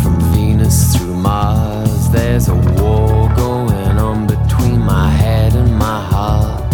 from 0.00 0.16
Venus 0.32 0.94
through 0.94 1.12
Mars. 1.12 2.08
There's 2.10 2.46
a 2.48 2.54
war 2.54 3.28
going 3.34 3.98
on 3.98 4.28
between 4.28 4.78
my 4.78 5.08
head 5.10 5.54
and 5.54 5.76
my 5.76 6.00
heart. 6.12 6.72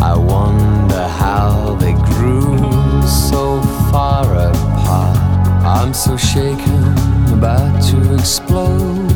I 0.00 0.16
wonder 0.16 1.06
how 1.22 1.76
they 1.78 1.92
grew 1.92 2.56
so 3.06 3.60
far 3.92 4.24
apart. 4.48 5.18
I'm 5.76 5.92
so 5.92 6.16
shaken, 6.16 6.82
about 7.36 7.82
to 7.90 8.14
explode. 8.14 9.10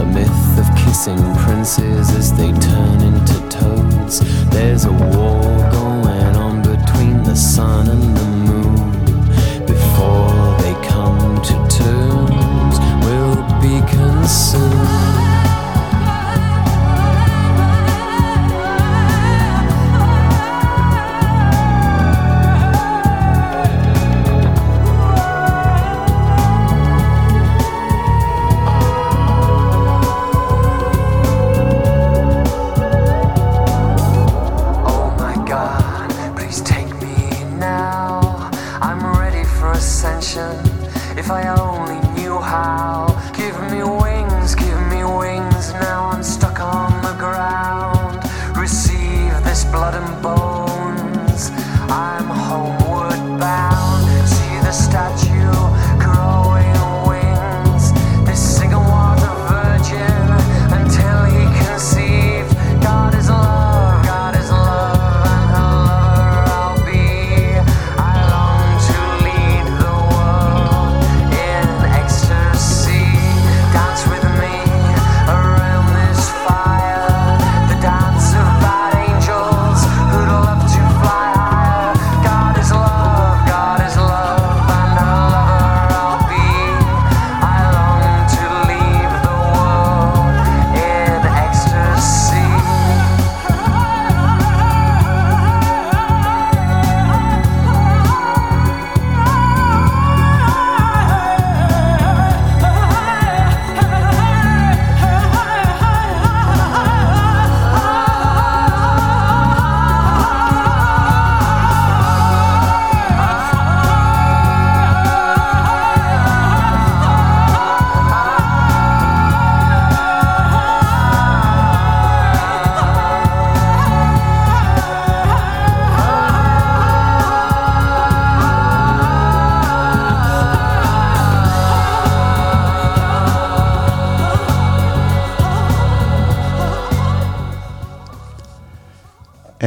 The 0.00 0.06
myth 0.16 0.58
of 0.58 0.66
kissing 0.82 1.22
princes 1.44 2.10
as 2.10 2.32
they 2.32 2.50
turn 2.70 3.00
into 3.10 3.38
toads. 3.56 4.14
There's 4.50 4.84
a 4.84 4.92
war 4.92 5.42
going 5.70 6.34
on 6.46 6.62
between 6.62 7.22
the 7.22 7.36
sun 7.36 7.88
and 7.88 8.16
the 8.16 8.25
soon. 14.26 15.25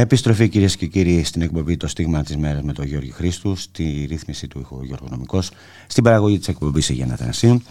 Επιστροφή 0.00 0.48
κυρίες 0.48 0.76
και 0.76 0.86
κύριοι 0.86 1.24
στην 1.24 1.42
εκπομπή 1.42 1.76
Το 1.76 1.86
Στίγμα 1.86 2.22
της 2.22 2.36
Μέρας 2.36 2.62
με 2.62 2.72
τον 2.72 2.84
Γιώργη 2.84 3.10
Χρήστου, 3.10 3.56
στη 3.56 4.06
ρύθμιση 4.08 4.46
του 4.46 4.60
ήχου 4.60 4.84
Γιώργος 4.84 5.10
Νομικός, 5.10 5.50
στην 5.86 6.04
παραγωγή 6.04 6.38
της 6.38 6.48
εκπομπής 6.48 6.90
Αγία 6.90 7.08
Αθανασίου. 7.12 7.62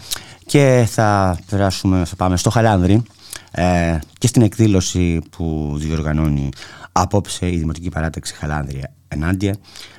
Και 0.46 0.86
θα 0.90 1.38
περάσουμε, 1.50 2.04
θα 2.04 2.16
πάμε 2.16 2.36
στο 2.36 2.50
Χαλάνδρη, 2.50 3.02
ε, 3.50 3.98
και 4.18 4.26
στην 4.26 4.42
εκδήλωση 4.42 5.20
που 5.30 5.74
διοργανώνει 5.76 6.48
απόψε 6.92 7.52
η 7.52 7.58
Δημοτική 7.58 7.88
Παράταξη 7.88 8.34
Χαλάνδρια 8.34 8.92
ενάντια 9.08 9.56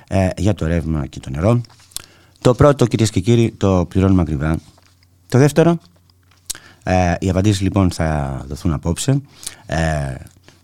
ε, 0.08 0.30
για 0.38 0.54
το 0.54 0.66
ρεύμα 0.66 1.06
και 1.06 1.20
το 1.20 1.30
νερό. 1.30 1.62
Το 2.42 2.54
πρώτο 2.54 2.86
κυρίες 2.86 3.10
και 3.10 3.20
κύριοι 3.20 3.52
το 3.58 3.86
πληρώνουμε 3.90 4.22
ακριβά. 4.22 4.60
Το 5.28 5.38
δεύτερο, 5.38 5.78
ε, 6.84 7.14
οι 7.20 7.30
απαντήσεις 7.30 7.62
λοιπόν 7.62 7.92
θα 7.92 8.42
δοθούν 8.48 8.74
απόψε 8.74 9.22
ε, 9.66 10.16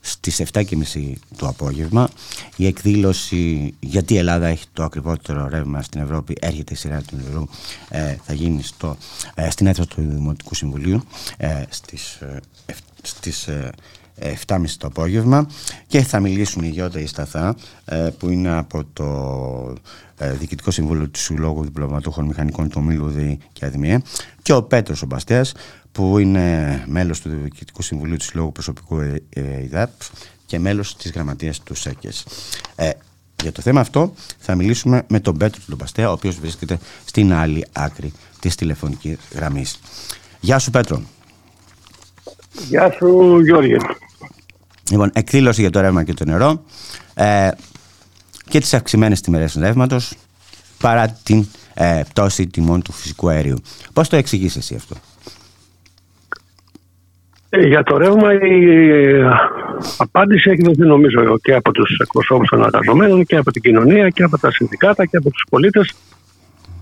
στις 0.07 0.43
7.30 0.53 1.13
το 1.37 1.47
απόγευμα. 1.47 2.09
Η 2.55 2.65
εκδήλωση 2.65 3.73
γιατί 3.79 4.13
η 4.13 4.17
Ελλάδα 4.17 4.47
έχει 4.47 4.65
το 4.73 4.83
ακριβότερο 4.83 5.47
ρεύμα 5.47 5.81
στην 5.81 6.01
Ευρώπη 6.01 6.37
έρχεται 6.39 6.73
η 6.73 6.75
σειρά 6.75 7.01
του 7.01 7.19
νερού 7.23 7.47
ε, 7.89 8.15
θα 8.23 8.33
γίνει 8.33 8.63
στο, 8.63 8.97
ε, 9.35 9.49
στην 9.49 9.67
αίθουσα 9.67 9.87
του 9.87 10.01
Δημοτικού 10.01 10.55
Συμβουλίου 10.55 11.03
ε, 11.37 11.63
στις, 11.69 12.13
ε, 12.15 12.39
στις 13.01 13.49
7.30 14.47 14.61
το 14.77 14.87
απόγευμα 14.87 15.49
και 15.87 16.01
θα 16.01 16.19
μιλήσουν 16.19 16.63
η 16.63 16.69
Γιώτα 16.69 16.99
Ισταθά 16.99 17.55
που 18.17 18.29
είναι 18.29 18.57
από 18.57 18.83
το 18.93 19.75
Διοικητικό 20.37 20.71
Συμβούλιο 20.71 21.09
του 21.09 21.19
Συλλόγου 21.19 21.63
Διπλωματούχων 21.63 22.25
Μηχανικών 22.25 22.69
του 22.69 22.77
Ομίλου 22.83 23.37
και 23.53 23.65
Αδημία 23.65 24.01
και 24.41 24.53
ο 24.53 24.63
Πέτρος 24.63 25.01
ο 25.01 25.07
που 25.97 26.17
είναι 26.17 26.83
μέλος 26.87 27.21
του 27.21 27.29
Διοικητικού 27.29 27.81
Συμβουλίου 27.81 28.17
του 28.17 28.23
Συλλόγου 28.23 28.51
Προσωπικού 28.51 28.99
ΕΙΔΑΠ 29.29 29.89
και 30.45 30.59
μέλος 30.59 30.95
της 30.95 31.11
γραμματείας 31.11 31.59
του 31.59 31.75
ΣΕΚΕΣ. 31.75 32.25
Ε, 32.75 32.89
για 33.41 33.51
το 33.51 33.61
θέμα 33.61 33.79
αυτό 33.79 34.13
θα 34.39 34.55
μιλήσουμε 34.55 35.03
με 35.07 35.19
τον 35.19 35.37
Πέτρο 35.37 35.59
του 35.59 35.65
Λομπαστέα, 35.69 36.09
ο 36.09 36.11
οποίος 36.11 36.39
βρίσκεται 36.39 36.79
στην 37.05 37.33
άλλη 37.33 37.65
άκρη 37.71 38.13
της 38.39 38.55
τηλεφωνικής 38.55 39.17
γραμμής. 39.33 39.79
Γεια 40.39 40.59
σου 40.59 40.71
Πέτρο. 40.71 41.01
Γεια 42.67 42.91
σου 42.91 43.39
Γιώργη. 43.39 43.77
Λοιπόν, 44.89 45.09
εκδήλωση 45.13 45.61
για 45.61 45.69
το 45.69 45.79
ρεύμα 45.79 46.03
και 46.03 46.13
το 46.13 46.25
νερό 46.25 46.63
ε, 47.13 47.49
και 48.49 48.59
τις 48.59 48.73
αυξημένες 48.73 49.21
τιμές 49.21 49.53
ρεύματος 49.53 50.13
παρά 50.77 51.09
την 51.23 51.47
ε, 51.73 52.01
πτώση 52.09 52.47
τιμών 52.47 52.81
του 52.81 52.91
φυσικού 52.91 53.29
αερίου. 53.29 53.61
Πώς 53.93 54.09
το 54.09 54.15
εξηγείς 54.15 54.55
εσύ 54.55 54.75
αυτό; 54.75 54.95
Ε, 57.49 57.67
για 57.67 57.83
το 57.83 57.97
ρεύμα 57.97 58.33
η 58.33 58.69
ε, 58.89 59.29
απάντηση 59.97 60.49
έχει 60.49 60.61
δοθεί 60.61 60.81
νομίζω 60.81 61.37
και 61.41 61.53
από 61.53 61.71
τους 61.71 61.97
εκπροσώπους 62.01 62.49
των 62.49 62.63
εργαζομένων 62.63 63.25
και 63.25 63.35
από 63.35 63.51
την 63.51 63.61
κοινωνία 63.61 64.09
και 64.09 64.23
από 64.23 64.37
τα 64.37 64.51
συνδικάτα 64.51 65.05
και 65.05 65.17
από 65.17 65.29
τους 65.29 65.45
πολίτες. 65.49 65.93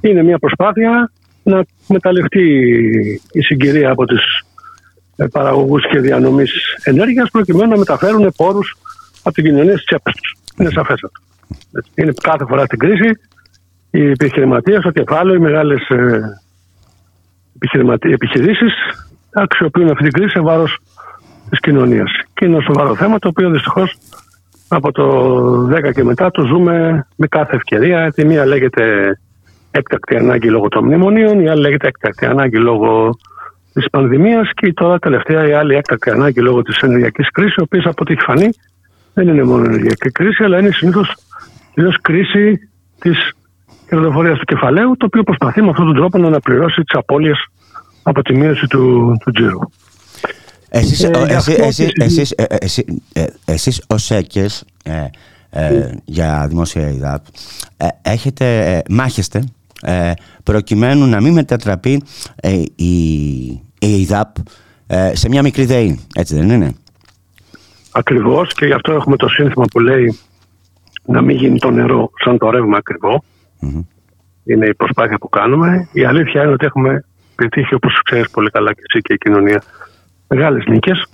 Είναι 0.01 0.23
μια 0.23 0.39
προσπάθεια 0.39 1.11
να 1.43 1.65
μεταλλευτεί 1.87 2.43
η 3.31 3.41
συγκυρία 3.41 3.91
από 3.91 4.05
τις 4.05 4.43
ε, 5.15 5.25
παραγωγούς 5.31 5.87
και 5.91 5.99
διανομής 5.99 6.51
ενέργειας 6.83 7.29
προκειμένου 7.29 7.69
να 7.69 7.77
μεταφέρουν 7.77 8.33
πόρους 8.37 8.77
από 9.23 9.35
την 9.35 9.43
κοινωνία 9.43 9.71
στις 9.71 9.85
τσέπες 9.85 10.13
τους. 10.13 10.35
Είναι 10.57 10.69
σαφές 10.69 10.99
αυτό. 11.03 11.21
Είναι 11.95 12.13
κάθε 12.21 12.45
φορά 12.45 12.65
στην 12.65 12.79
κρίση 12.79 13.09
οι 13.91 14.09
επιχειρηματίες, 14.09 14.81
το 14.81 14.91
κεφάλαιο, 14.91 15.35
οι 15.35 15.39
μεγάλες 15.39 15.87
επιχειρήσεις 17.99 18.73
αξιοποιούν 19.35 19.89
αυτή 19.89 20.03
την 20.03 20.11
κρίση 20.11 20.29
σε 20.29 20.39
βάρος 20.39 20.77
της 21.49 21.59
κοινωνίας. 21.59 22.11
Και 22.33 22.45
είναι 22.45 22.55
ένα 22.55 22.63
σοβαρό 22.63 22.95
θέμα 22.95 23.19
το 23.19 23.27
οποίο 23.27 23.49
δυστυχώς 23.49 23.97
από 24.67 24.91
το 24.91 25.05
10 25.67 25.91
και 25.93 26.03
μετά 26.03 26.31
το 26.31 26.45
ζούμε 26.45 27.07
με 27.15 27.27
κάθε 27.27 27.55
ευκαιρία. 27.55 28.11
Τη 28.11 28.25
μία 28.25 28.45
λέγεται 28.45 29.17
έκτακτη 29.71 30.15
ανάγκη 30.15 30.49
λόγω 30.49 30.67
των 30.67 30.85
μνημονίων, 30.85 31.39
η 31.39 31.49
άλλη 31.49 31.61
λέγεται 31.61 31.87
έκτακτη 31.87 32.25
ανάγκη 32.25 32.57
λόγω 32.57 33.09
της 33.73 33.89
πανδημίας 33.89 34.49
και 34.53 34.73
τώρα 34.73 34.99
τελευταία 34.99 35.47
η 35.47 35.53
άλλη 35.53 35.75
έκτακτη 35.75 36.09
ανάγκη 36.09 36.41
λόγω 36.41 36.61
της 36.61 36.77
ενεργειακής 36.77 37.31
κρίσης, 37.31 37.55
η 37.55 37.61
οποία 37.61 37.79
από 37.79 37.95
ό,τι 37.99 38.13
έχει 38.13 38.21
φανεί 38.21 38.49
δεν 39.13 39.27
είναι 39.27 39.43
μόνο 39.43 39.63
ενεργειακή 39.63 40.11
κρίση, 40.11 40.43
αλλά 40.43 40.59
είναι 40.59 40.71
συνήθως 40.71 41.15
κυρίως 41.73 41.97
κρίση 42.01 42.69
της 42.99 43.31
κερδοφορίας 43.89 44.37
του 44.37 44.45
κεφαλαίου, 44.45 44.97
το 44.97 45.05
οποίο 45.05 45.23
προσπαθεί 45.23 45.61
με 45.61 45.69
αυτόν 45.69 45.85
τον 45.85 45.95
τρόπο 45.95 46.17
να 46.17 46.27
αναπληρώσει 46.27 46.81
τις 46.81 46.95
απώλειες 46.95 47.37
από 48.07 48.21
τη 48.21 48.35
μείωση 48.35 48.67
του, 48.67 49.15
του 49.19 49.31
τζίρου. 49.31 49.59
Εσείς, 50.69 51.03
ε, 51.03 51.11
εσείς, 51.27 51.57
εσείς, 51.57 51.91
εσείς, 51.95 52.31
ε, 52.31 52.45
ε, 53.13 53.25
εσείς 53.45 53.83
ως 53.87 54.11
ΕΚΕΣ 54.11 54.63
για 56.05 56.45
δημόσια 56.49 56.89
ΕΙΔΑΠ 56.89 57.25
έχετε, 58.01 58.81
μάχεστε 58.89 59.43
προκειμένου 60.43 61.05
να 61.05 61.21
μην 61.21 61.33
μετατραπεί 61.33 62.01
η, 62.75 63.63
η 63.79 64.01
ΕΙΔΑΠ 64.01 64.35
σε 65.13 65.29
μια 65.29 65.41
μικρή 65.41 65.65
ΔΕΗ, 65.65 65.99
έτσι 66.15 66.35
δεν 66.35 66.49
είναι; 66.49 66.73
Ακριβώς 67.91 68.53
και 68.53 68.65
γι' 68.65 68.73
αυτό 68.73 68.93
έχουμε 68.93 69.15
το 69.15 69.27
σύνθημα 69.27 69.65
που 69.71 69.79
λέει 69.79 70.17
να 71.05 71.21
μην 71.21 71.37
γίνει 71.37 71.59
το 71.59 71.71
νερό 71.71 72.09
σαν 72.23 72.37
το 72.37 72.49
ρεύμα 72.49 72.79
Είναι 74.43 74.65
η 74.65 74.73
προσπάθεια 74.73 75.17
που 75.17 75.29
κάνουμε. 75.29 75.89
Η 75.91 76.05
αλήθεια 76.05 76.43
είναι 76.43 76.51
ότι 76.51 76.65
έχουμε 76.65 77.05
πετύχει 77.35 77.73
όπως 77.73 78.01
ξέρεις 78.03 78.29
πολύ 78.29 78.49
καλά 78.49 78.73
και 78.73 78.81
εσύ 78.89 79.01
και 79.01 79.13
η 79.13 79.17
κοινωνία 79.17 79.61
μεγάλες 80.27 80.65
νίκες. 80.65 81.05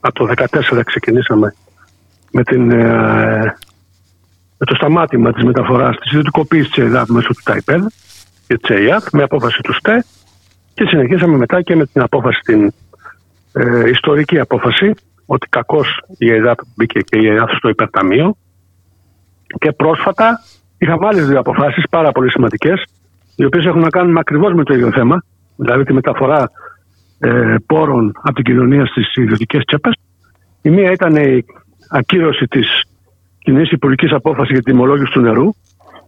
Από 0.00 0.14
το 0.14 0.26
2014 0.26 0.82
ξεκινήσαμε 0.84 1.54
με, 2.30 2.42
την, 2.42 2.70
ε, 2.70 3.56
με 4.58 4.66
το 4.66 4.74
σταμάτημα 4.74 5.32
της 5.32 5.44
μεταφοράς 5.44 5.96
της 5.96 6.10
ιδιωτικοποίησης 6.10 6.70
της 6.70 6.84
ΕΔΑΠ 6.84 7.08
μέσω 7.08 7.28
του 7.28 7.42
ΤΑΙΠΕΔ 7.44 7.86
και 8.46 8.58
της 8.58 8.78
ΕΙΑΤ 8.78 9.02
με 9.12 9.22
απόφαση 9.22 9.60
του 9.62 9.74
ΣΤΕ 9.74 10.04
και 10.74 10.84
συνεχίσαμε 10.86 11.36
μετά 11.36 11.62
και 11.62 11.76
με 11.76 11.86
την 11.86 12.02
απόφαση, 12.02 12.40
την 12.40 12.72
ε, 13.52 13.88
ιστορική 13.88 14.38
απόφαση 14.38 14.94
ότι 15.26 15.46
κακώς 15.48 16.02
η 16.18 16.30
ΕΔΑΠ 16.30 16.58
μπήκε 16.76 17.00
και 17.00 17.18
η 17.18 17.26
ΕΔΑΠ 17.26 17.50
στο 17.50 17.68
υπερταμείο 17.68 18.36
και 19.58 19.72
πρόσφατα 19.72 20.40
είχαμε 20.78 21.06
άλλες 21.06 21.26
δύο 21.26 21.38
αποφάσεις 21.38 21.84
πάρα 21.90 22.12
πολύ 22.12 22.30
σημαντικές 22.30 22.84
οι 23.36 23.44
οποίες 23.44 23.64
έχουν 23.64 23.80
να 23.80 23.90
κάνουν 23.90 24.18
ακριβώς 24.18 24.52
με 24.52 24.64
το 24.64 24.74
ίδιο 24.74 24.90
θέμα 24.90 25.24
δηλαδή 25.56 25.84
τη 25.84 25.92
μεταφορά 25.92 26.50
ε, 27.18 27.54
πόρων 27.66 28.12
από 28.22 28.34
την 28.34 28.44
κοινωνία 28.44 28.86
στις 28.86 29.14
ιδιωτικές 29.14 29.64
τσέπες. 29.64 29.94
Η 30.62 30.70
μία 30.70 30.90
ήταν 30.90 31.16
η 31.16 31.44
ακύρωση 31.90 32.46
της 32.46 32.82
κοινής 33.38 33.70
υπουργικής 33.70 34.12
απόφασης 34.12 34.50
για 34.50 34.62
τη 34.62 34.70
τιμολόγηση 34.70 35.12
του 35.12 35.20
νερού, 35.20 35.50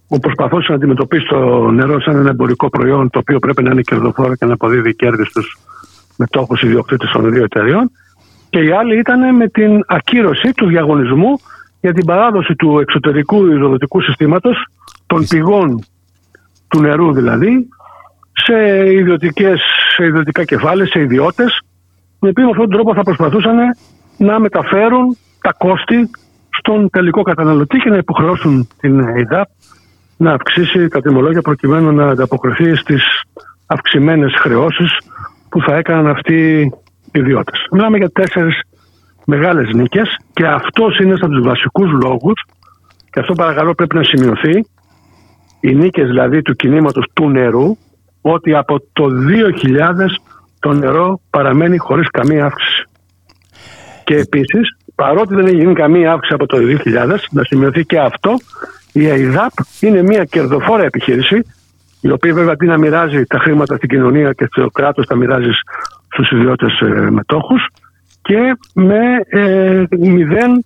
που 0.08 0.18
προσπαθούσε 0.18 0.66
να 0.68 0.74
αντιμετωπίσει 0.74 1.26
το 1.26 1.70
νερό 1.70 2.00
σαν 2.00 2.16
ένα 2.16 2.30
εμπορικό 2.30 2.68
προϊόν 2.68 3.10
το 3.10 3.18
οποίο 3.18 3.38
πρέπει 3.38 3.62
να 3.62 3.70
είναι 3.70 3.80
κερδοφόρο 3.80 4.34
και 4.34 4.44
να 4.44 4.52
αποδίδει 4.52 4.94
κέρδη 4.94 5.24
στους 5.24 5.58
μετόχους 6.16 6.62
ιδιοκτήτες 6.62 7.10
των 7.10 7.30
δύο 7.30 7.44
εταιριών. 7.44 7.90
Και 8.50 8.58
η 8.58 8.70
άλλη 8.70 8.98
ήταν 8.98 9.36
με 9.36 9.48
την 9.48 9.84
ακύρωση 9.86 10.52
του 10.52 10.66
διαγωνισμού 10.66 11.40
για 11.80 11.92
την 11.92 12.04
παράδοση 12.04 12.54
του 12.54 12.78
εξωτερικού 12.78 13.46
υδροδοτικού 13.46 14.00
συστήματος, 14.00 14.66
των 15.06 15.26
πηγών 15.28 15.84
του 16.68 16.80
νερού 16.80 17.12
δηλαδή, 17.12 17.68
σε, 18.44 18.54
ιδιωτικές, 18.92 19.60
σε 19.96 20.04
ιδιωτικά 20.04 20.44
κεφάλαια, 20.44 20.86
σε 20.86 21.00
ιδιώτες, 21.00 21.60
οι 22.20 22.28
οποίοι 22.28 22.44
με 22.44 22.50
αυτόν 22.50 22.68
τον 22.68 22.70
τρόπο 22.70 22.94
θα 22.94 23.02
προσπαθούσαν 23.02 23.56
να 24.16 24.40
μεταφέρουν 24.40 25.16
τα 25.40 25.52
κόστη 25.52 26.10
στον 26.58 26.90
τελικό 26.90 27.22
καταναλωτή 27.22 27.78
και 27.78 27.90
να 27.90 27.96
υποχρεώσουν 27.96 28.68
την 28.80 28.98
ΕΙΔΑΠ 28.98 29.48
να 30.16 30.32
αυξήσει 30.32 30.88
τα 30.88 31.00
τιμολόγια 31.00 31.40
προκειμένου 31.40 31.92
να 31.92 32.06
ανταποκριθεί 32.08 32.74
στις 32.74 33.02
αυξημένες 33.66 34.32
χρεώσεις 34.38 34.98
που 35.48 35.60
θα 35.60 35.76
έκαναν 35.76 36.06
αυτοί 36.06 36.60
οι 37.12 37.18
ιδιώτες. 37.18 37.66
Μιλάμε 37.70 37.96
για 37.96 38.10
τέσσερις 38.10 38.60
μεγάλες 39.26 39.70
νίκες 39.74 40.16
και 40.32 40.46
αυτός 40.46 40.98
είναι 40.98 41.14
από 41.14 41.28
τους 41.28 41.46
βασικούς 41.46 41.90
λόγους, 41.90 42.44
και 43.10 43.20
αυτό 43.20 43.34
παρακαλώ 43.34 43.74
πρέπει 43.74 43.96
να 43.96 44.02
σημειωθεί, 44.02 44.66
οι 45.60 45.74
νίκες 45.74 46.06
δηλαδή 46.06 46.42
του 46.42 46.54
κινήματος 46.54 47.06
του 47.12 47.30
νερού, 47.30 47.76
ότι 48.28 48.54
από 48.54 48.80
το 48.92 49.06
2000 49.64 50.06
το 50.58 50.72
νερό 50.72 51.20
παραμένει 51.30 51.76
χωρίς 51.76 52.10
καμία 52.10 52.44
αύξηση. 52.44 52.88
Και 54.04 54.16
επίσης, 54.16 54.76
παρότι 54.94 55.34
δεν 55.34 55.46
έχει 55.46 55.56
γίνει 55.56 55.74
καμία 55.74 56.12
αύξηση 56.12 56.34
από 56.34 56.46
το 56.46 56.58
2000, 56.58 57.18
να 57.30 57.44
σημειωθεί 57.44 57.84
και 57.84 57.98
αυτό, 57.98 58.34
η 58.92 59.10
ΑΙΔΑΠ 59.10 59.52
είναι 59.80 60.02
μια 60.02 60.24
κερδοφόρα 60.24 60.84
επιχείρηση, 60.84 61.44
η 62.00 62.10
οποία 62.10 62.34
βέβαια 62.34 62.52
αντί 62.52 62.66
να 62.66 62.78
μοιράζει 62.78 63.24
τα 63.24 63.38
χρήματα 63.38 63.76
στην 63.76 63.88
κοινωνία 63.88 64.32
και 64.32 64.46
στο 64.50 64.70
κράτος 64.70 65.06
τα 65.06 65.16
μοιράζει 65.16 65.50
στους 66.12 66.30
ιδιώτες 66.30 66.80
ε, 66.80 67.10
μετόχους 67.10 67.66
και 68.22 68.56
με 68.74 69.00
ε, 69.28 69.84
μηδέν 69.98 70.64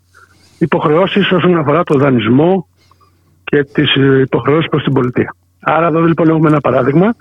υποχρεώσεις 0.59 1.33
όσον 1.33 1.59
αφορά 1.59 1.83
το 1.83 1.99
δανεισμό 1.99 2.69
και 3.45 3.65
τις 3.65 3.95
ε, 3.95 4.21
υποχρεώσεις 4.21 4.69
προς 4.71 4.83
την 4.83 4.93
πολιτεία. 4.93 5.35
Άρα 5.61 5.87
εδώ 5.87 6.01
λοιπόν 6.01 6.29
έχουμε 6.29 6.49
ένα 6.49 6.61
παράδειγμα 6.61 7.15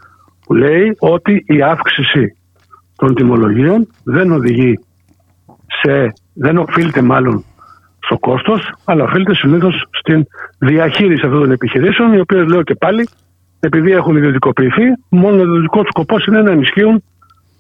που 0.50 0.56
λέει 0.56 0.95
ότι 1.00 1.43
η 1.47 1.62
αύξηση 1.62 2.36
των 2.95 3.16
τιμολογίων 3.16 3.88
δεν 4.04 4.32
οδηγεί 4.32 4.80
σε, 5.82 6.14
δεν 6.34 6.58
οφείλεται 6.58 7.02
μάλλον 7.02 7.43
στο 8.00 8.18
κόστος, 8.20 8.74
αλλά 8.84 9.04
οφείλεται 9.04 9.36
συνήθως 9.36 9.86
στην 9.91 10.28
διαχείριση 10.58 11.26
αυτών 11.26 11.41
των 11.41 11.52
επιχειρήσεων, 11.52 12.14
οι 12.14 12.20
οποίες 12.20 12.47
λέω 12.47 12.64
και 12.64 12.76
πάλι, 12.76 13.08
επειδή 13.60 13.91
έχουν 13.91 14.16
ιδιωτικοποιηθεί, 14.16 14.84
μόνο 15.10 15.38
ο 15.38 15.43
ιδιωτικός 15.43 15.88
σκοπός 15.88 16.26
είναι 16.26 16.41
να 16.41 16.52
ενισχύουν 16.52 17.04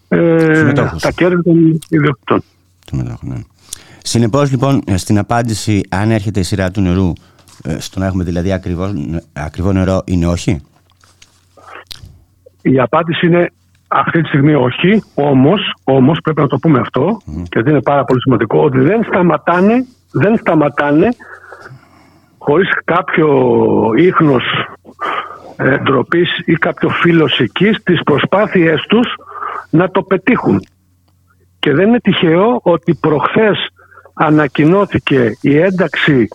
ε, 0.07 0.71
τα 0.73 1.11
κέρδη 1.15 1.43
των 1.43 1.79
ιδιωτικών. 1.89 2.43
Το 2.91 2.95
μετέχουν, 2.95 3.29
ναι. 3.29 3.41
Συνεπώς 4.03 4.51
λοιπόν 4.51 4.81
ε, 4.85 4.97
στην 4.97 5.17
απάντηση 5.17 5.81
αν 5.89 6.11
έρχεται 6.11 6.39
η 6.39 6.43
σειρά 6.43 6.71
του 6.71 6.81
νερού 6.81 7.13
ε, 7.63 7.79
στο 7.79 7.99
να 7.99 8.05
έχουμε 8.05 8.23
δηλαδή 8.23 8.51
ακριβό, 8.51 8.91
ακριβό 9.33 9.71
νερό 9.71 10.01
είναι 10.05 10.27
όχι. 10.27 10.61
Η 12.61 12.79
απάντηση 12.79 13.25
είναι 13.25 13.51
αυτή 13.87 14.21
τη 14.21 14.27
στιγμή 14.27 14.53
όχι, 14.53 15.03
όμως, 15.15 15.73
όμως 15.83 16.19
πρέπει 16.23 16.41
να 16.41 16.47
το 16.47 16.57
πούμε 16.57 16.79
αυτό 16.79 17.17
και 17.49 17.59
είναι 17.67 17.81
πάρα 17.81 18.03
πολύ 18.03 18.21
σημαντικό 18.21 18.63
ότι 18.63 18.79
δεν 18.79 19.03
σταματάνε, 19.03 19.85
δεν 20.11 20.37
σταματάνε 20.37 21.07
χωρίς 22.37 22.69
κάποιο 22.83 23.27
ίχνος 23.97 24.43
ε, 25.55 25.77
ντροπή 25.77 26.27
ή 26.45 26.53
κάποιο 26.53 26.89
φίλος 26.89 27.39
εκεί 27.39 27.69
τις 27.83 28.03
προσπάθειές 28.03 28.85
τους 28.87 29.07
να 29.69 29.89
το 29.89 30.01
πετύχουν. 30.01 30.61
Και 31.59 31.73
δεν 31.73 31.87
είναι 31.87 31.99
τυχαίο 31.99 32.59
ότι 32.63 32.97
προχθές 33.01 33.67
ανακοινώθηκε 34.13 35.37
η 35.41 35.57
ένταξη 35.57 36.27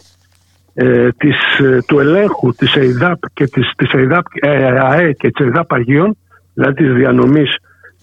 ε, 0.75 1.09
της, 1.13 1.59
ε, 1.59 1.79
του 1.87 1.99
ελέγχου 1.99 2.55
της 2.55 2.75
ΕΙΔΑΠ 2.75 3.19
και 3.35 3.47
της, 3.47 3.71
της 3.77 3.93
ΕΙΔΑΠ, 3.93 4.25
ε, 4.41 4.79
ΑΕ 4.81 5.13
και 5.13 5.31
της 5.31 5.47
ΕΙΔΑΠ 5.47 5.73
Αγίων, 5.73 6.17
δηλαδή 6.55 6.75
της 6.75 6.93
διανομής 6.95 7.57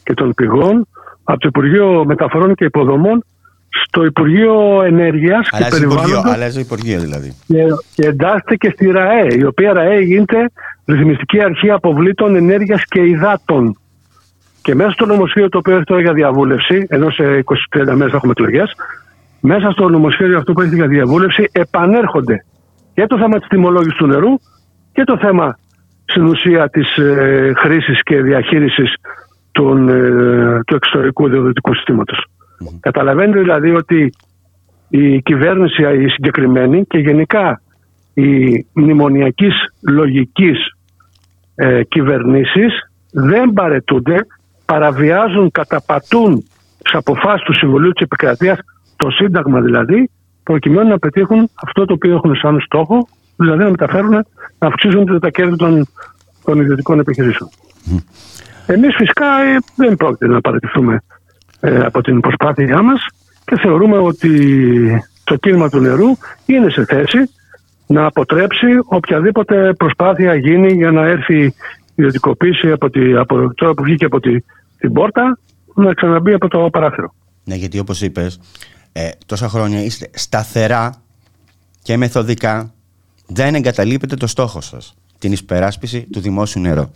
και 0.04 0.14
των 0.14 0.34
πηγών, 0.34 0.88
από 1.24 1.40
το 1.40 1.48
Υπουργείο 1.48 2.06
Μεταφορών 2.06 2.56
και 2.56 2.66
Υποδομών 2.66 3.24
στο 3.88 4.06
Υπουργείο 4.06 4.82
Ενέργειας 4.84 5.50
και 5.50 5.56
Αλλάζει 5.56 5.76
Υπουργείο, 5.76 6.00
Περιβάλλοντος 6.00 6.34
αλλάζει 6.34 6.60
Υπουργείο 6.60 7.00
δηλαδή. 7.00 7.36
και, 7.48 7.64
και 7.96 8.08
εντάσσεται 8.08 8.56
και 8.56 8.70
στη 8.74 8.92
ΡΑΕ, 8.92 9.28
η 9.30 9.44
οποία 9.44 9.74
ΡΑΕ 9.74 10.00
γίνεται 10.00 10.50
Ρυθμιστική 10.86 11.44
Αρχή 11.44 11.72
Αποβλήτων 11.72 12.36
Ενέργειας 12.36 12.84
και 12.86 13.02
Υδάτων. 13.02 13.76
Και 14.62 14.76
μέσα 14.76 14.92
στο 14.92 15.06
νομοσχέδιο 15.06 15.50
το 15.50 15.58
οποίο 15.58 15.76
έχει 15.76 15.84
τώρα 15.84 16.02
για 16.02 16.14
διαβούλευση, 16.14 16.86
ενώ 16.90 17.10
σε 17.10 17.24
20-30 17.24 17.96
μέρες 17.96 18.12
θα 18.12 18.16
έχουμε 18.16 18.32
εκλογές, 18.32 18.76
μέσα 19.40 19.72
στο 19.72 19.90
νομοσχέδιο 19.90 20.38
αυτό 20.38 20.54
που 20.54 20.62
έχει 20.62 20.76
για 20.76 20.88
διαβούλευση 20.88 21.50
επανέρχονται 21.52 22.46
και 22.94 23.06
το 23.06 23.18
θέμα 23.18 23.40
της 23.40 23.48
τιμολόγησης 23.48 23.98
του 23.98 24.08
νερού 24.08 24.40
και 24.92 25.04
το 25.04 25.18
θέμα 25.18 25.58
στην 26.06 26.26
ουσία 26.26 26.70
της 26.70 26.98
ε, 26.98 27.52
χρήσης 27.56 28.04
και 28.04 28.22
διαχείρισης 28.22 28.94
των, 29.52 29.90
ε, 29.90 30.60
του 30.68 30.76
εξωτερικού 30.76 31.30
διοδοτικού 31.30 31.74
συστήματος. 31.74 32.26
Καταλαβαίνετε 32.80 33.40
δηλαδή 33.40 33.72
ότι 33.72 34.14
η 34.90 35.22
κυβέρνηση 35.22 35.82
η 35.82 36.08
συγκεκριμένη 36.10 36.86
και 36.86 36.98
γενικά 36.98 37.62
οι 38.14 38.66
μνημονιακής 38.74 39.54
λογικής 39.90 40.58
ε, 41.56 41.84
κυβερνήσεις 41.84 42.92
δεν 43.12 43.54
παρετούνται, 43.54 44.26
παραβιάζουν, 44.66 45.52
καταπατούν 45.52 46.44
τις 46.84 46.94
αποφάσεις 46.94 47.46
του 47.46 47.54
Συμβουλίου 47.54 47.92
της 47.92 48.04
Επικρατείας, 48.04 48.60
το 48.96 49.10
Σύνταγμα 49.10 49.62
δηλαδή, 49.62 50.10
προκειμένου 50.52 50.90
να 50.90 51.00
πετύχουν 51.00 51.50
αυτό 51.64 51.86
το 51.86 51.94
οποίο 51.94 52.14
έχουν 52.14 52.36
σαν 52.36 52.60
στόχο, 52.60 53.08
δηλαδή 53.36 53.64
να 53.64 53.70
μεταφέρουν, 53.70 54.12
να 54.60 54.68
αυξήσουν 54.68 55.20
τα 55.20 55.30
κέρδη 55.30 55.56
των, 55.56 55.88
των 56.44 56.60
ιδιωτικών 56.60 57.00
επιχειρήσεων. 57.00 57.50
Εμείς 58.66 58.96
φυσικά 58.96 59.42
ε, 59.42 59.58
δεν 59.76 59.96
πρόκειται 59.96 60.28
να 60.28 60.42
παραιτηθούμε 60.42 61.02
ε, 61.60 61.80
από 61.80 62.02
την 62.02 62.20
προσπάθειά 62.20 62.82
μας 62.82 63.06
και 63.46 63.58
θεωρούμε 63.58 63.98
ότι 63.98 64.32
το 65.24 65.36
κίνημα 65.36 65.70
του 65.70 65.80
νερού 65.80 66.08
είναι 66.46 66.70
σε 66.70 66.86
θέση 66.86 67.18
να 67.88 68.06
αποτρέψει 68.06 68.68
οποιαδήποτε 68.86 69.74
προσπάθεια 69.74 70.36
γίνει 70.36 70.74
για 70.74 70.92
να 70.92 71.06
έρθει 71.06 71.44
η 71.44 71.56
ιδιωτικοποίηση 71.96 72.72
από, 72.72 72.90
τη, 72.90 73.16
από 73.16 73.54
τώρα 73.54 73.74
που 73.74 73.84
βγήκε 73.84 74.06
από 74.06 74.20
τη, 74.20 74.36
την 74.78 74.94
πόρτα 74.94 75.38
να 75.76 75.94
ξαναμπεί 75.94 76.34
από 76.34 76.48
το 76.48 76.70
παράθυρο. 76.72 77.14
Ναι, 77.44 77.56
γιατί 77.56 77.80
όπως 77.80 78.02
είπες, 78.02 78.40
ε, 78.92 79.10
τόσα 79.26 79.50
χρόνια 79.50 79.84
είστε 79.84 80.10
σταθερά 80.14 81.02
και 81.82 81.98
μεθοδικά 81.98 82.74
δεν 83.28 83.56
εγκαταλείπετε 83.56 84.16
το 84.16 84.28
στόχο 84.28 84.62
σας, 84.62 84.96
την 85.20 85.32
εισπεράσπιση 85.32 86.08
του 86.12 86.20
δημόσιου 86.20 86.62
νερού. 86.62 86.90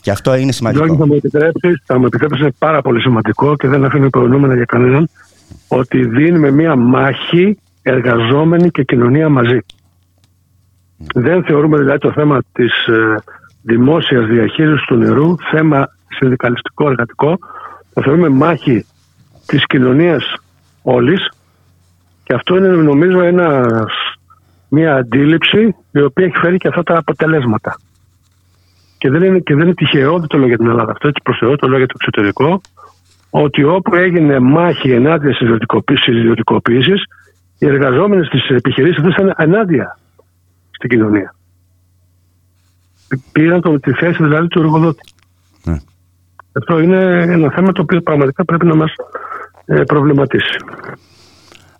Και 0.00 0.10
αυτό 0.10 0.34
είναι 0.34 0.52
σημαντικό. 0.52 0.84
Γιώργη, 0.84 1.00
θα 1.00 1.06
μου 1.06 1.14
επιτρέψεις, 1.14 1.82
θα 1.84 1.98
μου 1.98 2.06
επιτρέψεις, 2.06 2.40
είναι 2.40 2.54
πάρα 2.58 2.82
πολύ 2.82 3.00
σημαντικό 3.00 3.56
και 3.56 3.68
δεν 3.68 3.84
αφήνω 3.84 4.04
υπονοούμενα 4.04 4.54
για 4.54 4.64
κανέναν 4.64 5.08
ότι 5.68 6.06
δίνουμε 6.06 6.50
μία 6.50 6.76
μάχη 6.76 7.58
εργαζόμενη 7.82 8.70
και 8.70 8.82
κοινωνία 8.82 9.28
μαζί. 9.28 9.58
Δεν 11.14 11.44
θεωρούμε 11.44 11.78
δηλαδή 11.78 11.98
το 11.98 12.12
θέμα 12.12 12.42
της 12.52 12.86
ε, 12.86 13.14
δημόσιας 13.62 14.26
διαχείρισης 14.26 14.86
του 14.86 14.96
νερού 14.96 15.34
θέμα 15.50 15.88
συνδικαλιστικό 16.08 16.88
εργατικό. 16.88 17.38
Το 17.94 18.02
θεωρούμε 18.02 18.28
μάχη 18.28 18.86
της 19.46 19.66
κοινωνίας 19.66 20.34
όλης 20.88 21.30
και 22.22 22.34
αυτό 22.34 22.56
είναι 22.56 22.68
νομίζω 22.68 23.20
ένας, 23.20 23.92
μια 24.68 24.94
αντίληψη 24.94 25.74
η 25.90 26.00
οποία 26.00 26.24
έχει 26.24 26.36
φέρει 26.36 26.56
και 26.56 26.68
αυτά 26.68 26.82
τα 26.82 26.98
αποτελέσματα. 26.98 27.76
Και 28.98 29.10
δεν 29.10 29.22
είναι, 29.22 29.38
και 29.38 29.54
δεν 29.54 29.64
είναι 29.64 29.74
τυχαίο, 29.74 30.18
δεν 30.18 30.28
το 30.28 30.38
λέω 30.38 30.46
για 30.46 30.56
την 30.56 30.66
Ελλάδα 30.66 30.90
αυτό, 30.92 31.08
έτσι 31.08 31.20
προς 31.22 31.38
Θεό, 31.38 31.56
το 31.56 31.68
λέω 31.68 31.78
για 31.78 31.86
το 31.86 31.94
εξωτερικό, 32.00 32.60
ότι 33.30 33.64
όπου 33.64 33.94
έγινε 33.94 34.38
μάχη 34.38 34.90
ενάντια 34.90 35.34
στις 35.34 36.06
ιδιωτικοποίησεις, 36.06 37.02
οι 37.58 37.66
εργαζόμενοι 37.66 38.24
στις 38.24 38.48
επιχειρήσεις 38.48 39.02
δεν 39.02 39.10
ήταν 39.10 39.34
ενάντια 39.36 39.98
στην 40.70 40.90
κοινωνία. 40.90 41.34
Πήραν 43.32 43.60
το, 43.60 43.80
τη 43.80 43.92
θέση 43.92 44.22
δηλαδή 44.22 44.48
του 44.48 44.60
εργοδότη. 44.60 45.02
Ναι. 45.64 45.76
Αυτό 46.52 46.78
είναι 46.78 47.22
ένα 47.22 47.50
θέμα 47.50 47.72
το 47.72 47.82
οποίο 47.82 48.00
πραγματικά 48.00 48.44
πρέπει 48.44 48.66
να 48.66 48.74
μας 48.74 48.90
ε, 48.90 49.26
προβληματίσει. 49.86 50.56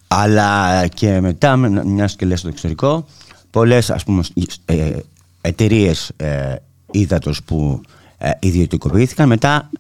Αλλά 0.09 0.87
και 0.87 1.21
μετά, 1.21 1.57
μιας 1.57 2.17
και 2.17 2.27
λες 2.27 2.39
στο 2.39 2.49
εξωτερικό, 2.49 3.07
πολλές 3.51 3.91
ας 3.91 4.05
πούμε 4.05 4.23
ε, 4.65 4.91
εταιρείες 5.41 6.13
ε, 6.17 6.55
ύδατος 6.91 7.43
που 7.43 7.81
ε, 8.19 8.31
ιδιωτικοποιήθηκαν 8.41 9.29
μετά 9.29 9.71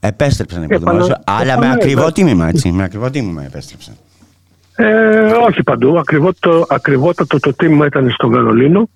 επέστρεψαν 0.00 0.62
υπό 0.62 0.78
δημόσιο, 0.78 1.14
αλλά 1.24 1.58
με 1.58 1.70
ακριβό 1.70 2.12
τίμημα, 2.12 2.48
έτσι, 2.48 2.72
με 2.72 2.82
ακριβό 2.82 3.10
τίμημα 3.10 3.44
επέστρεψαν. 3.44 3.94
Ε, 4.76 5.32
όχι 5.48 5.62
παντού. 5.62 5.98
Ακριβότατο, 5.98 6.66
ακριβότατο 6.68 7.38
το 7.38 7.54
τίμημα 7.54 7.86
ήταν 7.86 8.10
στο 8.10 8.28
βερολινο 8.28 8.88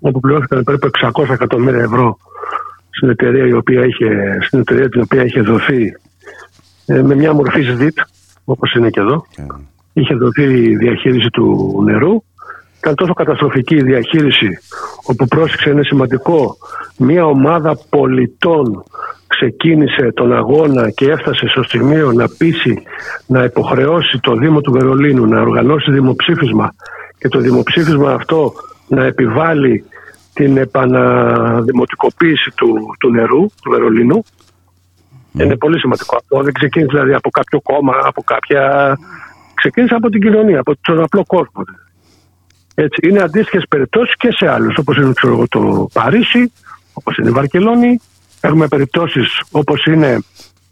όπου 0.00 0.20
πληρώθηκαν 0.20 0.64
περίπου 0.64 0.90
600 1.12 1.28
εκατομμύρια 1.30 1.82
ευρώ 1.82 2.18
στην 2.90 3.08
εταιρεία, 3.08 3.46
η 3.46 3.52
οποία 3.52 3.84
είχε, 3.84 4.38
στην 4.40 4.58
εταιρεία 4.58 4.88
την 4.88 5.00
οποία 5.00 5.24
είχε 5.24 5.40
δοθεί 5.40 5.82
ε, 5.84 5.94
με 6.86 7.14
μια 7.14 7.32
μορφή 7.32 7.62
ΣΔΙΤ, 7.62 7.98
όπως 8.44 8.72
είναι 8.72 8.90
και 8.90 9.00
εδώ. 9.00 9.26
Είχε 9.92 10.14
δοθεί 10.14 10.42
η 10.42 10.76
διαχείριση 10.76 11.28
του 11.30 11.80
νερού. 11.84 12.22
Ήταν 12.78 12.94
τόσο 12.94 13.12
καταστροφική 13.12 13.74
η 13.74 13.82
διαχείριση, 13.82 14.48
όπου 15.06 15.26
πρόσεξε 15.26 15.70
είναι 15.70 15.82
σημαντικό 15.82 16.56
μια 16.96 17.26
ομάδα 17.26 17.78
πολιτών 17.88 18.84
ξεκίνησε 19.26 20.12
τον 20.14 20.32
αγώνα 20.32 20.90
και 20.90 21.10
έφτασε 21.10 21.46
στο 21.48 21.62
στιγμίο 21.62 22.12
να 22.12 22.28
πείσει 22.38 22.82
να 23.26 23.44
υποχρεώσει 23.44 24.18
το 24.20 24.34
Δήμο 24.34 24.60
του 24.60 24.72
Βερολίνου 24.72 25.26
να 25.26 25.40
οργανώσει 25.40 25.92
δημοψήφισμα 25.92 26.74
και 27.18 27.28
το 27.28 27.38
δημοψήφισμα 27.38 28.12
αυτό 28.12 28.52
να 28.88 29.04
επιβάλλει 29.04 29.84
την 30.34 30.56
επαναδημοτικοποίηση 30.56 32.50
του, 32.54 32.96
του 32.98 33.10
νερού 33.10 33.46
του 33.62 33.70
Βερολίνου. 33.70 34.22
Είναι 35.38 35.56
πολύ 35.56 35.78
σημαντικό 35.78 36.16
αυτό. 36.16 36.42
Δεν 36.42 36.52
ξεκίνησε 36.52 36.90
δηλαδή 36.92 37.14
από 37.14 37.30
κάποιο 37.30 37.60
κόμμα, 37.60 37.92
από 38.02 38.22
κάποια... 38.22 38.96
Ξεκίνησε 39.54 39.94
από 39.94 40.08
την 40.08 40.20
κοινωνία, 40.20 40.60
από 40.60 40.72
τον 40.80 41.02
απλό 41.02 41.24
κόσμο. 41.26 41.62
Έτσι, 42.74 43.08
είναι 43.08 43.22
αντίστοιχες 43.22 43.64
περιπτώσεις 43.68 44.14
και 44.16 44.28
σε 44.32 44.48
άλλους, 44.48 44.76
όπως 44.78 44.96
είναι 44.96 45.12
ξέρω, 45.12 45.32
εγώ, 45.32 45.48
το 45.48 45.88
Παρίσι, 45.92 46.52
όπως 46.92 47.16
είναι 47.16 47.28
η 47.28 47.32
Βαρκελόνη, 47.32 48.00
Έχουμε 48.46 48.68
περιπτώσεις 48.68 49.42
όπως 49.50 49.84
είναι 49.84 50.18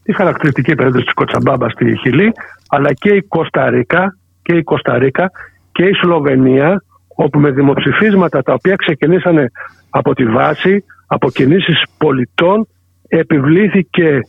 η 0.05 0.13
χαρακτηριστική 0.13 0.75
περίπτωση 0.75 1.05
της 1.05 1.15
Κοτσαμπάμπα 1.15 1.69
στη 1.69 1.99
Χιλή, 2.03 2.33
αλλά 2.69 2.93
και 2.93 3.11
η 3.11 3.23
Κωνσταντίνα 3.23 4.17
και 4.43 4.57
η 4.57 4.63
Κωνσταντίνα 4.63 5.31
και 5.73 5.85
η 5.85 5.93
Σλοβενία, 5.93 6.83
όπου 7.15 7.39
με 7.39 7.51
δημοψηφίσματα 7.51 8.43
τα 8.43 8.53
οποία 8.53 8.77
ξεκινήσανε 8.77 9.51
από 9.91 10.15
τη 10.15 10.25
βάση, 10.25 10.85
από 11.07 11.31
κινήσεις 11.31 11.83
πολιτών, 11.99 12.69
επιβλήθηκε 13.09 14.21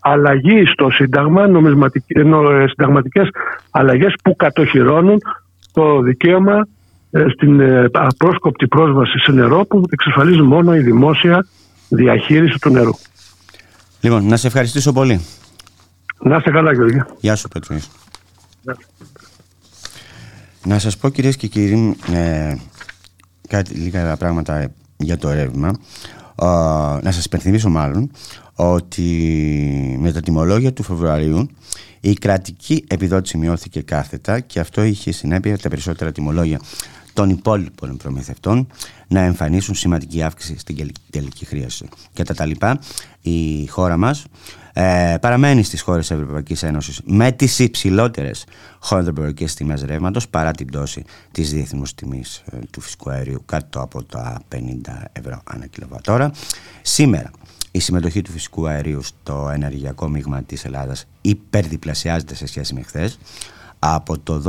αλλαγή 0.00 0.66
στο 0.66 0.90
Σύνταγμα, 0.90 1.42
ε, 1.42 2.66
συνταγματικές 2.68 3.28
αλλαγές 3.70 4.14
που 4.22 4.36
κατοχυρώνουν 4.36 5.18
το 5.72 6.00
δικαίωμα 6.00 6.66
ε, 7.10 7.24
στην 7.28 7.60
ε, 7.60 7.88
απρόσκοπτη 7.92 8.66
πρόσβαση 8.66 9.18
σε 9.18 9.32
νερό 9.32 9.64
που 9.64 9.82
εξασφαλίζει 9.90 10.42
μόνο 10.42 10.74
η 10.74 10.80
δημόσια 10.80 11.46
διαχείριση 11.88 12.58
του 12.58 12.70
νερού. 12.70 12.92
Λοιπόν, 14.00 14.26
να 14.26 14.36
σε 14.36 14.46
ευχαριστήσω 14.46 14.92
πολύ. 14.92 15.20
Να 16.18 16.36
είστε 16.36 16.50
καλά, 16.50 16.72
Γιώργη. 16.72 17.02
Γεια 17.20 17.36
σου, 17.36 17.48
Πέτρος. 17.48 17.90
Να 20.64 20.78
σας 20.78 20.96
πω, 20.96 21.08
κυρίες 21.08 21.36
και 21.36 21.46
κύριοι, 21.46 21.96
ε, 22.12 22.54
κάτι 23.48 23.74
λίγα 23.74 24.16
πράγματα 24.16 24.70
για 24.96 25.16
το 25.18 25.32
ρεύμα. 25.32 25.78
να 27.02 27.12
σας 27.12 27.24
υπενθυμίσω 27.24 27.68
μάλλον 27.68 28.10
ότι 28.60 29.96
με 30.00 30.12
τα 30.12 30.20
τιμολόγια 30.20 30.72
του 30.72 30.82
Φεβρουαρίου 30.82 31.48
η 32.00 32.12
κρατική 32.12 32.84
επιδότηση 32.88 33.38
μειώθηκε 33.38 33.80
κάθετα 33.82 34.40
και 34.40 34.60
αυτό 34.60 34.82
είχε 34.82 35.12
συνέπεια 35.12 35.58
τα 35.58 35.68
περισσότερα 35.68 36.12
τιμολόγια 36.12 36.60
των 37.12 37.30
υπόλοιπων 37.30 37.96
προμηθευτών 37.96 38.66
να 39.08 39.20
εμφανίσουν 39.20 39.74
σημαντική 39.74 40.22
αύξηση 40.22 40.58
στην 40.58 40.90
τελική 41.10 41.44
χρήση. 41.44 41.88
Κατά 42.12 42.34
τα 42.34 42.44
λοιπά, 42.44 42.78
η 43.20 43.66
χώρα 43.66 43.96
μας 43.96 44.24
ε, 44.72 45.14
παραμένει 45.20 45.62
στις 45.62 45.80
χώρες 45.80 46.06
της 46.06 46.16
Ευρωπαϊκής 46.16 46.62
Ένωσης 46.62 47.00
με 47.04 47.32
τις 47.32 47.58
υψηλότερες 47.58 48.44
χονδροπορικές 48.78 49.54
τιμές 49.54 49.82
ρεύματος 49.82 50.28
παρά 50.28 50.50
την 50.50 50.66
πτώση 50.66 51.04
της 51.32 51.52
διεθνούς 51.52 51.94
τιμής 51.94 52.42
ε, 52.50 52.58
του 52.70 52.80
φυσικού 52.80 53.10
αερίου 53.10 53.42
κάτω 53.46 53.80
από 53.80 54.02
τα 54.02 54.40
50 54.54 54.58
ευρώ 55.12 55.40
ανά 55.44 55.66
κιλοβατόρα. 55.66 56.30
Σήμερα 56.82 57.30
η 57.78 57.80
συμμετοχή 57.80 58.22
του 58.22 58.30
φυσικού 58.30 58.68
αερίου 58.68 59.02
στο 59.02 59.50
ενεργειακό 59.52 60.08
μείγμα 60.08 60.42
της 60.42 60.64
Ελλάδας 60.64 61.06
υπερδιπλασιάζεται 61.20 62.34
σε 62.34 62.46
σχέση 62.46 62.74
με 62.74 62.82
χθες 62.82 63.18
από 63.78 64.18
το 64.18 64.42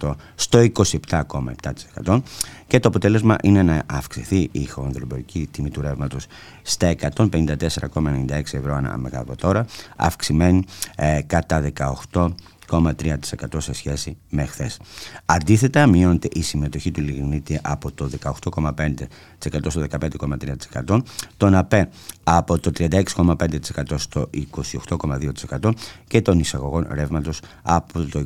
12,1% 0.00 0.12
στο 0.34 0.66
27,7% 1.10 2.22
και 2.66 2.80
το 2.80 2.88
αποτέλεσμα 2.88 3.36
είναι 3.42 3.62
να 3.62 3.82
αυξηθεί 3.86 4.48
η 4.52 4.66
χονδρομπορική 4.66 5.48
τιμή 5.50 5.70
του 5.70 5.80
ρεύματος 5.80 6.26
στα 6.62 6.94
154,96 7.16 8.30
ευρώ 8.30 8.74
ανά 8.74 8.96
μεγαβατόρα 8.96 9.66
αυξημένη 9.96 10.64
ε, 10.96 11.20
κατά 11.26 11.70
18 12.12 12.28
3% 12.70 13.14
σε 13.56 13.72
σχέση 13.72 14.16
με 14.30 14.44
χθες. 14.44 14.78
Αντίθετα, 15.24 15.86
μειώνεται 15.86 16.28
η 16.32 16.42
συμμετοχή 16.42 16.90
του 16.90 17.00
λιγνίτη 17.00 17.60
από 17.62 17.92
το 17.92 18.10
18,5% 18.22 18.72
στο 19.68 19.86
15,3%, 20.86 21.00
τον 21.36 21.54
ΑΠΕ 21.54 21.88
από 22.24 22.58
το 22.58 22.70
36,5% 22.78 23.94
στο 23.96 24.30
28,2% 25.60 25.72
και 26.06 26.22
των 26.22 26.38
εισαγωγών 26.38 26.86
ρεύματος 26.90 27.40
από 27.62 28.02
το 28.02 28.24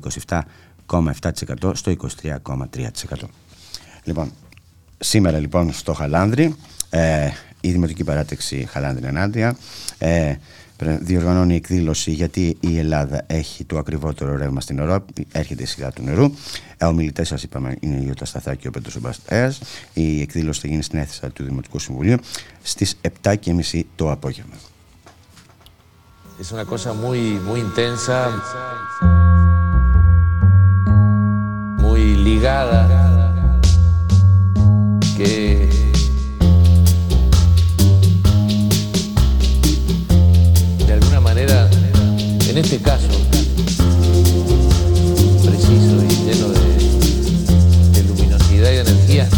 27,7% 0.86 1.72
στο 1.74 1.95
23,3%. 2.22 2.88
Λοιπόν, 4.05 4.32
σήμερα 4.99 5.38
λοιπόν 5.38 5.72
στο 5.72 5.93
Χαλάνδρη, 5.93 6.55
ε, 6.91 7.28
η 7.61 7.70
Δημοτική 7.70 8.05
Παράταξη 8.05 8.66
Χαλάνδρη 8.70 9.07
Ενάντια, 9.07 9.57
ε, 9.99 10.34
διοργανώνει 10.85 11.55
εκδήλωση 11.55 12.11
γιατί 12.11 12.57
η 12.61 12.78
Ελλάδα 12.78 13.24
έχει 13.26 13.64
το 13.64 13.78
ακριβότερο 13.78 14.37
ρεύμα 14.37 14.61
στην 14.61 14.78
Ευρώπη. 14.78 15.26
Έρχεται 15.33 15.62
η 15.62 15.66
σειρά 15.66 15.91
του 15.91 16.03
νερού. 16.03 16.33
Ε, 16.76 16.85
ο 16.85 16.93
μιλητέ 16.93 17.24
σας 17.24 17.43
είπαμε 17.43 17.76
είναι 17.81 17.97
η 17.97 18.05
Ιώτα 18.07 18.24
Σταθά 18.24 18.55
και 18.55 18.68
ο 18.68 18.70
Πέτρος 18.70 18.93
Σεμπαστέα. 18.93 19.55
Η 19.95 20.20
εκδήλωση 20.20 20.61
θα 20.61 20.68
γίνει 20.68 20.83
στην 20.83 20.99
αίθουσα 20.99 21.31
του 21.31 21.45
Δημοτικού 21.45 21.78
Συμβουλίου 21.78 22.16
στις 22.62 22.97
7.30 23.22 23.83
το 23.97 24.11
απόγευμα. 24.11 24.55
Es 26.43 26.53
una 26.53 26.64
cosa 26.64 26.95
muy, 26.95 27.20
muy 27.49 27.61
intensa, 27.61 28.16
muy 31.85 32.16
ligada, 32.16 32.81
que 35.18 35.60
este 42.61 42.79
caso, 42.79 43.07
preciso 45.43 45.97
y 46.05 46.15
lleno 46.27 46.49
de, 46.51 48.03
luminosidad 48.03 48.73
y 48.73 48.77
energía, 48.77 49.29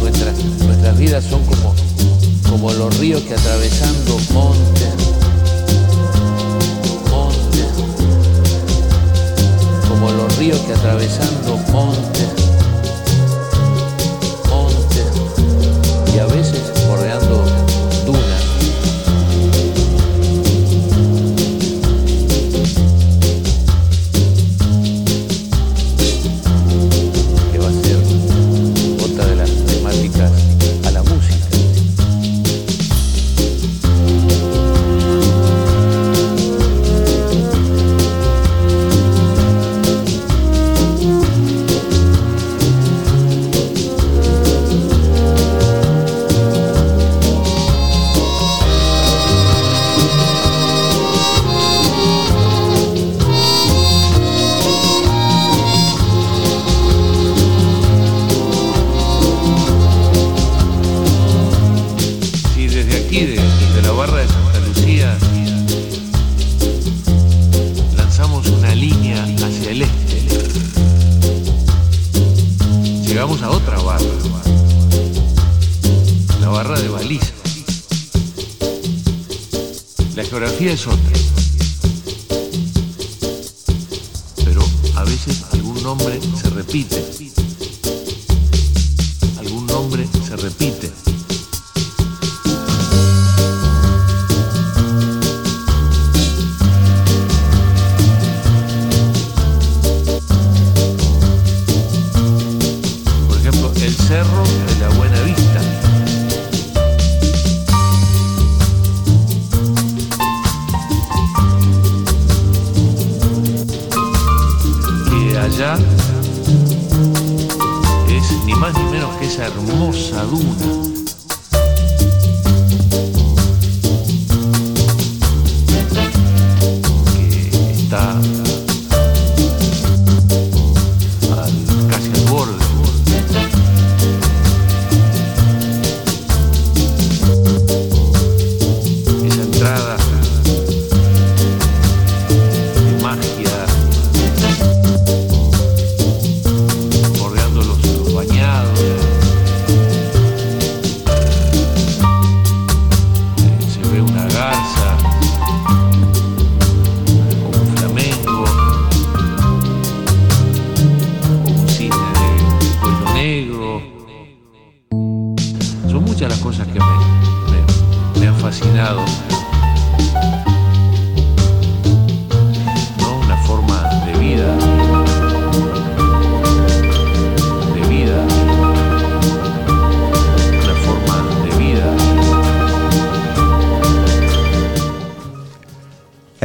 nuestras, 0.00 0.44
nuestras 0.66 0.98
vidas 0.98 1.24
son 1.24 1.44
como, 1.44 1.74
como 2.50 2.72
los 2.72 2.98
ríos 2.98 3.22
que 3.22 3.34
atravesando 3.34 4.18
montes, 4.32 4.94
montes, 7.08 7.66
como 9.88 10.10
los 10.10 10.36
ríos 10.38 10.58
que 10.60 10.72
atravesando 10.72 11.56
montes, 11.70 12.43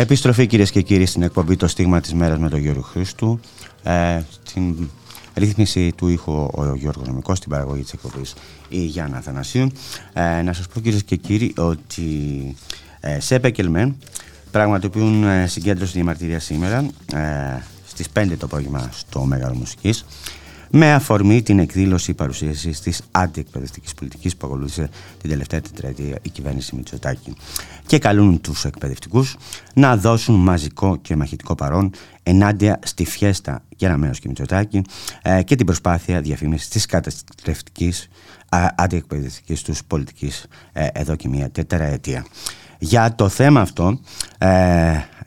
Επιστροφή 0.10 0.48
κυρίες 0.48 0.72
και 0.72 0.82
κύριοι 0.82 1.06
στην 1.06 1.22
εκπομπή 1.22 1.56
Το 1.56 1.68
Στίγμα 1.68 2.02
της 2.02 2.14
Μέρας 2.14 2.40
με 2.40 2.50
τον 2.50 2.60
Γιώργο 2.60 2.82
Χρήστου. 2.82 3.40
Ε, 3.84 4.22
στην 4.44 4.90
ρύθμιση 5.34 5.92
του 5.96 6.08
ήχου 6.08 6.32
ο 6.32 6.76
Γιώργος 6.76 7.08
Νομικός, 7.08 7.38
στην 7.38 7.50
παραγωγή 7.50 7.82
της 7.82 7.94
εκπομπής 7.94 8.34
η 8.70 8.80
Γιάννα 8.80 9.20
Θανασίου. 9.20 9.72
Ε, 10.14 10.42
να 10.42 10.54
σας 10.54 10.68
πω 10.68 10.80
κυρίες 10.80 11.04
και 11.04 11.16
κύριοι 11.16 11.54
ότι 11.58 12.06
ε, 13.00 13.20
σε 13.20 13.40
Πεκελμέ 13.40 13.96
πραγματοποιούν 14.52 15.24
ε, 15.24 15.48
συγκέντρωση 15.48 15.92
διαμαρτυρία 15.92 16.40
σήμερα 16.40 16.86
ε, 17.14 17.20
στις 17.88 18.08
5 18.14 18.28
το 18.38 18.46
απόγευμα 18.46 18.90
στο 18.94 19.24
Μέγαρο 19.24 19.54
Μουσικής 19.54 20.06
με 20.70 20.94
αφορμή 20.94 21.42
την 21.42 21.60
εκδήλωση 21.60 22.14
παρουσίασης 22.14 22.82
της 22.82 23.02
αντιεκπαιδευτικής 23.12 23.94
πολιτικής 23.94 24.36
που 24.36 24.48
ακολούθησε 24.48 24.90
την 25.22 25.30
τελευταία 25.30 25.62
τετραετία 25.62 26.18
η 26.22 26.30
κυβέρνηση 26.30 26.76
Μητσοτάκη. 26.76 27.36
Και 27.86 28.00
καλούν 28.00 28.42
τους 28.42 28.66
εκπαιδευτικούς 28.66 29.38
να 29.74 29.98
δώσουν 29.98 30.36
μαζικό 30.36 30.98
και 30.98 31.16
μαχητικό 31.16 31.56
παρόν 31.56 31.92
ενάντια 32.24 32.80
στη 32.84 33.06
φιέστα 33.06 33.64
Γεραμέω 33.78 34.12
και 34.12 34.28
Μητσοτάκη 34.28 34.82
ε, 35.22 35.44
και 35.44 35.56
την 35.56 35.66
προσπάθεια 35.66 36.22
διαφήμισης 36.22 36.68
της 36.68 36.86
καταστρεφτικής 36.86 38.08
αντιεκπαιδευτικής 38.76 39.62
τους 39.62 39.84
πολιτικής 39.84 40.46
ε, 40.74 40.88
εδώ 40.92 41.16
και 41.16 41.28
μια 41.28 41.50
τετραετία. 41.50 42.26
Για 42.80 43.16
το 43.16 43.30
θέμα 43.30 43.62
αυτό 43.62 44.00
ε, 44.38 44.48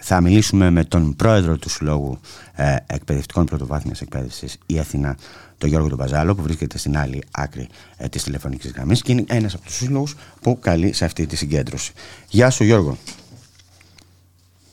θα 0.05 0.21
μιλήσουμε 0.21 0.71
με 0.71 0.85
τον 0.85 1.17
πρόεδρο 1.17 1.57
του 1.57 1.69
Συλλόγου 1.69 2.19
ε, 2.55 2.77
Εκπαιδευτικών 2.87 3.45
Πρωτοβάθμιας 3.45 4.01
Εκπαίδευσης 4.01 4.59
η 4.67 4.79
Αθήνα, 4.79 5.17
τον 5.59 5.69
Γιώργο 5.69 5.89
του 5.89 5.97
Μπαζάλο, 5.97 6.35
που 6.35 6.43
βρίσκεται 6.43 6.79
στην 6.79 6.97
άλλη 6.97 7.23
άκρη 7.31 7.69
ε, 7.97 8.09
της 8.09 8.23
τηλεφωνικής 8.23 8.73
γραμμής 8.73 9.03
και 9.03 9.13
είναι 9.13 9.25
ένας 9.29 9.55
από 9.55 9.65
τους 9.65 9.75
σύλλογους 9.75 10.15
που 10.43 10.59
καλεί 10.61 10.93
σε 10.93 11.05
αυτή 11.05 11.27
τη 11.27 11.37
συγκέντρωση. 11.37 11.93
Γεια 12.29 12.51
σου 12.51 12.65
Γιώργο. 12.65 12.97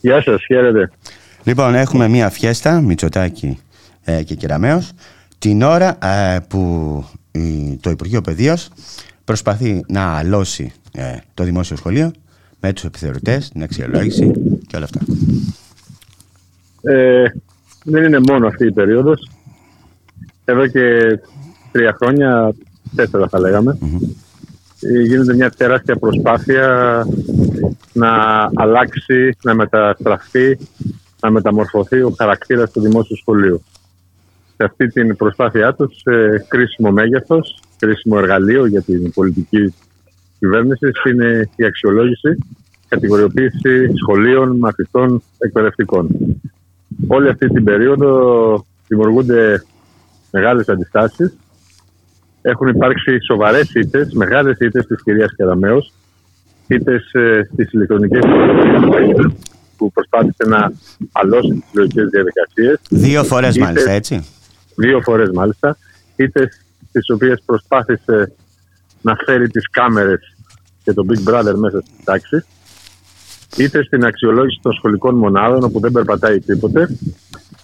Γεια 0.00 0.22
σας, 0.22 0.44
χαίρετε. 0.44 0.90
Λοιπόν, 1.42 1.74
έχουμε 1.74 2.08
μία 2.08 2.30
φιέστα, 2.30 2.80
Μητσοτάκη 2.80 3.58
ε, 4.04 4.22
και 4.22 4.34
Κεραμέως, 4.34 4.90
την 5.38 5.62
ώρα 5.62 5.98
ε, 6.06 6.38
που 6.48 7.04
το 7.80 7.90
Υπουργείο 7.90 8.20
Παιδείας 8.20 8.70
προσπαθεί 9.24 9.84
να 9.88 10.16
αλώσει 10.16 10.72
ε, 10.92 11.16
το 11.34 11.44
δημόσιο 11.44 11.76
σχολείο 11.76 12.12
με 12.60 12.72
τους 12.72 12.84
επιθεωρητές, 12.84 13.48
την 13.50 13.62
αξιολόγηση 13.62 14.32
και 14.66 14.76
όλα 14.76 14.84
αυτά. 14.84 15.00
Ε, 16.82 17.24
δεν 17.84 18.04
είναι 18.04 18.18
μόνο 18.18 18.46
αυτή 18.46 18.66
η 18.66 18.72
περίοδος. 18.72 19.30
Εδώ 20.44 20.66
και 20.66 21.18
τρία 21.72 21.92
χρόνια, 21.92 22.54
τέσσερα 22.96 23.28
θα 23.28 23.40
λέγαμε, 23.40 23.78
mm-hmm. 23.80 25.04
γίνεται 25.06 25.34
μια 25.34 25.50
τεράστια 25.50 25.96
προσπάθεια 25.96 27.06
να 27.92 28.10
αλλάξει, 28.54 29.36
να 29.42 29.54
μεταστραφεί, 29.54 30.58
να 31.20 31.30
μεταμορφωθεί 31.30 32.02
ο 32.02 32.14
χαρακτήρας 32.18 32.70
του 32.70 32.80
δημόσιου 32.80 33.16
σχολείου. 33.16 33.62
Σε 34.56 34.64
αυτή 34.64 34.88
την 34.88 35.16
προσπάθειά 35.16 35.74
τους, 35.74 36.02
ε, 36.04 36.44
κρίσιμο 36.48 36.90
μέγεθος, 36.90 37.60
κρίσιμο 37.78 38.16
εργαλείο 38.18 38.66
για 38.66 38.82
την 38.82 39.12
πολιτική 39.12 39.74
κυβέρνηση 40.40 40.90
είναι 41.10 41.48
η 41.56 41.64
αξιολόγηση, 41.64 42.38
κατηγοριοποίηση 42.88 43.92
σχολείων, 43.94 44.56
μαθητών, 44.58 45.22
εκπαιδευτικών. 45.38 46.08
Όλη 47.06 47.28
αυτή 47.28 47.48
την 47.48 47.64
περίοδο 47.64 48.12
δημιουργούνται 48.88 49.64
μεγάλες 50.30 50.68
αντιστάσεις. 50.68 51.36
Έχουν 52.42 52.68
υπάρξει 52.68 53.18
σοβαρές 53.26 53.74
ήττες, 53.74 54.12
μεγάλες 54.12 54.58
ήττες 54.58 54.86
της 54.86 55.02
κυρίας 55.02 55.34
Κεραμέως, 55.36 55.92
ήττες 56.66 57.12
ε, 57.12 57.48
στις 57.52 57.72
ηλεκτρονικές 57.72 58.24
που 59.76 59.92
προσπάθησε 59.92 60.44
να 60.46 60.72
αλώσει 61.12 61.52
τις 61.52 61.70
λογικές 61.72 62.08
διαδικασίες. 62.08 62.80
Δύο 62.90 63.24
φορές 63.24 63.58
μάλιστα, 63.58 63.90
έτσι. 63.90 64.24
Δύο 64.76 65.00
φορές 65.00 65.30
μάλιστα. 65.30 65.76
Ήττες 66.16 66.64
στις 66.88 67.10
οποίες 67.10 67.42
προσπάθησε 67.46 68.32
να 69.00 69.16
φέρει 69.24 69.48
τις 69.48 69.70
κάμερες 69.70 70.36
και 70.82 70.92
τον 70.92 71.06
Big 71.08 71.30
Brother 71.30 71.54
μέσα 71.54 71.80
στις 71.80 72.04
τάξεις 72.04 72.46
είτε 73.56 73.82
στην 73.82 74.04
αξιολόγηση 74.04 74.60
των 74.62 74.72
σχολικών 74.72 75.14
μονάδων 75.14 75.62
όπου 75.62 75.80
δεν 75.80 75.92
περπατάει 75.92 76.40
τίποτε 76.40 76.88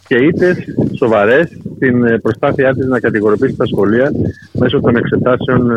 και 0.07 0.17
είτε 0.17 0.65
σοβαρές 0.97 1.61
στην 1.77 2.05
ε, 2.05 2.19
προσπάθειά 2.19 2.75
της 2.75 2.87
να 2.87 3.01
κατηγορηπήσει 3.01 3.57
τα 3.57 3.67
σχολεία 3.67 4.13
μέσω 4.53 4.81
των 4.81 4.97
εξετάσεων 4.97 5.71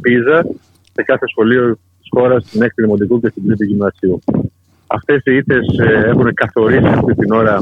πίζα 0.00 0.38
ε, 0.38 0.46
σε 0.92 1.02
κάθε 1.02 1.26
σχολείο 1.28 1.78
της 2.00 2.08
χώρας, 2.10 2.44
στην 2.46 2.62
έκτη 2.62 2.82
δημοτικού 2.82 3.20
και 3.20 3.28
στην 3.28 3.46
τρίτη 3.46 3.64
γυμνασίου. 3.64 4.22
Αυτές 4.86 5.20
οι 5.24 5.36
ήττες 5.36 5.66
ε, 5.78 6.08
έχουν 6.08 6.34
καθορίσει 6.34 6.86
αυτή 6.86 7.14
την 7.14 7.32
ώρα 7.32 7.58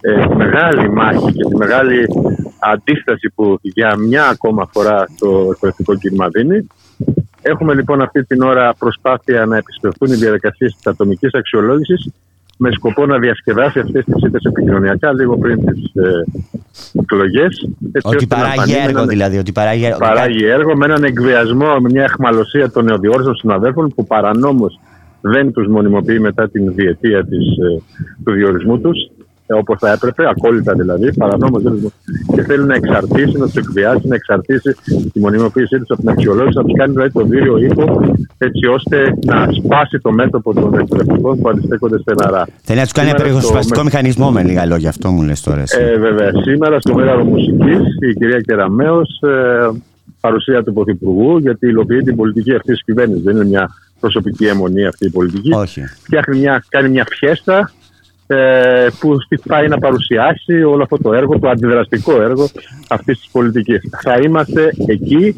τη 0.00 0.36
μεγάλη 0.36 0.90
μάχη 0.90 1.32
και 1.32 1.44
τη 1.44 1.56
μεγάλη 1.56 2.06
αντίσταση 2.58 3.30
που 3.34 3.58
για 3.62 3.96
μια 3.96 4.28
ακόμα 4.28 4.68
φορά 4.72 5.06
το 5.18 5.48
εκπαιδευτικό 5.52 5.94
κίνημα 5.94 6.28
δίνει 6.28 6.66
Έχουμε 7.42 7.74
λοιπόν 7.74 8.02
αυτή 8.02 8.24
την 8.24 8.42
ώρα 8.42 8.74
προσπάθεια 8.78 9.46
να 9.46 9.56
επισπευθούν 9.56 10.12
οι 10.12 10.14
διαδικασίες 10.14 10.74
της 10.74 10.86
ατομικής 10.86 11.34
αξιολόγησης 11.34 12.12
με 12.56 12.70
σκοπό 12.70 13.06
να 13.06 13.18
διασκεδάσει 13.18 13.78
αυτές 13.78 14.04
τις 14.04 14.22
ήττες 14.26 14.42
επικοινωνιακά 14.44 15.12
λίγο 15.12 15.38
πριν 15.38 15.66
τις 15.66 15.84
ε, 15.94 16.24
εκλογές. 17.00 17.68
Ότι 18.02 18.26
παράγει 18.26 18.74
έργο 18.74 19.06
δηλαδή. 19.06 19.38
Ότι 19.38 19.52
παράγει, 19.52 19.84
έργο. 19.84 19.98
παράγει 19.98 20.44
έργο 20.44 20.76
με 20.76 20.84
έναν 20.84 21.04
εκβιασμό, 21.04 21.80
με 21.80 21.88
μια 21.90 22.02
εχμαλωσία 22.02 22.70
των 22.70 22.84
νεοδιόρθων 22.84 23.34
συναδέλφων 23.34 23.92
που 23.94 24.06
παρανόμως 24.06 24.80
δεν 25.20 25.52
τους 25.52 25.66
μονιμοποιεί 25.66 26.20
μετά 26.20 26.48
την 26.48 26.74
διετία 26.74 27.24
της, 27.24 27.46
ε, 27.46 27.82
του 28.24 28.32
διορισμού 28.32 28.80
τους 28.80 29.10
όπως 29.54 29.76
θα 29.80 29.92
έπρεπε, 29.92 30.28
ακόλυτα 30.28 30.74
δηλαδή, 30.74 31.14
παρανόμως 31.16 31.62
και 32.34 32.42
θέλει 32.42 32.64
να 32.64 32.74
εξαρτήσει, 32.74 33.38
να 33.38 33.44
τους 33.44 33.54
εκβιάσει, 33.54 34.08
να 34.08 34.14
εξαρτήσει 34.14 34.76
τη 35.12 35.20
μονιμοποίησή 35.20 35.78
τους 35.78 35.90
από 35.90 36.00
την 36.00 36.08
αξιολόγηση, 36.08 36.56
να 36.56 36.64
τους 36.64 36.72
κάνει 36.76 36.92
δηλαδή 36.92 37.12
το 37.12 37.24
δίριο 37.24 37.56
ύπο, 37.56 38.14
έτσι 38.38 38.66
ώστε 38.66 39.14
να 39.24 39.48
σπάσει 39.52 39.98
το 39.98 40.12
μέτωπο 40.12 40.54
των 40.54 40.74
εκπαιδευτικών 40.74 41.38
που 41.40 41.48
αντιστέκονται 41.48 41.98
στεναρά. 41.98 42.46
Θέλει 42.62 42.78
να 42.78 42.84
τους 42.84 42.92
κάνει 42.92 43.10
ένα 43.72 43.82
μηχανισμό, 43.84 44.30
με 44.30 44.42
λίγα 44.42 44.66
λόγια, 44.66 44.88
αυτό 44.88 45.10
μου 45.10 45.22
λες 45.22 45.40
τώρα. 45.40 45.62
Ε, 45.78 45.98
βέβαια. 45.98 46.30
Σήμερα 46.42 46.80
στο 46.80 46.94
Μέγαρο 46.94 47.24
Μουσικής 47.24 47.80
η 48.08 48.14
κυρία 48.18 48.40
Κεραμέο, 48.40 49.00
ε, 49.00 49.68
παρουσία 50.20 50.62
του 50.62 50.72
Πρωθυπουργού, 50.72 51.38
γιατί 51.38 51.66
υλοποιεί 51.66 52.02
την 52.02 52.16
πολιτική 52.16 52.54
αυτής 52.54 52.74
της 52.74 52.84
κυβέρνησης. 52.84 53.22
Δεν 53.22 53.34
είναι 53.34 53.44
μια 53.44 53.68
προσωπική 54.00 54.46
αιμονή 54.46 54.86
αυτή 54.86 55.06
η 55.06 55.10
πολιτική. 55.10 55.52
Όχι. 55.52 55.82
Φτιάχνει 55.84 56.38
μια, 56.38 56.64
κάνει 56.68 56.88
μια 56.88 57.06
φιέστα 57.08 57.72
ε, 58.26 58.86
που 59.00 59.16
πάει 59.46 59.68
να 59.68 59.78
παρουσιάσει 59.78 60.62
όλο 60.62 60.82
αυτό 60.82 60.96
το 60.98 61.12
έργο, 61.12 61.38
το 61.38 61.48
αντιδραστικό 61.48 62.22
έργο 62.22 62.48
αυτής 62.88 63.18
της 63.18 63.28
πολιτικής. 63.30 63.80
Θα 64.02 64.18
είμαστε 64.22 64.70
εκεί 64.86 65.34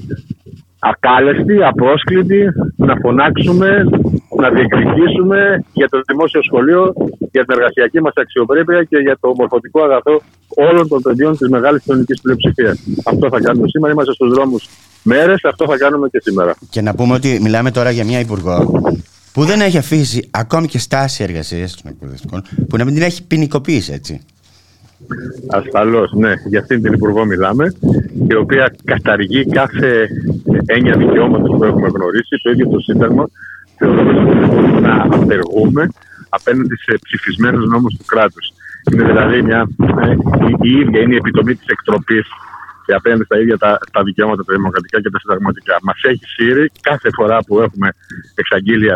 ακάλεστοι, 0.79 1.63
απρόσκλητοι, 1.65 2.45
να 2.77 2.95
φωνάξουμε, 3.03 3.85
να 4.37 4.51
διεκδικήσουμε 4.51 5.65
για 5.73 5.89
το 5.89 6.01
δημόσιο 6.07 6.43
σχολείο, 6.43 6.95
για 7.33 7.45
την 7.45 7.55
εργασιακή 7.57 8.01
μας 8.01 8.13
αξιοπρέπεια 8.17 8.83
και 8.85 8.97
για 8.97 9.17
το 9.21 9.33
μορφωτικό 9.37 9.83
αγαθό 9.83 10.21
όλων 10.57 10.89
των 10.89 11.03
παιδιών 11.03 11.37
της 11.37 11.49
μεγάλης 11.49 11.83
κοινωνικής 11.83 12.21
πλειοψηφίας. 12.21 12.79
Αυτό 13.05 13.29
θα 13.29 13.41
κάνουμε 13.41 13.69
σήμερα. 13.69 13.93
Είμαστε 13.93 14.13
στους 14.13 14.31
δρόμους 14.33 14.69
μέρες, 15.03 15.45
αυτό 15.45 15.67
θα 15.67 15.77
κάνουμε 15.77 16.09
και 16.09 16.21
σήμερα. 16.23 16.55
Και 16.71 16.81
να 16.81 16.95
πούμε 16.95 17.15
ότι 17.15 17.39
μιλάμε 17.43 17.71
τώρα 17.71 17.91
για 17.91 18.05
μια 18.05 18.21
υπουργό 18.21 18.83
που 19.33 19.45
δεν 19.45 19.61
έχει 19.61 19.79
αφήσει 19.79 20.29
ακόμη 20.31 20.67
και 20.67 20.79
στάση 20.79 21.23
εργασίας 21.23 21.77
των 21.83 21.93
εκπαιδευτικών, 21.93 22.43
που 22.69 22.77
να 22.77 22.85
μην 22.85 22.95
την 22.95 23.03
έχει 23.03 23.27
ποινικοποιήσει, 23.27 23.93
έτσι. 23.93 24.21
Ασφαλώς, 25.49 26.13
ναι. 26.13 26.33
Για 26.49 26.61
αυτήν 26.61 26.83
την 26.83 26.93
Υπουργό 26.93 27.25
μιλάμε, 27.25 27.75
η 28.29 28.35
οποία 28.35 28.75
καταργεί 28.85 29.47
κάθε 29.47 30.09
έννοια 30.67 30.97
δικαιώματος 30.97 31.57
που 31.57 31.65
έχουμε 31.65 31.89
γνωρίσει, 31.89 32.37
το 32.43 32.51
ίδιο 32.51 32.69
το 32.69 32.79
Σύνταγμα. 32.79 33.29
Θεωρούμε 33.79 34.11
ότι 34.11 34.81
να 34.81 35.03
απεργούμε 35.03 35.89
απέναντι 36.29 36.77
σε 36.77 36.99
ψηφισμένους 37.03 37.69
νόμους 37.69 37.97
του 37.97 38.05
κράτους. 38.05 38.53
Είναι 38.93 39.05
δηλαδή 39.05 39.43
μια, 39.43 39.69
ε, 40.03 40.11
η, 40.11 40.71
η 40.71 40.79
ίδια 40.81 41.01
είναι 41.01 41.15
η 41.15 41.17
επιτομή 41.17 41.55
της 41.55 41.67
εκτροπής 41.67 42.27
και 42.91 42.97
απέναντι 42.97 43.25
στα 43.25 43.39
ίδια 43.41 43.59
τα, 43.59 43.79
τα 43.93 44.03
δικαιώματα 44.03 44.45
τα 44.45 44.55
δημοκρατικά 44.55 45.01
και 45.01 45.11
τα 45.11 45.19
συνταγματικά. 45.19 45.77
Μας 45.83 46.01
έχει 46.03 46.25
σύρει 46.25 46.71
κάθε 46.81 47.09
φορά 47.17 47.39
που 47.47 47.61
έχουμε 47.61 47.89
εξαγγείλει 48.35 48.87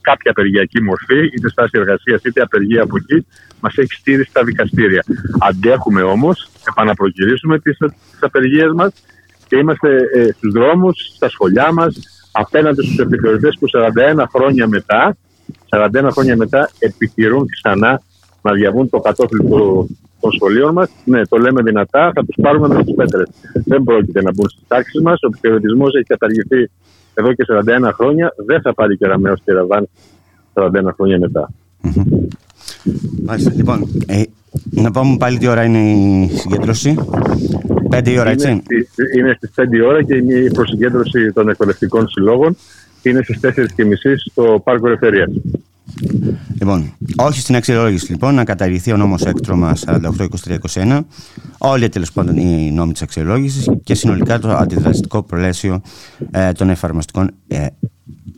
κάποια 0.00 0.30
απεργιακή 0.30 0.82
μορφή, 0.82 1.20
είτε 1.24 1.48
στάση 1.48 1.70
εργασίας 1.72 2.22
είτε 2.22 2.40
απεργία 2.40 2.82
από 2.82 2.96
εκεί, 2.96 3.26
μας 3.60 3.76
έχει 3.76 3.92
στείλει 3.92 4.24
στα 4.24 4.44
δικαστήρια. 4.44 5.04
Αντέχουμε 5.38 6.02
όμως, 6.02 6.50
επαναπροκυρήσουμε 6.68 7.58
τις 7.58 7.76
απεργίες 8.20 8.72
μας 8.74 8.92
και 9.48 9.56
είμαστε 9.56 9.90
ε, 10.14 10.32
στους 10.32 10.52
δρόμους, 10.52 10.96
στα 11.16 11.28
σχολιά 11.28 11.72
μας, 11.72 11.98
απέναντι 12.32 12.82
στους 12.84 12.98
επιθεωρητές 12.98 13.56
που 13.60 13.66
41 14.16 14.24
χρόνια 14.34 14.68
μετά, 14.68 15.16
41 15.68 16.08
χρόνια 16.12 16.36
μετά 16.36 16.70
επιχειρούν 16.78 17.46
ξανά 17.48 18.02
να 18.42 18.52
διαβούν 18.52 18.90
το 18.90 19.00
κατόφλι 19.00 19.44
του, 19.44 19.96
των 20.24 20.32
σχολείων 20.32 20.72
μας. 20.72 20.88
Ναι, 21.04 21.26
το 21.26 21.36
λέμε 21.36 21.62
δυνατά, 21.62 22.12
θα 22.14 22.24
τους 22.24 22.34
πάρουμε 22.42 22.68
με 22.68 22.84
τις 22.84 22.94
πέτρες. 22.94 23.28
Δεν 23.64 23.82
πρόκειται 23.82 24.22
να 24.22 24.30
μπουν 24.34 24.48
στις 24.48 24.62
τάξεις 24.68 25.00
μας. 25.02 25.18
Ο 25.22 25.26
επιθεωρητισμό 25.26 25.84
έχει 25.96 26.06
καταργηθεί 26.06 26.70
εδώ 27.14 27.32
και 27.32 27.44
41 27.48 27.90
χρόνια. 27.92 28.32
Δεν 28.46 28.60
θα 28.60 28.74
πάρει 28.74 28.96
κεραμαίο 28.96 29.34
και 29.44 29.52
ραβάν 29.52 29.88
41 30.54 30.92
χρόνια 30.96 31.18
μετά. 31.18 31.50
Μάλιστα. 33.26 33.52
Λοιπόν, 33.54 33.88
ε, 34.06 34.22
να 34.70 34.90
πούμε 34.90 35.16
πάλι 35.18 35.38
τι 35.38 35.46
ώρα 35.46 35.62
είναι 35.64 35.78
η 35.90 36.28
συγκέντρωση. 36.36 36.94
Πέντε 37.88 38.10
η 38.10 38.18
ώρα, 38.18 38.30
έτσι. 38.30 38.48
Είναι, 38.50 38.62
στις- 38.66 39.16
είναι 39.18 39.34
στις 39.36 39.50
5 39.54 39.76
η 39.76 39.80
ώρα 39.80 40.02
και 40.02 40.14
είναι 40.16 40.34
η 40.34 40.50
προσυγκέντρωση 40.50 41.32
των 41.32 41.48
εκπαιδευτικών 41.48 42.08
συλλόγων 42.08 42.56
είναι 43.02 43.22
στις 43.22 43.40
4.30 43.40 44.14
στο 44.30 44.60
Πάρκο 44.64 44.86
Ελευθερίας. 44.86 45.28
Λοιπόν, 46.58 46.94
όχι 47.16 47.40
στην 47.40 47.56
αξιολόγηση 47.56 48.10
λοιπόν, 48.10 48.34
να 48.34 48.44
καταργηθεί 48.44 48.92
ο 48.92 48.96
νόμος 48.96 49.22
έκτρωμα 49.22 49.76
48-23-21, 50.74 51.00
όλοι 51.58 51.88
τέλος 51.88 52.12
πάντων 52.12 52.36
οι 52.36 52.70
νόμοι 52.70 52.92
της 52.92 53.02
αξιολόγησης 53.02 53.68
και 53.82 53.94
συνολικά 53.94 54.38
το 54.38 54.50
αντιδραστικό 54.50 55.22
προλέσιο 55.22 55.82
ε, 56.30 56.52
των 56.52 56.70
εφαρμοστικών 56.70 57.30
ε, 57.48 57.66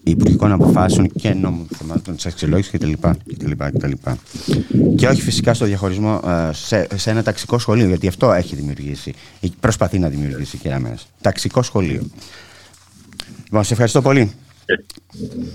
υπουργικών 0.05 0.53
αποφάσεων 0.53 1.09
και 1.09 1.34
νόμων 1.34 1.66
θεμάτων 1.70 2.14
της 2.14 2.26
αξιολόγησης 2.26 2.72
κτλ. 2.72 2.92
κτλ, 3.34 3.51
κτλ. 3.57 3.92
Και 4.97 5.09
όχι 5.09 5.20
φυσικά 5.22 5.55
στο 5.55 5.64
διαχωρισμό 5.64 6.20
ε, 6.26 6.53
σε, 6.53 6.86
σε 6.94 7.11
ένα 7.11 7.22
ταξικό 7.22 7.59
σχολείο, 7.59 7.86
γιατί 7.86 8.09
αυτό 8.09 8.32
έχει 8.32 8.57
δημιουργήσει, 8.57 9.12
ή 9.40 9.53
προσπαθεί 9.61 9.99
να 9.99 10.09
δημιουργήσει 10.09 10.57
η 10.57 10.59
Κεραμέας. 10.59 11.09
Ταξικό 11.20 11.62
σχολείο. 11.62 12.03
Λοιπόν, 13.44 13.64
σε 13.64 13.72
ευχαριστώ 13.72 14.03
πολύ. 14.03 14.30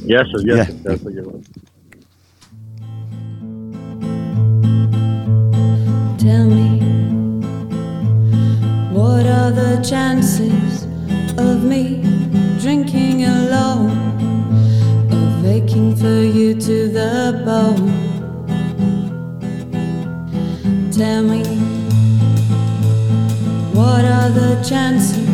Γεια 0.06 0.26
σας, 0.26 0.42
γεια 0.42 0.54
Γεια. 0.54 0.70
σας. 0.84 1.00
Tell 6.22 6.46
me, 6.46 6.78
what 8.94 9.26
are 9.26 9.50
the 9.50 9.82
chances 9.82 10.84
of 11.36 11.64
me 11.64 12.04
drinking 12.60 13.26
alone, 13.26 13.90
of 15.12 15.44
aching 15.44 15.96
for 15.96 16.22
you 16.22 16.54
to 16.54 16.90
the 16.90 17.42
bone? 17.44 17.90
Tell 20.92 21.24
me, 21.24 21.44
what 23.74 24.06
are 24.06 24.30
the 24.30 24.64
chances 24.64 25.28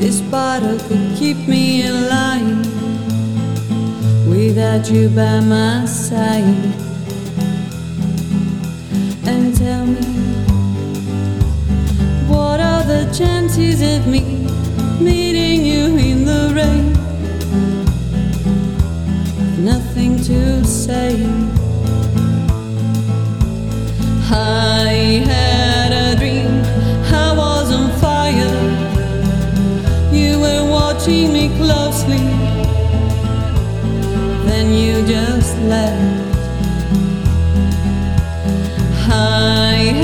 this 0.00 0.20
bottle 0.22 0.80
could 0.88 1.16
keep 1.16 1.46
me 1.46 1.82
in 1.82 2.08
line 2.08 2.62
without 4.28 4.90
you 4.90 5.10
by 5.10 5.38
my 5.38 5.84
side? 5.86 6.91
And 9.24 9.56
tell 9.56 9.86
me 9.86 10.00
what 12.28 12.58
are 12.58 12.82
the 12.84 13.04
chances 13.16 13.80
of 13.80 14.06
me 14.06 14.20
meeting 15.00 15.64
you 15.64 15.96
in 15.96 16.24
the 16.24 16.52
rain? 16.54 16.92
Nothing 19.64 20.16
to 20.24 20.64
say. 20.64 21.14
I 24.30 25.22
had 25.24 25.92
a 25.92 26.16
dream 26.18 26.62
I 27.12 27.34
was 27.36 27.70
on 27.72 27.90
fire. 28.00 28.58
You 30.12 30.40
were 30.40 30.68
watching 30.68 31.32
me 31.32 31.48
closely. 31.58 32.26
Then 34.46 34.72
you 34.72 35.06
just 35.06 35.56
left 35.60 36.21
I 39.22 40.01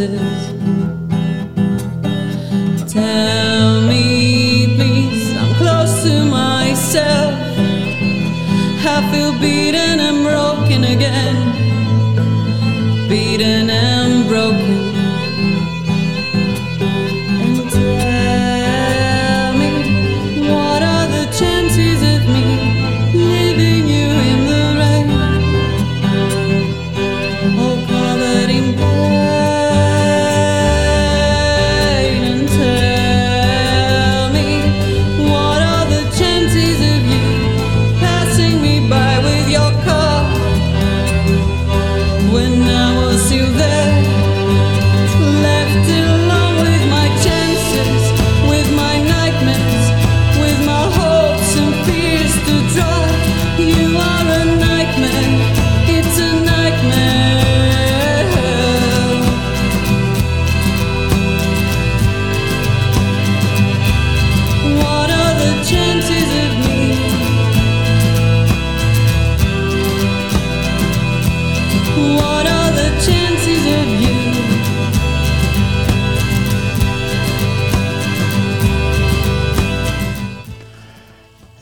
kisses 0.00 0.29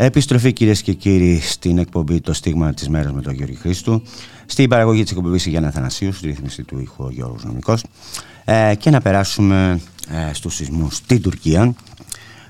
Επιστροφή 0.08 0.52
κυρίες 0.52 0.82
και 0.82 0.92
κύριοι 0.92 1.40
στην 1.40 1.78
εκπομπή 1.78 2.20
Το 2.20 2.32
Στίγμα 2.32 2.74
της 2.74 2.88
Μέρας 2.88 3.12
με 3.12 3.22
τον 3.22 3.34
Γιώργη 3.34 3.54
Χρήστου. 3.54 4.02
Στην 4.46 4.68
παραγωγή 4.68 5.02
της 5.02 5.12
εκπομπής 5.12 5.46
Γιάννα 5.46 5.70
Θανασίου, 5.70 6.12
στη 6.12 6.26
ρύθμιση 6.26 6.62
του 6.62 6.78
ήχου 6.78 7.04
ο 7.04 7.10
Γιώργος 7.10 7.44
Νομικός. 7.44 7.84
Ε, 8.44 8.74
και 8.74 8.90
να 8.90 9.00
περάσουμε 9.00 9.80
ε, 10.10 10.32
στους 10.32 10.54
σεισμούς 10.54 10.96
στην 10.96 11.22
Τουρκία. 11.22 11.74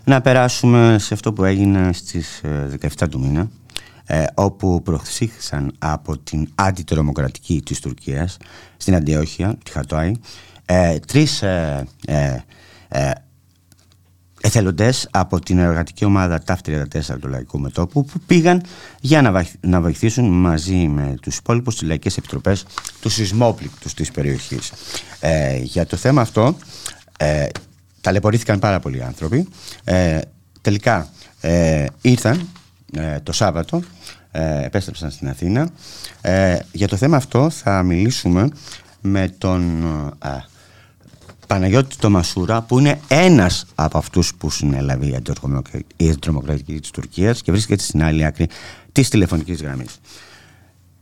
Να 0.04 0.20
περάσουμε 0.20 0.96
σε 0.98 1.14
αυτό 1.14 1.32
που 1.32 1.44
έγινε 1.44 1.92
στις 1.92 2.40
ε, 2.42 2.78
17 2.98 3.08
του 3.10 3.20
μήνα 3.20 3.50
ε, 4.06 4.24
όπου 4.34 4.82
προωθήθησαν 4.82 5.72
από 5.78 6.18
την 6.18 6.48
αντιτρομοκρατική 6.54 7.62
της 7.64 7.80
Τουρκίας 7.80 8.36
στην 8.76 8.94
Αντιόχεια, 8.94 9.56
τη 9.64 9.70
Χατόη, 9.70 10.20
ε, 10.64 10.98
τρεις 10.98 11.42
ε, 14.40 14.46
ε, 14.46 14.50
ε, 14.50 14.58
εθελοντές 14.58 15.08
από 15.10 15.40
την 15.40 15.58
εργατική 15.58 16.04
ομάδα 16.04 16.38
ΤΑΦ 16.38 16.60
34 16.66 17.18
του 17.20 17.28
Λαϊκού 17.28 17.58
Μετώπου 17.58 18.04
που 18.04 18.20
πήγαν 18.26 18.62
για 19.00 19.22
να, 19.22 19.32
βαχ- 19.32 19.54
να 19.60 19.80
βοηθήσουν 19.80 20.40
μαζί 20.40 20.74
με 20.88 21.14
τους 21.22 21.36
υπόλοιπους 21.36 21.76
τις 21.76 21.88
λαϊκές 21.88 22.16
επιτροπές 22.16 22.64
τους 23.00 23.12
σεισμόπληκτους 23.14 23.94
της 23.94 24.10
περιοχής. 24.10 24.72
Ε, 25.20 25.56
για 25.56 25.86
το 25.86 25.96
θέμα 25.96 26.20
αυτό 26.20 26.56
ε, 27.18 27.46
ταλαιπωρήθηκαν 28.00 28.58
πάρα 28.58 28.80
πολλοί 28.80 29.02
άνθρωποι. 29.02 29.48
Ε, 29.84 30.20
τελικά 30.60 31.08
ε, 31.40 31.86
ήρθαν 32.00 32.48
ε, 32.92 33.20
το 33.20 33.32
Σάββατο, 33.32 33.82
ε, 34.30 34.64
επέστρεψαν 34.64 35.10
στην 35.10 35.28
Αθήνα. 35.28 35.68
Ε, 36.20 36.58
για 36.72 36.88
το 36.88 36.96
θέμα 36.96 37.16
αυτό 37.16 37.50
θα 37.50 37.82
μιλήσουμε 37.82 38.48
με 39.00 39.28
τον 39.38 39.82
ε, 40.24 40.28
Παναγιώτη 41.48 41.96
Τομασούρα 41.96 42.62
που 42.62 42.78
είναι 42.78 43.00
ένας 43.08 43.66
από 43.74 43.98
αυτούς 43.98 44.34
που 44.34 44.50
συνέλαβε 44.50 45.06
η 45.06 45.14
αντιτρομοκρα- 45.14 45.82
η 45.96 46.08
αντιτρομοκρατική 46.08 46.80
της 46.80 46.90
Τουρκίας 46.90 47.42
και 47.42 47.52
βρίσκεται 47.52 47.82
στην 47.82 48.02
άλλη 48.02 48.24
άκρη 48.24 48.48
της 48.92 49.08
τηλεφωνικής 49.08 49.62
γραμμής. 49.62 50.00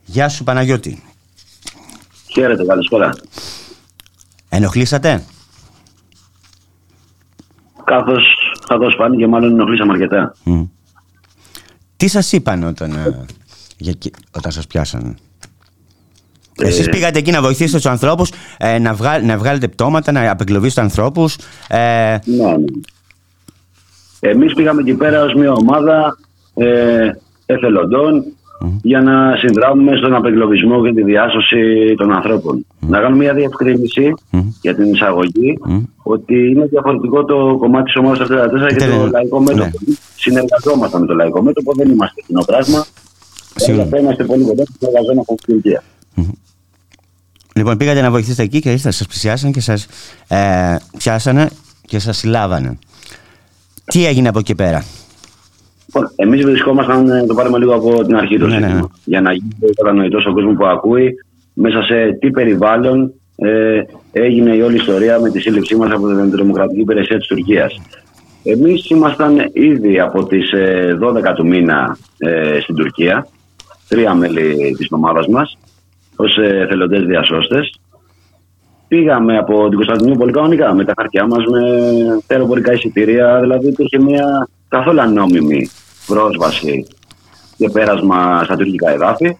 Γεια 0.04 0.28
σου 0.28 0.44
Παναγιώτη. 0.44 1.02
Χαίρετε, 2.32 2.64
καλησπέρα. 2.64 3.14
Ενοχλήσατε; 4.48 5.24
Καθώ 7.84 8.16
καθώς 8.68 8.94
φάνηκε, 8.98 9.26
μάλλον 9.26 9.52
ενοχλήσαμε 9.52 9.92
αρκετά. 9.92 10.34
Μμ. 10.44 10.64
Τι 11.96 12.08
σας 12.08 12.32
είπαν 12.32 12.62
όταν, 12.62 12.92
ε, 12.92 13.24
για, 13.78 13.90
εκεί- 13.90 14.12
όταν 14.36 14.52
σας 14.52 14.66
πιάσανε; 14.66 15.14
Ε, 16.62 16.66
Εσείς 16.66 16.88
πήγατε 16.88 17.18
εκεί 17.18 17.30
να 17.30 17.40
βοηθήσετε 17.42 17.76
τους 17.76 17.86
ανθρώπους, 17.86 18.30
ε, 18.58 18.78
να, 18.78 18.94
βγάλ, 18.94 19.24
να 19.26 19.36
βγάλετε 19.38 19.68
πτώματα, 19.68 20.12
να 20.12 20.30
απεγκλωβίσετε 20.30 20.80
ανθρώπους. 20.80 21.36
Ε, 21.68 21.78
Ναι, 22.24 22.44
ναι. 22.44 22.54
Εμείς 24.20 24.52
πήγαμε 24.54 24.80
εκεί 24.80 24.94
πέρα 24.94 25.22
ως 25.22 25.34
μια 25.34 25.52
ομάδα 25.52 26.18
ε, 26.54 27.10
εθελοντών 27.46 28.24
για 28.82 29.00
να 29.00 29.36
συνδράμουμε 29.36 29.96
στον 29.96 30.14
απεγκλωβισμό 30.14 30.82
και 30.84 30.92
τη 30.92 31.02
διάσωση 31.02 31.94
των 31.96 32.12
ανθρώπων. 32.12 32.66
Να 32.80 33.00
κάνω 33.00 33.16
μια 33.16 33.34
διευκρίνηση 33.34 34.14
για 34.62 34.74
την 34.74 34.92
εισαγωγή 34.92 35.58
ότι 36.02 36.48
είναι 36.50 36.64
διαφορετικό 36.66 37.24
το 37.24 37.56
κομμάτι 37.58 37.84
της 37.84 37.94
ομάδας 37.96 38.28
44 38.30 38.66
και 38.76 38.84
Είτε- 38.84 38.96
το 38.98 39.08
λαϊκό 39.12 39.40
ναι. 39.40 39.44
μέτωπο. 39.54 39.78
Συνεργαζόμαστε 40.16 40.98
με 40.98 41.06
το 41.06 41.14
λαϊκό 41.14 41.42
μέτωπο, 41.42 41.72
δεν 41.76 41.90
είμαστε 41.90 42.20
κοινό 42.26 42.42
πράγμα. 42.46 42.84
Σίγουρα. 43.54 43.82
Αλλά 43.82 43.98
είμαστε 44.00 44.24
πολύ 44.24 44.44
κοντά 44.44 44.62
και 44.62 44.72
συνεργαζόμαστε 44.78 45.34
στην 45.38 45.54
Τουρκία. 45.54 45.82
Λοιπόν, 47.54 47.76
πήγατε 47.76 48.00
να 48.00 48.10
βοηθήσετε 48.10 48.42
εκεί 48.42 48.60
και 48.60 48.70
ήρθατε, 48.70 48.94
σας 48.94 49.06
πλησιάσαν 49.06 49.52
και 49.52 49.60
σας 49.60 49.86
ε, 50.28 50.76
πιάσανε 50.98 51.50
και 51.86 51.98
σας 51.98 52.16
συλλάβανε. 52.16 52.78
Τι 53.84 54.06
έγινε 54.06 54.28
από 54.28 54.38
εκεί 54.38 54.54
πέρα; 54.54 54.84
Λοιπόν, 55.86 56.12
εμείς 56.16 56.44
βρισκόμασταν, 56.44 57.10
ε, 57.10 57.26
το 57.26 57.34
πάρουμε 57.34 57.58
λίγο 57.58 57.74
από 57.74 58.04
την 58.04 58.16
αρχή 58.16 58.38
το 58.38 58.46
Ναι, 58.46 58.54
ναι, 58.54 58.60
σύστημα, 58.60 58.80
ναι. 58.80 58.86
για 59.04 59.20
να 59.20 59.32
γίνει 59.32 59.74
κατανοητός 59.76 60.22
στον 60.22 60.34
κόσμος 60.34 60.56
που 60.56 60.66
ακούει 60.66 61.14
μέσα 61.54 61.82
σε 61.82 62.18
τι 62.20 62.30
περιβάλλον 62.30 63.12
ε, 63.36 63.80
έγινε 64.12 64.56
η 64.56 64.60
όλη 64.60 64.76
ιστορία 64.76 65.20
με 65.20 65.30
τη 65.30 65.40
σύλληψή 65.40 65.76
μας 65.76 65.90
από 65.90 66.06
την 66.06 66.30
Δημοκρατική 66.30 66.80
Υπηρεσία 66.80 67.18
της 67.18 67.26
Τουρκίας. 67.26 67.80
Εμείς 68.42 68.90
ήμασταν 68.90 69.50
ήδη 69.52 70.00
από 70.00 70.24
τις 70.24 70.50
12 71.00 71.34
του 71.36 71.46
μήνα 71.46 71.98
ε, 72.18 72.58
στην 72.60 72.74
Τουρκία, 72.74 73.26
τρία 73.88 74.14
μέλη 74.14 74.74
της 74.76 74.86
ομάδα 74.90 75.30
μας, 75.30 75.58
ως 76.16 76.36
εθελοντές 76.38 77.04
διασώστες. 77.04 77.80
Πήγαμε 78.88 79.38
από 79.38 79.68
την 79.68 79.76
Κωνσταντινούπολη 79.76 80.32
κανονικά 80.32 80.74
με 80.74 80.84
τα 80.84 80.92
χαρτιά 80.96 81.26
μας, 81.26 81.44
με 81.44 81.60
τα 82.26 82.34
αεροπορικά 82.34 82.72
εισιτήρια. 82.72 83.40
Δηλαδή 83.40 83.68
υπήρχε 83.68 83.98
μια 83.98 84.48
καθόλου 84.68 85.00
ανώμημη 85.00 85.70
πρόσβαση 86.06 86.86
και 87.56 87.68
πέρασμα 87.68 88.44
στα 88.44 88.56
τουρκικά 88.56 88.90
εδάφη. 88.90 89.36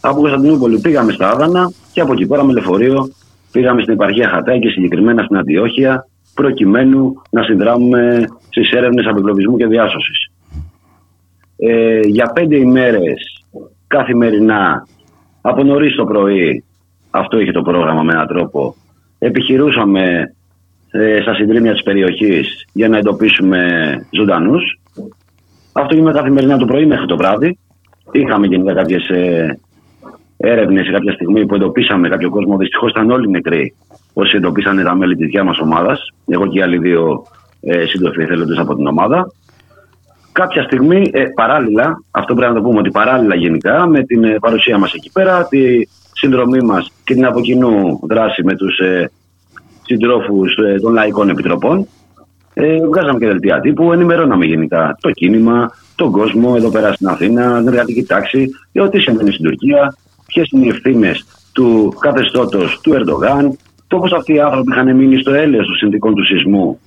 Από 0.00 0.20
Κωνσταντινούπολη 0.20 0.80
πήγαμε 0.80 1.12
στα 1.12 1.30
Άδανα 1.30 1.72
και 1.92 2.00
από 2.00 2.12
εκεί 2.12 2.26
πέρα 2.26 2.44
με 2.44 2.52
λεωφορείο 2.52 3.10
πήγαμε 3.52 3.82
στην 3.82 3.92
επαρχία 3.92 4.28
Χατάη 4.28 4.58
και 4.58 4.68
συγκεκριμένα 4.68 5.22
στην 5.22 5.36
Αντιόχεια 5.36 6.06
προκειμένου 6.34 7.22
να 7.30 7.42
συνδράμουμε 7.42 8.24
στις 8.48 8.70
έρευνες 8.70 9.06
απεγκλωβισμού 9.06 9.56
και 9.56 9.66
διάσωσης. 9.66 10.30
Ε, 11.56 12.00
για 12.00 12.26
πέντε 12.32 12.56
ημέρες 12.56 13.44
καθημερινά 13.86 14.86
από 15.42 15.62
νωρίς 15.62 15.94
το 15.94 16.04
πρωί 16.04 16.64
αυτό 17.10 17.40
είχε 17.40 17.52
το 17.52 17.62
πρόγραμμα 17.62 18.02
με 18.02 18.12
έναν 18.12 18.26
τρόπο 18.26 18.76
επιχειρούσαμε 19.22 20.34
ε, 20.90 21.20
στα 21.22 21.34
συντρίμια 21.34 21.72
της 21.72 21.82
περιοχής 21.82 22.66
για 22.72 22.88
να 22.88 22.98
εντοπίσουμε 22.98 23.60
ζωντανούς. 24.10 24.80
Αυτό 25.72 25.94
γίνεται 25.94 26.18
καθημερινά 26.18 26.56
το 26.56 26.64
πρωί 26.64 26.86
μέχρι 26.86 27.06
το 27.06 27.16
βράδυ. 27.16 27.58
Είχαμε 28.12 28.46
γενικά 28.46 28.74
κάποιες 28.74 29.08
ε, 29.08 29.58
έρευνες 30.36 30.86
σε 30.86 30.92
κάποια 30.92 31.12
στιγμή 31.12 31.46
που 31.46 31.54
εντοπίσαμε 31.54 32.08
κάποιο 32.08 32.30
κόσμο. 32.30 32.56
Δυστυχώς 32.56 32.90
ήταν 32.90 33.10
όλοι 33.10 33.30
νεκροί 33.30 33.74
όσοι 34.12 34.36
εντοπίσανε 34.36 34.82
τα 34.82 34.94
μέλη 34.94 35.16
της 35.16 35.26
δικιάς 35.26 35.44
μας 35.44 35.58
ομάδας. 35.58 36.12
Εγώ 36.26 36.46
και 36.46 36.58
οι 36.58 36.62
άλλοι 36.62 36.78
δύο 36.78 37.22
ε, 37.60 37.86
σύντροφοι 37.86 38.22
εθελοντές 38.22 38.58
από 38.58 38.74
την 38.74 38.86
ομάδα 38.86 39.32
κάποια 40.32 40.62
στιγμή, 40.62 41.10
ε, 41.12 41.24
παράλληλα, 41.34 42.02
αυτό 42.10 42.34
πρέπει 42.34 42.52
να 42.52 42.60
το 42.60 42.64
πούμε 42.68 42.78
ότι 42.78 42.90
παράλληλα 42.90 43.34
γενικά 43.34 43.86
με 43.86 44.02
την 44.02 44.24
ε, 44.24 44.38
παρουσία 44.40 44.78
μας 44.78 44.92
εκεί 44.92 45.10
πέρα, 45.12 45.46
τη 45.46 45.88
συνδρομή 46.12 46.60
μας 46.60 46.92
και 47.04 47.14
την 47.14 47.26
από 47.26 47.40
κοινού 47.40 48.00
δράση 48.02 48.44
με 48.44 48.56
τους 48.56 48.78
ε, 48.78 49.10
συντρόφους 49.82 50.56
ε, 50.56 50.80
των 50.80 50.92
λαϊκών 50.92 51.28
επιτροπών, 51.28 51.86
ε, 52.54 52.86
βγάζαμε 52.86 53.18
και 53.18 53.26
δελτία 53.26 53.60
τύπου, 53.60 53.92
ενημερώναμε 53.92 54.44
γενικά 54.44 54.96
το 55.00 55.10
κίνημα, 55.10 55.70
τον 55.96 56.10
κόσμο 56.10 56.54
εδώ 56.56 56.70
πέρα 56.70 56.92
στην 56.92 57.08
Αθήνα, 57.08 57.58
την 57.58 57.68
εργατική 57.68 58.02
τάξη, 58.02 58.48
για 58.72 58.82
ό,τι 58.82 59.00
συμβαίνει 59.00 59.32
στην 59.32 59.44
Τουρκία, 59.44 59.96
ποιες 60.26 60.48
είναι 60.50 60.64
οι 60.64 60.68
ευθύνες 60.68 61.24
του 61.52 61.94
καθεστώτος 62.00 62.80
του 62.82 62.92
Ερντογάν, 62.94 63.56
το 63.86 63.98
πώς 63.98 64.12
αυτοί 64.12 64.34
οι 64.34 64.40
άνθρωποι 64.40 64.72
είχαν 64.72 64.96
μείνει 64.96 65.20
στο 65.20 65.32
έλεος 65.32 65.66
των 65.66 65.74
συνδικών 65.74 66.14
του 66.14 66.24
σεισμού 66.24 66.80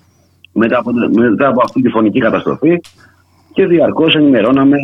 μετά 0.52 0.78
από, 0.78 0.92
μετά 1.14 1.48
από 1.48 1.62
αυτή 1.64 1.82
τη 1.82 1.90
φωνική 1.90 2.20
καταστροφή 2.20 2.82
και 3.56 3.66
διαρκώς 3.66 4.16
ενημερώναμε 4.16 4.78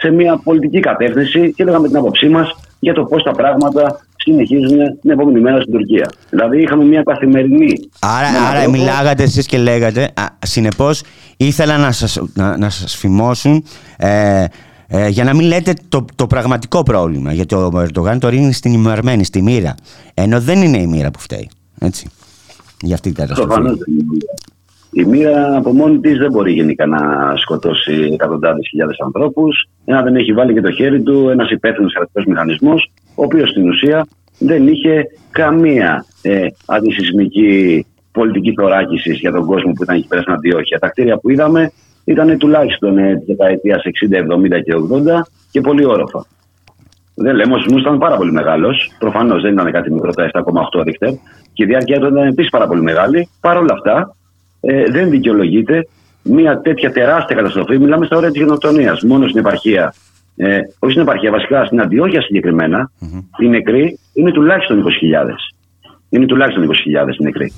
σε 0.00 0.10
μια 0.10 0.40
πολιτική 0.44 0.80
κατεύθυνση 0.80 1.52
και 1.52 1.64
λέγαμε 1.64 1.88
την 1.88 1.96
άποψή 1.96 2.28
μας 2.28 2.54
για 2.78 2.92
το 2.92 3.04
πώς 3.04 3.22
τα 3.22 3.30
πράγματα 3.30 4.00
συνεχίζουν 4.16 4.78
την 5.00 5.10
επόμενη 5.10 5.40
μέρα 5.40 5.60
στην 5.60 5.72
Τουρκία. 5.72 6.10
Δηλαδή 6.30 6.62
είχαμε 6.62 6.84
μια 6.84 7.02
καθημερινή. 7.02 7.72
Άρα, 8.00 8.30
με 8.30 8.36
έναν 8.36 8.50
άρα 8.50 8.62
τρόπο- 8.62 8.78
μιλάγατε 8.78 9.22
εσείς 9.22 9.46
και 9.46 9.58
λέγατε, 9.58 10.02
α, 10.14 10.26
συνεπώς 10.38 11.02
ήθελαν 11.36 11.80
να 11.80 11.92
σας, 11.92 12.20
να, 12.34 12.56
να 12.56 12.70
σας 12.70 12.96
φημώσουν 12.96 13.64
ε, 13.96 14.44
ε, 14.86 15.08
για 15.08 15.24
να 15.24 15.34
μην 15.34 15.46
λέτε 15.46 15.74
το, 15.88 16.04
το 16.14 16.26
πραγματικό 16.26 16.82
πρόβλημα. 16.82 17.32
Γιατί 17.32 17.54
ο 17.54 17.70
Ερντογάν 17.74 18.18
το 18.18 18.28
ρίχνει 18.28 18.52
στην 18.52 18.72
ημερμένη, 18.72 19.24
στη 19.24 19.42
μοίρα. 19.42 19.74
Ενώ 20.14 20.40
δεν 20.40 20.62
είναι 20.62 20.78
η 20.78 20.86
μοίρα 20.86 21.10
που 21.10 21.18
φταίει. 21.18 21.50
Έτσι. 21.80 22.08
Για 22.80 22.94
αυτή 22.94 23.12
την 23.12 23.26
καταστροφή. 23.26 23.60
Προφανώς 24.92 25.04
δεν 25.04 25.04
είναι. 25.04 25.04
Η 25.04 25.04
μοίρα 25.04 25.56
από 25.56 25.72
μόνη 25.72 26.00
της 26.00 26.18
δεν 26.18 26.30
μπορεί 26.30 26.52
γενικά 26.52 26.86
να 26.86 27.32
σκοτώσει 27.36 28.08
εκατοντάδες 28.12 28.68
χιλιάδες 28.68 28.96
ανθρώπους, 29.00 29.68
εάν 29.84 30.04
δεν 30.04 30.16
έχει 30.16 30.32
βάλει 30.32 30.52
και 30.52 30.60
το 30.60 30.70
χέρι 30.70 31.02
του 31.02 31.28
ένας 31.28 31.50
υπεύθυνος 31.50 31.92
κρατικό 31.92 32.30
μηχανισμός, 32.30 32.92
ο 33.14 33.22
οποίος 33.22 33.50
στην 33.50 33.68
ουσία 33.68 34.06
δεν 34.38 34.66
είχε 34.66 35.04
καμία 35.30 36.04
ε, 36.22 36.46
αντισυσμική 36.66 37.86
πολιτική 38.12 38.52
θωράκιση 38.52 39.12
για 39.12 39.32
τον 39.32 39.46
κόσμο 39.46 39.72
που 39.72 39.82
ήταν 39.82 39.96
εκεί 39.96 40.06
πέρα 40.06 40.22
στην 40.22 40.34
Αντιόχεια. 40.34 40.78
Τα 40.78 40.88
κτίρια 40.88 41.16
που 41.18 41.30
είδαμε 41.30 41.72
ήταν 42.04 42.38
τουλάχιστον 42.38 42.98
ε, 42.98 43.22
δεκαετίας 43.26 43.82
60, 44.10 44.16
70 44.16 44.62
και 44.64 44.72
80 45.14 45.20
και 45.50 45.60
πολύ 45.60 45.84
όροφα. 45.84 46.26
Δεν 47.14 47.34
λέμε, 47.34 47.54
ο 47.54 47.58
σεισμός 47.58 47.80
ήταν 47.80 47.98
πάρα 47.98 48.16
πολύ 48.16 48.32
μεγάλος. 48.32 48.90
Προφανώς 48.98 49.42
δεν 49.42 49.52
ήταν 49.52 49.72
κάτι 49.72 49.92
μικρό, 49.92 50.12
τα 50.12 50.30
7,8 50.32 50.82
ρίχτερ. 50.84 51.10
Και 51.52 51.62
η 51.62 51.66
διάρκεια 51.66 51.98
του 52.00 52.06
ήταν 52.06 52.26
επίσης 52.26 52.50
πάρα 52.50 52.66
πολύ 52.66 52.82
μεγάλη. 52.82 53.28
Παρ' 53.40 53.56
όλα 53.56 53.72
αυτά, 53.72 54.16
ε, 54.64 54.84
δεν 54.90 55.10
δικαιολογείται 55.10 55.86
μια 56.22 56.60
τέτοια 56.60 56.92
τεράστια 56.92 57.36
καταστροφή. 57.36 57.78
Μιλάμε 57.78 58.06
στα 58.06 58.16
όρια 58.16 58.30
της 58.30 58.40
γενοκτονίας. 58.40 59.02
Μόνο 59.02 59.26
στην 59.28 59.38
επαρχία, 59.38 59.94
ε, 60.36 60.58
όχι 60.78 60.92
στην 60.92 61.02
επαρχία, 61.02 61.30
βασικά 61.30 61.64
στην 61.64 61.80
Αντιόχεια 61.80 62.22
συγκεκριμένα, 62.22 62.90
οι 63.38 63.48
νεκροί 63.48 63.98
είναι 64.12 64.30
τουλάχιστον 64.30 64.78
20.000. 64.78 65.36
Είναι 66.08 66.26
τουλάχιστον 66.26 66.64
20.000 66.64 67.18
οι 67.18 67.22
νεκροί. 67.22 67.52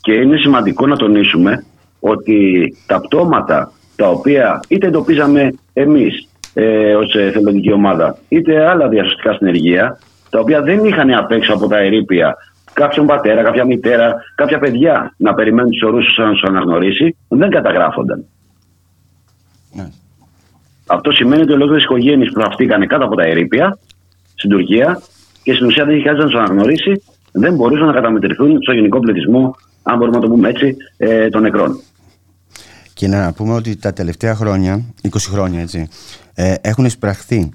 Και 0.00 0.12
είναι 0.12 0.36
σημαντικό 0.36 0.86
να 0.86 0.96
τονίσουμε 0.96 1.64
ότι 2.00 2.68
τα 2.86 3.00
πτώματα 3.00 3.72
τα 3.96 4.08
οποία 4.08 4.60
είτε 4.68 4.86
εντοπίζαμε 4.86 5.54
εμείς 5.72 6.28
ε, 6.54 6.94
ως 6.94 7.14
εθελοντική 7.14 7.72
ομάδα, 7.72 8.18
είτε 8.28 8.68
άλλα 8.68 8.88
διασωστικά 8.88 9.32
συνεργεία, 9.32 9.98
τα 10.30 10.38
οποία 10.38 10.62
δεν 10.62 10.84
είχαν 10.84 11.10
απ' 11.10 11.30
έξω 11.30 11.54
από 11.54 11.68
τα 11.68 11.78
ερήπια 11.78 12.36
κάποιον 12.82 13.06
πατέρα, 13.06 13.42
κάποια 13.42 13.64
μητέρα, 13.64 14.14
κάποια 14.34 14.58
παιδιά 14.58 15.14
να 15.16 15.34
περιμένουν 15.34 15.70
τους 15.70 15.82
ορούς 15.82 16.06
να 16.16 16.32
του 16.32 16.46
αναγνωρίσει, 16.48 17.16
δεν 17.28 17.50
καταγράφονταν. 17.50 18.24
Ναι. 19.72 19.88
Αυτό 20.86 21.12
σημαίνει 21.12 21.42
ότι 21.42 21.52
ολόκληρες 21.52 21.84
οικογένειες 21.84 22.30
προαυτήκαν 22.32 22.86
κάτω 22.86 23.04
από 23.04 23.16
τα 23.16 23.22
ερήπια 23.22 23.78
στην 24.34 24.50
Τουρκία 24.50 25.02
και 25.42 25.54
στην 25.54 25.66
ουσία 25.66 25.84
δεν 25.84 25.94
είχε 25.94 26.04
κανεί 26.04 26.18
να 26.18 26.24
τους 26.24 26.34
αναγνωρίσει, 26.34 27.02
δεν 27.32 27.54
μπορούσαν 27.54 27.86
να 27.86 27.92
καταμετρηθούν 27.92 28.62
στο 28.62 28.72
γενικό 28.72 28.98
πληθυσμό, 28.98 29.56
αν 29.82 29.98
μπορούμε 29.98 30.16
να 30.16 30.22
το 30.22 30.28
πούμε 30.28 30.48
έτσι, 30.48 30.76
ε, 30.96 31.28
των 31.28 31.42
νεκρών. 31.42 31.80
Και 32.94 33.08
να 33.08 33.32
πούμε 33.32 33.54
ότι 33.54 33.76
τα 33.76 33.92
τελευταία 33.92 34.34
χρόνια, 34.34 34.84
20 35.02 35.08
χρόνια 35.30 35.60
έτσι, 35.60 35.88
ε, 36.34 36.54
έχουν 36.60 36.84
εισπραχθεί 36.84 37.50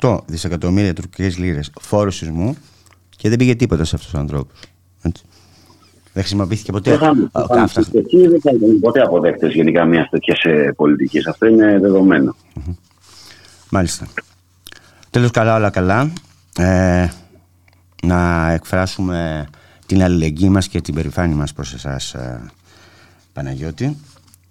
88 0.00 0.18
δισεκατομμύρια 0.26 0.92
τουρκικές 0.92 1.38
λίρες 1.38 1.70
φόρου 1.80 2.10
σεισμού 2.10 2.56
και 3.22 3.28
δεν 3.28 3.38
πήγε 3.38 3.54
τίποτα 3.54 3.84
σε 3.84 3.94
αυτούς 3.94 4.10
τους 4.10 4.20
ανθρώπους. 4.20 4.60
Έτσι. 5.02 5.22
Δεν 6.12 6.22
χρησιμοποιήθηκε 6.22 6.72
ποτέ. 6.72 6.90
Δεν 6.90 6.98
θα, 6.98 7.40
Α, 7.40 7.46
θα, 7.46 7.62
αυτά. 7.62 7.84
Εκεί 7.92 8.28
δεν 8.28 8.40
θα 8.40 8.50
ήταν 8.50 8.80
ποτέ 8.80 9.00
αποδέκτες 9.00 9.54
γενικά 9.54 9.84
μιας 9.84 10.08
τέτοιας 10.10 10.38
πολιτικής. 10.76 11.26
Αυτό 11.26 11.46
είναι 11.46 11.78
δεδομένο. 11.78 12.36
Μάλιστα. 13.70 14.06
Τέλος 15.10 15.30
καλά 15.30 15.56
όλα 15.56 15.70
καλά. 15.70 16.12
Ε, 16.58 17.08
να 18.02 18.50
εκφράσουμε 18.52 19.48
την 19.86 20.02
αλληλεγγύη 20.02 20.48
μας 20.52 20.68
και 20.68 20.80
την 20.80 20.94
περηφάνεια 20.94 21.36
μας 21.36 21.52
προς 21.52 21.74
εσάς 21.74 22.14
ε, 22.14 22.50
Παναγιώτη. 23.32 23.96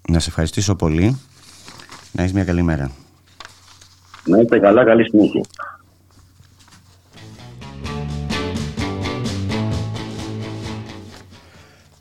Να 0.10 0.20
σε 0.20 0.30
ευχαριστήσω 0.30 0.76
πολύ. 0.76 1.20
Να 2.12 2.22
έχεις 2.22 2.34
μια 2.34 2.44
καλή 2.44 2.62
μέρα. 2.62 2.92
Να 4.26 4.40
είστε 4.40 4.60
καλά, 4.60 4.84
καλή 4.84 5.04
συνέχεια. 5.04 5.42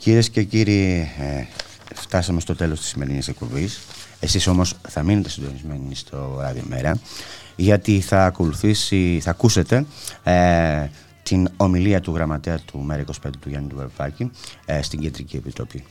Κυρίες 0.01 0.31
και 0.31 0.43
κύριοι, 0.43 1.11
ε, 1.19 1.45
φτάσαμε 1.95 2.41
στο 2.41 2.55
τέλος 2.55 2.81
της 2.81 2.89
σημερινής 2.89 3.29
εκπομπής. 3.29 3.81
Εσείς 4.21 4.47
όμως 4.47 4.75
θα 4.89 5.03
μείνετε 5.03 5.29
συντονισμένοι 5.29 5.95
στο 5.95 6.37
Ράδιο 6.41 6.63
Μέρα, 6.69 6.99
γιατί 7.57 8.01
θα 8.01 8.25
ακολουθήσει, 8.25 9.21
θα 9.23 9.31
ακούσετε 9.31 9.87
ε, 10.23 10.87
την 11.23 11.49
ομιλία 11.57 12.01
του 12.01 12.15
γραμματέα 12.15 12.59
του 12.59 12.87
ΜΕΡΑ25 12.91 13.31
του 13.41 13.49
Γιάννη 13.49 13.69
του 13.69 13.77
Βαρουφάκη 13.77 14.31
ε, 14.65 14.83
στην 14.83 15.01
Κεντρική 15.01 15.37
Επιτροπή. 15.37 15.85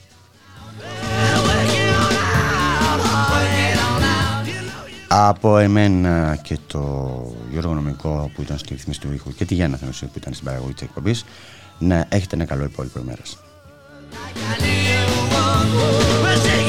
Από 5.07 5.57
εμένα 5.57 6.39
και 6.41 6.57
το 6.67 7.35
Γιώργο 7.51 7.73
Νομικό 7.73 8.31
που 8.35 8.41
ήταν 8.41 8.57
στη 8.57 8.73
ρυθμίση 8.73 8.99
του 8.99 9.13
ήχου 9.13 9.33
και 9.33 9.45
τη 9.45 9.53
Γιάννα 9.53 9.77
Θεμεσίου 9.77 10.07
που 10.07 10.17
ήταν 10.17 10.33
στην 10.33 10.45
παραγωγή 10.45 10.73
της 10.73 10.81
εκπομπής 10.81 11.25
να 11.79 12.05
έχετε 12.09 12.35
ένα 12.35 12.45
καλό 12.45 12.63
υπόλοιπο 12.63 12.99
ημέρας. 12.99 13.37
Galinha, 14.11 15.01
eu 15.01 15.37
amo, 15.37 16.21
mas 16.23 16.41
chega... 16.41 16.68